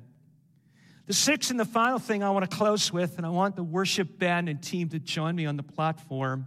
The 1.07 1.13
sixth 1.13 1.51
and 1.51 1.61
the 1.61 1.67
final 1.67 1.99
thing 1.99 2.23
I 2.23 2.31
want 2.31 2.51
to 2.51 2.57
close 2.57 2.91
with, 2.91 3.19
and 3.19 3.27
I 3.27 3.31
want 3.31 3.57
the 3.57 3.65
worship 3.65 4.19
band 4.19 4.49
and 4.49 4.63
team 4.63 4.89
to 4.91 4.99
join 4.99 5.37
me 5.37 5.45
on 5.45 5.57
the 5.57 5.63
platform 5.63 6.47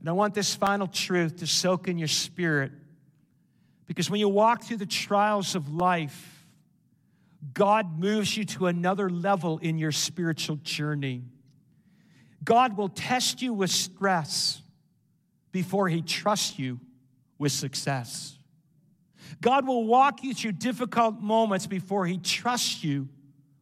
and 0.00 0.08
I 0.08 0.12
want 0.12 0.34
this 0.34 0.54
final 0.54 0.86
truth 0.86 1.38
to 1.38 1.46
soak 1.46 1.88
in 1.88 1.98
your 1.98 2.08
spirit 2.08 2.72
because 3.86 4.10
when 4.10 4.20
you 4.20 4.28
walk 4.28 4.62
through 4.62 4.76
the 4.76 4.86
trials 4.86 5.54
of 5.54 5.72
life, 5.72 6.46
God 7.54 7.98
moves 7.98 8.36
you 8.36 8.44
to 8.44 8.66
another 8.66 9.08
level 9.08 9.58
in 9.58 9.78
your 9.78 9.92
spiritual 9.92 10.56
journey. 10.56 11.24
God 12.44 12.76
will 12.76 12.88
test 12.88 13.42
you 13.42 13.52
with 13.52 13.70
stress 13.70 14.62
before 15.52 15.88
He 15.88 16.02
trusts 16.02 16.58
you 16.58 16.78
with 17.38 17.52
success. 17.52 18.38
God 19.40 19.66
will 19.66 19.84
walk 19.84 20.22
you 20.22 20.34
through 20.34 20.52
difficult 20.52 21.20
moments 21.20 21.66
before 21.66 22.06
He 22.06 22.18
trusts 22.18 22.84
you 22.84 23.08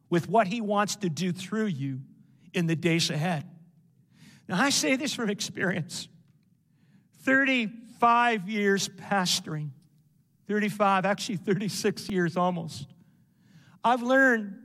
with 0.09 0.29
what 0.29 0.47
He 0.47 0.61
wants 0.61 0.97
to 0.97 1.09
do 1.09 1.31
through 1.31 1.67
you 1.67 2.01
in 2.53 2.67
the 2.67 2.75
days 2.75 3.09
ahead. 3.09 3.45
Now, 4.47 4.61
I 4.61 4.69
say 4.69 4.95
this 4.95 5.13
from 5.13 5.29
experience. 5.29 6.07
35 7.27 8.47
years 8.47 8.87
pastoring, 8.87 9.71
35, 10.47 11.05
actually 11.05 11.35
36 11.35 12.09
years 12.09 12.37
almost, 12.37 12.87
I've 13.83 14.01
learned 14.01 14.55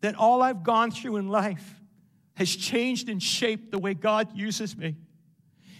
that 0.00 0.16
all 0.16 0.42
I've 0.42 0.64
gone 0.64 0.90
through 0.90 1.18
in 1.18 1.28
life 1.28 1.80
has 2.34 2.50
changed 2.54 3.08
and 3.08 3.22
shaped 3.22 3.70
the 3.70 3.78
way 3.78 3.94
God 3.94 4.36
uses 4.36 4.76
me. 4.76 4.96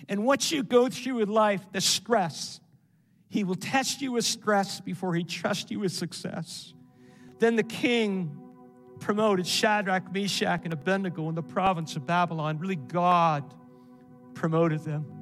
And 0.09 0.25
what 0.25 0.53
you 0.53 0.63
go 0.63 0.89
through 0.89 1.23
in 1.23 1.29
life, 1.29 1.67
the 1.73 1.81
stress, 1.81 2.61
He 3.29 3.43
will 3.43 3.57
test 3.57 4.01
you 4.01 4.13
with 4.13 4.25
stress 4.25 4.81
before 4.81 5.17
He 5.17 5.25
trusts 5.25 5.73
you 5.73 5.81
with 5.81 5.91
success. 5.91 6.73
Then 7.41 7.57
the 7.57 7.65
king 7.65 8.39
promoted 9.01 9.45
Shadrach, 9.45 10.13
Meshach, 10.13 10.61
and 10.63 10.73
Abednego 10.73 11.29
in 11.29 11.35
the 11.35 11.43
province 11.43 11.97
of 11.97 12.07
Babylon. 12.07 12.59
Really, 12.59 12.77
God 12.77 13.43
promoted 14.35 14.85
them. 14.85 15.18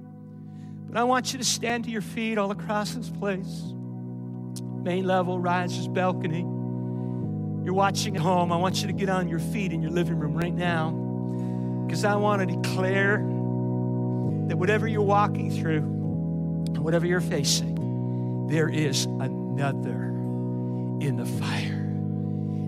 But 0.87 0.96
I 0.96 1.05
want 1.05 1.33
you 1.33 1.38
to 1.38 1.44
stand 1.44 1.85
to 1.85 1.90
your 1.90 2.03
feet 2.03 2.38
all 2.38 2.51
across 2.51 2.94
this 2.94 3.09
place. 3.09 3.72
Main 4.83 5.05
level, 5.07 5.38
risers, 5.38 5.88
balcony. 5.88 6.40
You're 7.64 7.75
watching 7.75 8.16
at 8.16 8.22
home. 8.22 8.53
I 8.53 8.57
want 8.57 8.81
you 8.81 8.87
to 8.87 8.92
get 8.92 9.09
on 9.09 9.29
your 9.29 9.40
feet 9.40 9.72
in 9.72 9.83
your 9.83 9.90
living 9.90 10.18
room 10.18 10.35
right 10.35 10.55
now 10.55 10.92
because 11.87 12.05
I 12.05 12.14
want 12.16 12.49
to 12.49 12.57
declare 12.57 13.18
that 14.49 14.57
whatever 14.57 14.87
you're 14.87 15.03
walking 15.03 15.51
through, 15.51 15.81
whatever 16.81 17.07
you're 17.07 17.20
facing, 17.20 18.46
there 18.49 18.68
is 18.68 19.07
another 19.07 20.07
in 21.01 21.16
the 21.16 21.27
fire. 21.27 21.83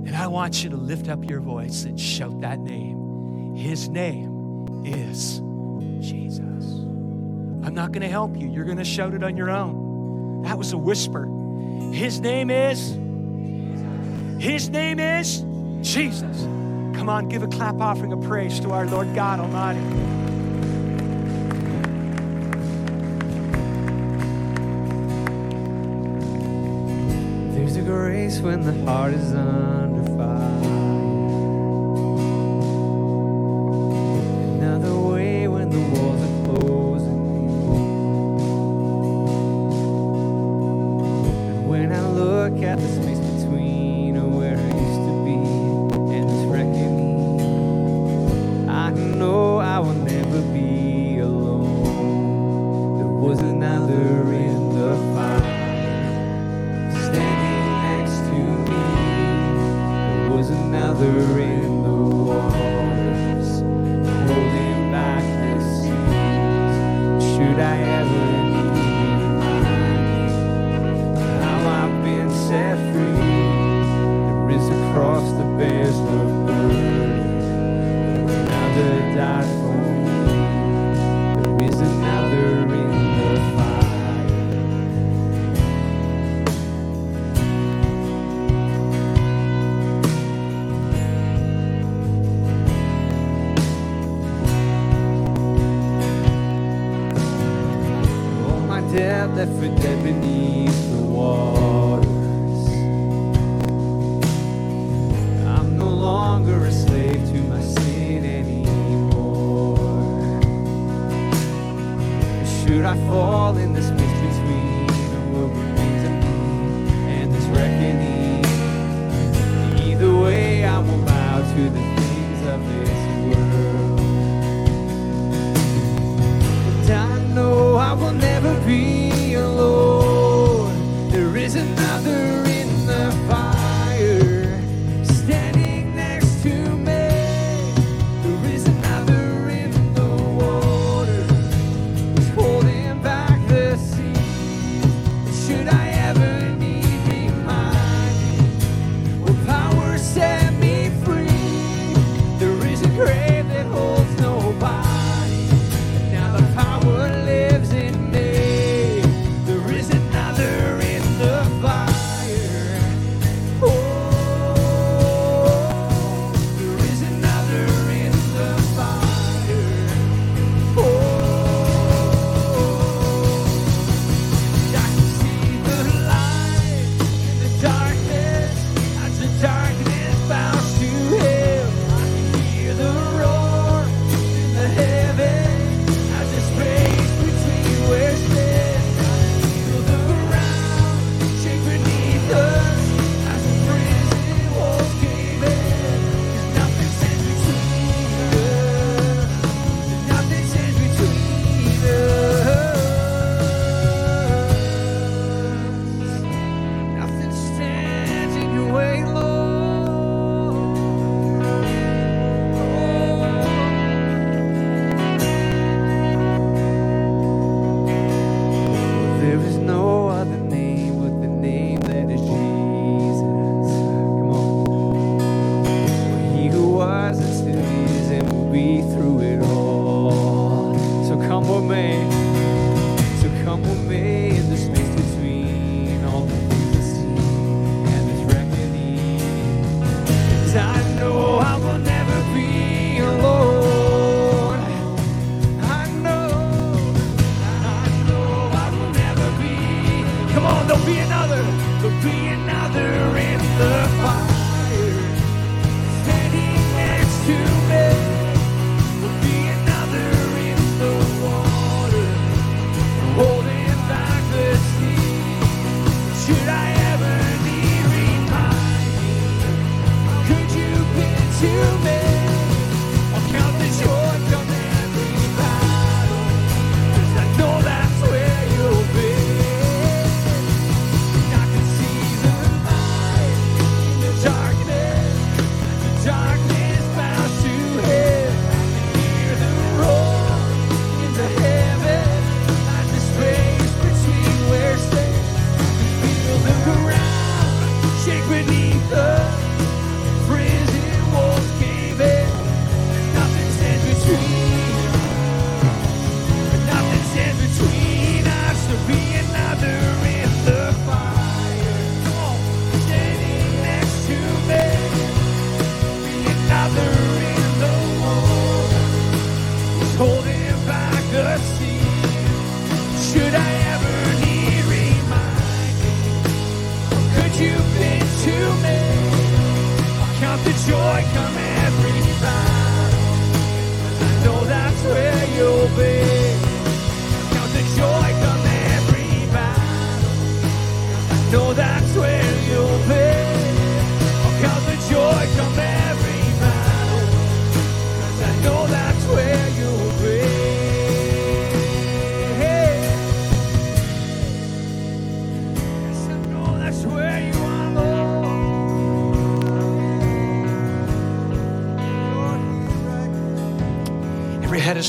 And 0.06 0.16
I 0.16 0.26
want 0.26 0.64
you 0.64 0.70
to 0.70 0.76
lift 0.76 1.08
up 1.08 1.28
your 1.28 1.40
voice 1.40 1.84
and 1.84 2.00
shout 2.00 2.40
that 2.40 2.58
name. 2.58 3.54
His 3.54 3.88
name 3.88 4.84
is 4.84 5.40
Jesus. 6.00 6.87
I'm 7.64 7.74
not 7.74 7.92
going 7.92 8.02
to 8.02 8.08
help 8.08 8.36
you. 8.36 8.48
You're 8.48 8.64
going 8.64 8.78
to 8.78 8.84
shout 8.84 9.14
it 9.14 9.22
on 9.22 9.36
your 9.36 9.50
own. 9.50 10.42
That 10.42 10.56
was 10.56 10.72
a 10.72 10.78
whisper. 10.78 11.26
His 11.92 12.20
name 12.20 12.50
is? 12.50 12.96
His 14.42 14.68
name 14.68 15.00
is 15.00 15.44
Jesus. 15.82 16.42
Come 16.96 17.08
on, 17.08 17.28
give 17.28 17.42
a 17.42 17.48
clap 17.48 17.80
offering 17.80 18.12
of 18.12 18.20
praise 18.22 18.60
to 18.60 18.70
our 18.70 18.86
Lord 18.86 19.14
God 19.14 19.40
Almighty. 19.40 19.80
There's 27.54 27.76
a 27.76 27.82
grace 27.82 28.38
when 28.40 28.62
the 28.62 28.84
heart 28.84 29.14
is 29.14 29.34
on. 29.34 29.87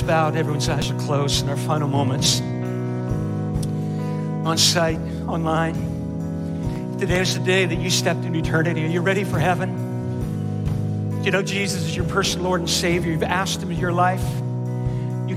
Bowed, 0.02 0.36
everyone's 0.36 0.68
eyes 0.70 0.90
are 0.92 1.00
closed 1.00 1.44
in 1.44 1.50
our 1.50 1.58
final 1.58 1.88
moments. 1.88 2.42
On 4.48 4.58
site, 4.58 5.00
online. 5.28 6.98
Today 7.00 7.22
is 7.22 7.38
the 7.38 7.44
day 7.44 7.66
that 7.66 7.78
you 7.78 7.90
stepped 7.90 8.26
into 8.26 8.40
eternity. 8.40 8.84
Are 8.84 8.90
you 8.90 9.02
ready 9.02 9.24
for 9.24 9.40
heaven? 9.40 11.20
Do 11.20 11.26
you 11.26 11.32
know 11.32 11.42
Jesus 11.42 11.84
is 11.84 11.96
your 11.96 12.06
personal 12.06 12.46
Lord 12.46 12.62
and 12.62 12.70
Savior? 12.70 13.12
You've 13.12 13.24
asked 13.24 13.62
Him 13.62 13.72
in 13.72 13.78
your 13.78 13.94
life. 13.94 14.24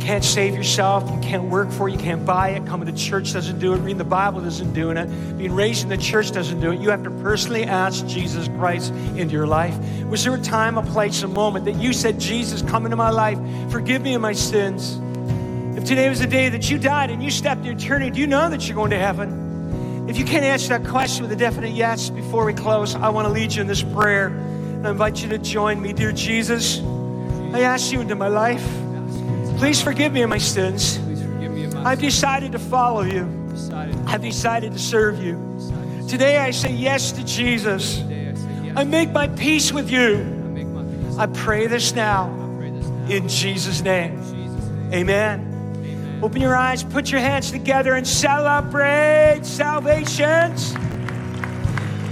Can't 0.03 0.25
save 0.25 0.57
yourself. 0.57 1.09
You 1.09 1.21
can't 1.21 1.45
work 1.45 1.71
for 1.71 1.89
it. 1.89 1.93
You 1.93 1.99
can't 1.99 2.27
buy 2.27 2.51
it. 2.51 2.67
Coming 2.67 2.87
to 2.87 2.93
church 2.93 3.33
doesn't 3.33 3.61
do 3.61 3.73
it. 3.73 3.79
Reading 3.79 3.99
the 3.99 4.05
Bible 4.05 4.41
doesn't 4.41 4.75
do 4.75 4.91
it. 4.91 5.39
Being 5.39 5.55
raised 5.55 5.85
in 5.85 5.91
the 5.91 5.97
church 5.97 6.33
doesn't 6.33 6.61
do 6.61 6.73
it. 6.73 6.81
You 6.81 6.91
have 6.91 7.05
to 7.05 7.11
personally 7.23 7.63
ask 7.63 8.05
Jesus 8.09 8.49
Christ 8.49 8.93
into 9.17 9.33
your 9.33 9.47
life. 9.47 9.79
Was 10.07 10.25
there 10.25 10.35
a 10.35 10.41
time, 10.41 10.77
a 10.77 10.83
place, 10.83 11.23
a 11.23 11.29
moment 11.29 11.67
that 11.67 11.77
you 11.77 11.93
said, 11.93 12.19
Jesus, 12.19 12.63
come 12.63 12.85
into 12.85 12.97
my 12.97 13.11
life, 13.11 13.39
forgive 13.71 14.03
me 14.03 14.15
of 14.15 14.21
my 14.21 14.33
sins? 14.33 14.99
If 15.79 15.85
today 15.85 16.09
was 16.09 16.19
the 16.19 16.27
day 16.27 16.49
that 16.49 16.69
you 16.69 16.79
died 16.79 17.11
and 17.11 17.23
you 17.23 17.31
stepped 17.31 17.65
into 17.65 17.81
eternity, 17.81 18.11
do 18.11 18.21
you 18.21 18.27
know 18.27 18.51
that 18.51 18.67
you're 18.67 18.75
going 18.75 18.91
to 18.91 18.99
heaven? 18.99 20.09
If 20.09 20.19
you 20.19 20.25
can't 20.25 20.45
answer 20.45 20.77
that 20.77 20.85
question 20.85 21.23
with 21.23 21.31
a 21.31 21.37
definite 21.37 21.75
yes 21.75 22.11
before 22.11 22.45
we 22.45 22.55
close, 22.55 22.97
I 22.97 23.09
want 23.11 23.29
to 23.29 23.33
lead 23.33 23.55
you 23.55 23.61
in 23.61 23.69
this 23.69 23.85
prayer. 23.85 24.27
And 24.27 24.85
I 24.85 24.91
invite 24.91 25.23
you 25.23 25.29
to 25.29 25.39
join 25.39 25.81
me. 25.81 25.93
Dear 25.93 26.11
Jesus, 26.11 26.81
I 27.53 27.61
ask 27.61 27.93
you 27.93 28.01
into 28.01 28.17
my 28.17 28.27
life. 28.27 28.82
Please 29.63 29.81
forgive 29.81 30.13
me 30.13 30.23
of 30.23 30.29
my 30.29 30.39
sins. 30.39 30.99
Please 30.99 31.23
forgive 31.23 31.53
me 31.53 31.63
of 31.63 31.75
my 31.75 31.85
I've 31.85 32.01
decided 32.01 32.51
to 32.51 32.59
follow 32.59 33.03
you. 33.03 33.23
I've 34.09 34.21
decided 34.21 34.73
to 34.73 34.79
serve 34.81 35.23
you. 35.23 35.39
Today 36.09 36.39
I 36.39 36.51
say 36.51 36.73
yes 36.73 37.13
to 37.13 37.23
Jesus. 37.23 38.01
I 38.01 38.09
say 38.09 38.35
yes. 38.65 38.75
I 38.77 38.83
make 38.83 39.13
my 39.13 39.29
peace 39.29 39.71
with 39.71 39.89
you. 39.89 40.17
I 40.17 40.49
make 40.49 40.67
my 40.67 40.83
peace. 40.83 41.17
I 41.17 41.27
pray 41.27 41.69
this 41.69 41.95
now 41.95 42.25
I 42.25 42.59
pray 42.59 42.71
this 42.71 42.89
now. 42.89 43.07
in 43.07 43.29
Jesus' 43.29 43.83
name. 43.83 44.19
In 44.19 44.49
Jesus' 44.49 44.69
name. 44.69 44.95
Amen. 44.95 45.75
Amen. 45.77 46.21
Open 46.25 46.41
your 46.41 46.57
eyes, 46.57 46.83
put 46.83 47.13
your 47.13 47.21
hands 47.21 47.53
together, 47.53 47.95
and 47.95 48.05
celebrate 48.05 49.43
salvations. 49.45 50.75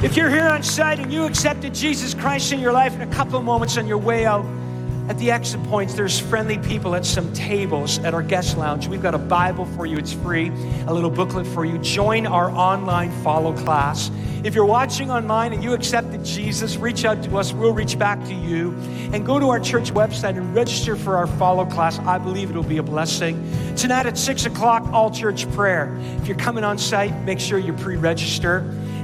If 0.04 0.16
you're 0.16 0.30
here 0.30 0.46
on 0.46 0.62
site 0.62 1.00
and 1.00 1.12
you 1.12 1.24
accepted 1.24 1.74
Jesus 1.74 2.14
Christ 2.14 2.52
in 2.52 2.60
your 2.60 2.72
life 2.72 2.94
in 2.94 3.00
a 3.00 3.12
couple 3.12 3.40
of 3.40 3.44
moments 3.44 3.76
on 3.76 3.88
your 3.88 3.98
way 3.98 4.24
out, 4.24 4.46
at 5.10 5.18
the 5.18 5.32
exit 5.32 5.60
points, 5.64 5.94
there's 5.94 6.20
friendly 6.20 6.56
people 6.58 6.94
at 6.94 7.04
some 7.04 7.32
tables 7.32 7.98
at 7.98 8.14
our 8.14 8.22
guest 8.22 8.56
lounge. 8.56 8.86
We've 8.86 9.02
got 9.02 9.12
a 9.12 9.18
Bible 9.18 9.66
for 9.66 9.84
you, 9.84 9.98
it's 9.98 10.12
free, 10.12 10.52
a 10.86 10.94
little 10.94 11.10
booklet 11.10 11.48
for 11.48 11.64
you. 11.64 11.78
Join 11.78 12.28
our 12.28 12.48
online 12.52 13.10
follow 13.24 13.52
class. 13.52 14.08
If 14.44 14.54
you're 14.54 14.64
watching 14.64 15.10
online 15.10 15.52
and 15.52 15.64
you 15.64 15.72
accepted 15.74 16.24
Jesus, 16.24 16.76
reach 16.76 17.04
out 17.04 17.24
to 17.24 17.38
us. 17.38 17.52
We'll 17.52 17.74
reach 17.74 17.98
back 17.98 18.22
to 18.26 18.34
you. 18.34 18.70
And 19.12 19.26
go 19.26 19.40
to 19.40 19.48
our 19.48 19.58
church 19.58 19.92
website 19.92 20.36
and 20.36 20.54
register 20.54 20.94
for 20.94 21.16
our 21.16 21.26
follow 21.26 21.66
class. 21.66 21.98
I 21.98 22.18
believe 22.18 22.48
it'll 22.48 22.62
be 22.62 22.78
a 22.78 22.82
blessing. 22.82 23.52
Tonight 23.74 24.06
at 24.06 24.16
6 24.16 24.46
o'clock, 24.46 24.84
all 24.92 25.10
church 25.10 25.50
prayer. 25.54 25.92
If 26.18 26.28
you're 26.28 26.38
coming 26.38 26.62
on 26.62 26.78
site, 26.78 27.24
make 27.24 27.40
sure 27.40 27.58
you 27.58 27.72
pre 27.72 27.96
register. 27.96 28.60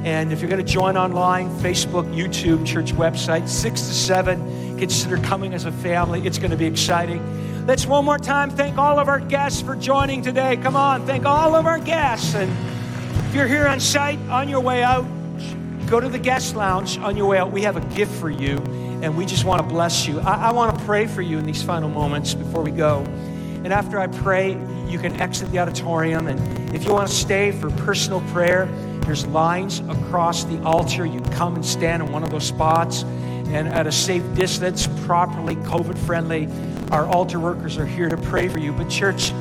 And 0.07 0.33
if 0.33 0.41
you're 0.41 0.49
going 0.49 0.65
to 0.65 0.73
join 0.73 0.97
online, 0.97 1.51
Facebook, 1.59 2.09
YouTube, 2.15 2.65
church 2.65 2.93
website, 2.93 3.49
6 3.49 3.81
to 3.81 3.93
7, 3.93 4.79
consider 4.79 5.19
coming 5.19 5.53
as 5.53 5.65
a 5.65 5.73
family. 5.73 6.25
It's 6.25 6.39
going 6.39 6.53
to 6.53 6.57
be 6.57 6.65
exciting. 6.65 7.67
Let's 7.67 7.87
one 7.87 8.05
more 8.05 8.17
time 8.17 8.51
thank 8.51 8.79
all 8.79 9.01
of 9.01 9.09
our 9.09 9.19
guests 9.19 9.61
for 9.61 9.75
joining 9.75 10.23
today. 10.23 10.59
Come 10.59 10.77
on, 10.77 11.05
thank 11.07 11.27
all 11.27 11.57
of 11.57 11.67
our 11.67 11.81
guests. 11.81 12.37
And 12.37 12.53
if 13.27 13.35
you're 13.35 13.49
here 13.49 13.67
on 13.67 13.81
site, 13.81 14.21
on 14.31 14.49
your 14.49 14.61
way 14.61 14.85
out, 14.85 15.05
go 15.89 15.99
to 15.99 16.09
the 16.09 16.21
guest 16.21 16.55
lounge 16.55 16.99
on 16.99 17.17
your 17.17 17.27
way 17.27 17.39
out. 17.39 17.51
We 17.51 17.63
have 17.63 17.77
a 17.77 17.85
gift 17.97 18.15
for 18.15 18.31
you, 18.31 18.59
and 19.03 19.17
we 19.17 19.27
just 19.27 19.45
want 19.45 19.61
to 19.61 19.67
bless 19.67 20.07
you. 20.07 20.21
I, 20.21 20.51
I 20.51 20.53
want 20.53 20.79
to 20.79 20.85
pray 20.85 21.09
for 21.09 21.23
you 21.23 21.37
in 21.37 21.45
these 21.45 21.65
final 21.65 21.89
moments 21.89 22.33
before 22.33 22.63
we 22.63 22.71
go. 22.71 23.01
And 23.65 23.73
after 23.73 23.99
I 23.99 24.07
pray, 24.07 24.53
you 24.87 25.01
can 25.01 25.17
exit 25.17 25.51
the 25.51 25.59
auditorium. 25.59 26.29
And 26.29 26.73
if 26.73 26.85
you 26.85 26.93
want 26.93 27.09
to 27.09 27.15
stay 27.15 27.51
for 27.51 27.71
personal 27.71 28.21
prayer, 28.33 28.69
there's 29.07 29.27
lines 29.27 29.81
across 29.89 30.45
the 30.45 30.61
altar. 30.63 31.07
You 31.07 31.21
come 31.21 31.55
and 31.55 31.65
stand 31.65 32.03
in 32.03 32.13
one 32.13 32.23
of 32.23 32.31
those 32.31 32.45
spots. 32.45 33.03
And 33.03 33.69
at 33.69 33.87
a 33.87 33.93
safe 33.93 34.23
distance, 34.35 34.89
properly 35.07 35.55
COVID 35.57 35.97
friendly, 35.97 36.49
our 36.91 37.07
altar 37.07 37.39
workers 37.39 37.79
are 37.79 37.87
here 37.87 38.09
to 38.09 38.17
pray 38.17 38.49
for 38.49 38.59
you. 38.59 38.73
But, 38.73 38.91
church, 38.91 39.33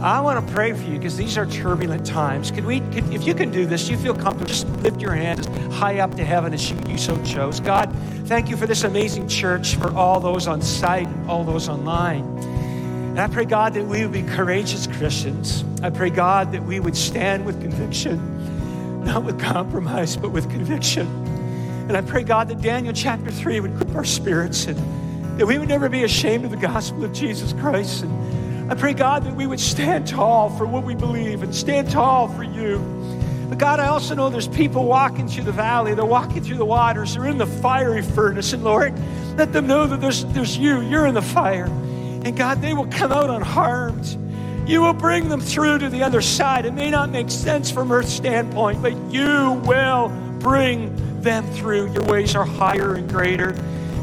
I 0.00 0.20
want 0.20 0.46
to 0.46 0.52
pray 0.52 0.72
for 0.72 0.82
you 0.82 0.98
because 0.98 1.16
these 1.16 1.38
are 1.38 1.46
turbulent 1.46 2.04
times. 2.04 2.50
Could 2.50 2.64
we, 2.64 2.80
could, 2.80 3.12
if 3.12 3.26
you 3.26 3.34
can 3.34 3.50
do 3.50 3.64
this, 3.64 3.88
you 3.88 3.96
feel 3.96 4.14
comfortable, 4.14 4.46
just 4.46 4.66
lift 4.82 5.00
your 5.00 5.12
hands 5.12 5.46
high 5.74 6.00
up 6.00 6.14
to 6.16 6.24
heaven 6.24 6.52
as 6.52 6.70
you, 6.70 6.78
you 6.88 6.98
so 6.98 7.22
chose. 7.24 7.60
God, 7.60 7.94
thank 8.26 8.48
you 8.48 8.56
for 8.56 8.66
this 8.66 8.84
amazing 8.84 9.28
church, 9.28 9.76
for 9.76 9.94
all 9.94 10.20
those 10.20 10.46
on 10.46 10.60
site 10.60 11.06
and 11.06 11.30
all 11.30 11.44
those 11.44 11.68
online. 11.68 12.24
And 13.14 13.20
I 13.20 13.28
pray, 13.28 13.44
God, 13.44 13.74
that 13.74 13.84
we 13.84 14.02
would 14.02 14.12
be 14.12 14.22
courageous 14.22 14.86
Christians. 14.86 15.64
I 15.82 15.90
pray, 15.90 16.10
God, 16.10 16.52
that 16.52 16.64
we 16.64 16.80
would 16.80 16.96
stand 16.96 17.46
with 17.46 17.60
conviction, 17.60 18.33
not 19.04 19.24
with 19.24 19.40
compromise, 19.40 20.16
but 20.16 20.30
with 20.30 20.50
conviction. 20.50 21.06
And 21.88 21.96
I 21.96 22.00
pray, 22.00 22.22
God, 22.22 22.48
that 22.48 22.62
Daniel 22.62 22.94
chapter 22.94 23.30
3 23.30 23.60
would 23.60 23.76
grip 23.76 23.94
our 23.94 24.04
spirits 24.04 24.66
and 24.66 24.78
that 25.38 25.46
we 25.46 25.58
would 25.58 25.68
never 25.68 25.88
be 25.88 26.04
ashamed 26.04 26.44
of 26.44 26.50
the 26.50 26.56
gospel 26.56 27.04
of 27.04 27.12
Jesus 27.12 27.52
Christ. 27.52 28.04
And 28.04 28.72
I 28.72 28.74
pray, 28.74 28.94
God, 28.94 29.24
that 29.24 29.34
we 29.34 29.46
would 29.46 29.60
stand 29.60 30.06
tall 30.06 30.48
for 30.48 30.66
what 30.66 30.84
we 30.84 30.94
believe 30.94 31.42
and 31.42 31.54
stand 31.54 31.90
tall 31.90 32.28
for 32.28 32.42
you. 32.42 32.78
But 33.50 33.58
God, 33.58 33.80
I 33.80 33.88
also 33.88 34.14
know 34.14 34.30
there's 34.30 34.48
people 34.48 34.86
walking 34.86 35.28
through 35.28 35.44
the 35.44 35.52
valley, 35.52 35.94
they're 35.94 36.06
walking 36.06 36.42
through 36.42 36.56
the 36.56 36.64
waters, 36.64 37.14
they're 37.14 37.26
in 37.26 37.36
the 37.36 37.46
fiery 37.46 38.00
furnace. 38.00 38.54
And 38.54 38.64
Lord, 38.64 38.94
let 39.36 39.52
them 39.52 39.66
know 39.66 39.86
that 39.86 40.00
there's, 40.00 40.24
there's 40.26 40.56
you, 40.56 40.80
you're 40.80 41.06
in 41.06 41.14
the 41.14 41.22
fire. 41.22 41.66
And 41.66 42.34
God, 42.34 42.62
they 42.62 42.72
will 42.72 42.86
come 42.86 43.12
out 43.12 43.28
unharmed. 43.28 44.16
You 44.66 44.80
will 44.80 44.94
bring 44.94 45.28
them 45.28 45.40
through 45.40 45.78
to 45.80 45.90
the 45.90 46.02
other 46.02 46.22
side. 46.22 46.64
It 46.64 46.72
may 46.72 46.90
not 46.90 47.10
make 47.10 47.30
sense 47.30 47.70
from 47.70 47.92
earth's 47.92 48.12
standpoint, 48.12 48.80
but 48.80 48.96
you 49.12 49.60
will 49.64 50.08
bring 50.38 51.20
them 51.20 51.46
through. 51.52 51.92
Your 51.92 52.04
ways 52.04 52.34
are 52.34 52.46
higher 52.46 52.94
and 52.94 53.08
greater. 53.08 53.50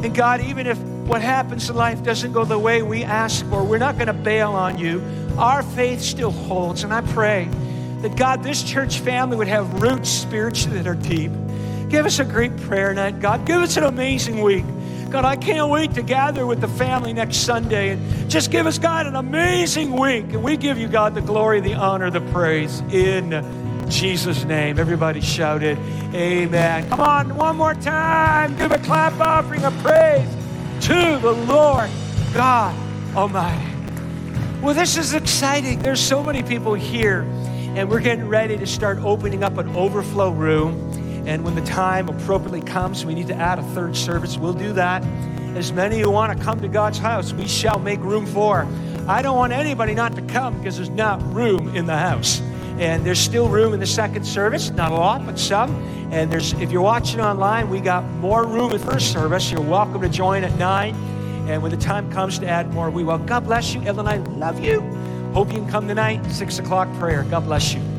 And 0.02 0.14
God, 0.14 0.40
even 0.40 0.68
if 0.68 0.78
what 0.78 1.20
happens 1.20 1.68
in 1.68 1.74
life 1.74 2.04
doesn't 2.04 2.32
go 2.32 2.44
the 2.44 2.58
way 2.58 2.82
we 2.82 3.02
ask 3.02 3.44
for, 3.46 3.64
we're 3.64 3.78
not 3.78 3.96
going 3.96 4.06
to 4.06 4.12
bail 4.12 4.52
on 4.52 4.78
you. 4.78 5.02
Our 5.36 5.62
faith 5.62 6.00
still 6.00 6.30
holds. 6.30 6.84
And 6.84 6.92
I 6.92 7.00
pray 7.00 7.48
that 8.02 8.16
God, 8.16 8.44
this 8.44 8.62
church 8.62 9.00
family 9.00 9.36
would 9.36 9.48
have 9.48 9.82
roots 9.82 10.10
spiritually 10.10 10.76
that 10.78 10.86
are 10.86 10.94
deep. 10.94 11.32
Give 11.88 12.06
us 12.06 12.20
a 12.20 12.24
great 12.24 12.56
prayer 12.56 12.94
night, 12.94 13.20
God. 13.20 13.46
Give 13.46 13.60
us 13.60 13.76
an 13.76 13.84
amazing 13.84 14.42
week. 14.42 14.64
God, 15.12 15.26
I 15.26 15.36
can't 15.36 15.68
wait 15.68 15.92
to 15.96 16.02
gather 16.02 16.46
with 16.46 16.62
the 16.62 16.68
family 16.68 17.12
next 17.12 17.44
Sunday 17.44 17.90
and 17.90 18.30
just 18.30 18.50
give 18.50 18.66
us, 18.66 18.78
God, 18.78 19.06
an 19.06 19.14
amazing 19.14 19.92
week. 19.92 20.24
And 20.32 20.42
we 20.42 20.56
give 20.56 20.78
you, 20.78 20.88
God, 20.88 21.14
the 21.14 21.20
glory, 21.20 21.60
the 21.60 21.74
honor, 21.74 22.08
the 22.08 22.22
praise 22.32 22.80
in 22.90 23.86
Jesus' 23.90 24.44
name. 24.44 24.78
Everybody 24.78 25.20
shouted, 25.20 25.76
Amen. 26.14 26.88
Come 26.88 27.00
on, 27.00 27.36
one 27.36 27.56
more 27.56 27.74
time. 27.74 28.56
Give 28.56 28.72
a 28.72 28.78
clap 28.78 29.20
offering 29.20 29.62
of 29.64 29.76
praise 29.82 30.26
to 30.86 31.18
the 31.18 31.32
Lord 31.32 31.90
God 32.32 32.74
Almighty. 33.14 33.70
Well, 34.62 34.72
this 34.72 34.96
is 34.96 35.12
exciting. 35.12 35.80
There's 35.80 36.00
so 36.00 36.22
many 36.22 36.42
people 36.42 36.72
here, 36.72 37.20
and 37.76 37.90
we're 37.90 38.00
getting 38.00 38.28
ready 38.28 38.56
to 38.56 38.66
start 38.66 38.96
opening 39.00 39.44
up 39.44 39.58
an 39.58 39.76
overflow 39.76 40.30
room. 40.30 40.90
And 41.26 41.44
when 41.44 41.54
the 41.54 41.62
time 41.62 42.08
appropriately 42.08 42.62
comes, 42.62 43.04
we 43.04 43.14
need 43.14 43.28
to 43.28 43.34
add 43.34 43.58
a 43.58 43.62
third 43.62 43.96
service. 43.96 44.36
We'll 44.36 44.52
do 44.52 44.72
that. 44.72 45.04
As 45.56 45.72
many 45.72 46.00
who 46.00 46.10
want 46.10 46.36
to 46.36 46.44
come 46.44 46.60
to 46.60 46.68
God's 46.68 46.98
house, 46.98 47.32
we 47.32 47.46
shall 47.46 47.78
make 47.78 48.00
room 48.00 48.26
for. 48.26 48.66
I 49.06 49.22
don't 49.22 49.36
want 49.36 49.52
anybody 49.52 49.94
not 49.94 50.14
to 50.16 50.22
come 50.22 50.58
because 50.58 50.76
there's 50.76 50.90
not 50.90 51.22
room 51.32 51.74
in 51.76 51.86
the 51.86 51.96
house. 51.96 52.40
And 52.78 53.04
there's 53.04 53.20
still 53.20 53.48
room 53.48 53.74
in 53.74 53.80
the 53.80 53.86
second 53.86 54.24
service, 54.24 54.70
not 54.70 54.92
a 54.92 54.94
lot, 54.94 55.24
but 55.26 55.38
some. 55.38 55.70
And 56.12 56.32
there's 56.32 56.52
if 56.54 56.72
you're 56.72 56.82
watching 56.82 57.20
online, 57.20 57.68
we 57.68 57.80
got 57.80 58.04
more 58.04 58.46
room 58.46 58.72
in 58.72 58.78
first 58.78 59.12
service. 59.12 59.50
You're 59.50 59.60
welcome 59.60 60.00
to 60.00 60.08
join 60.08 60.44
at 60.44 60.56
nine. 60.58 60.94
And 61.48 61.62
when 61.62 61.70
the 61.70 61.76
time 61.76 62.10
comes 62.10 62.38
to 62.38 62.48
add 62.48 62.72
more, 62.72 62.90
we 62.90 63.04
will. 63.04 63.18
God 63.18 63.44
bless 63.44 63.74
you. 63.74 63.82
Ellen 63.82 64.08
I 64.08 64.16
love 64.16 64.60
you. 64.60 64.80
Hope 65.32 65.48
you 65.48 65.58
can 65.58 65.68
come 65.68 65.88
tonight, 65.88 66.24
six 66.30 66.58
o'clock 66.58 66.92
prayer. 66.98 67.24
God 67.24 67.44
bless 67.44 67.74
you. 67.74 67.91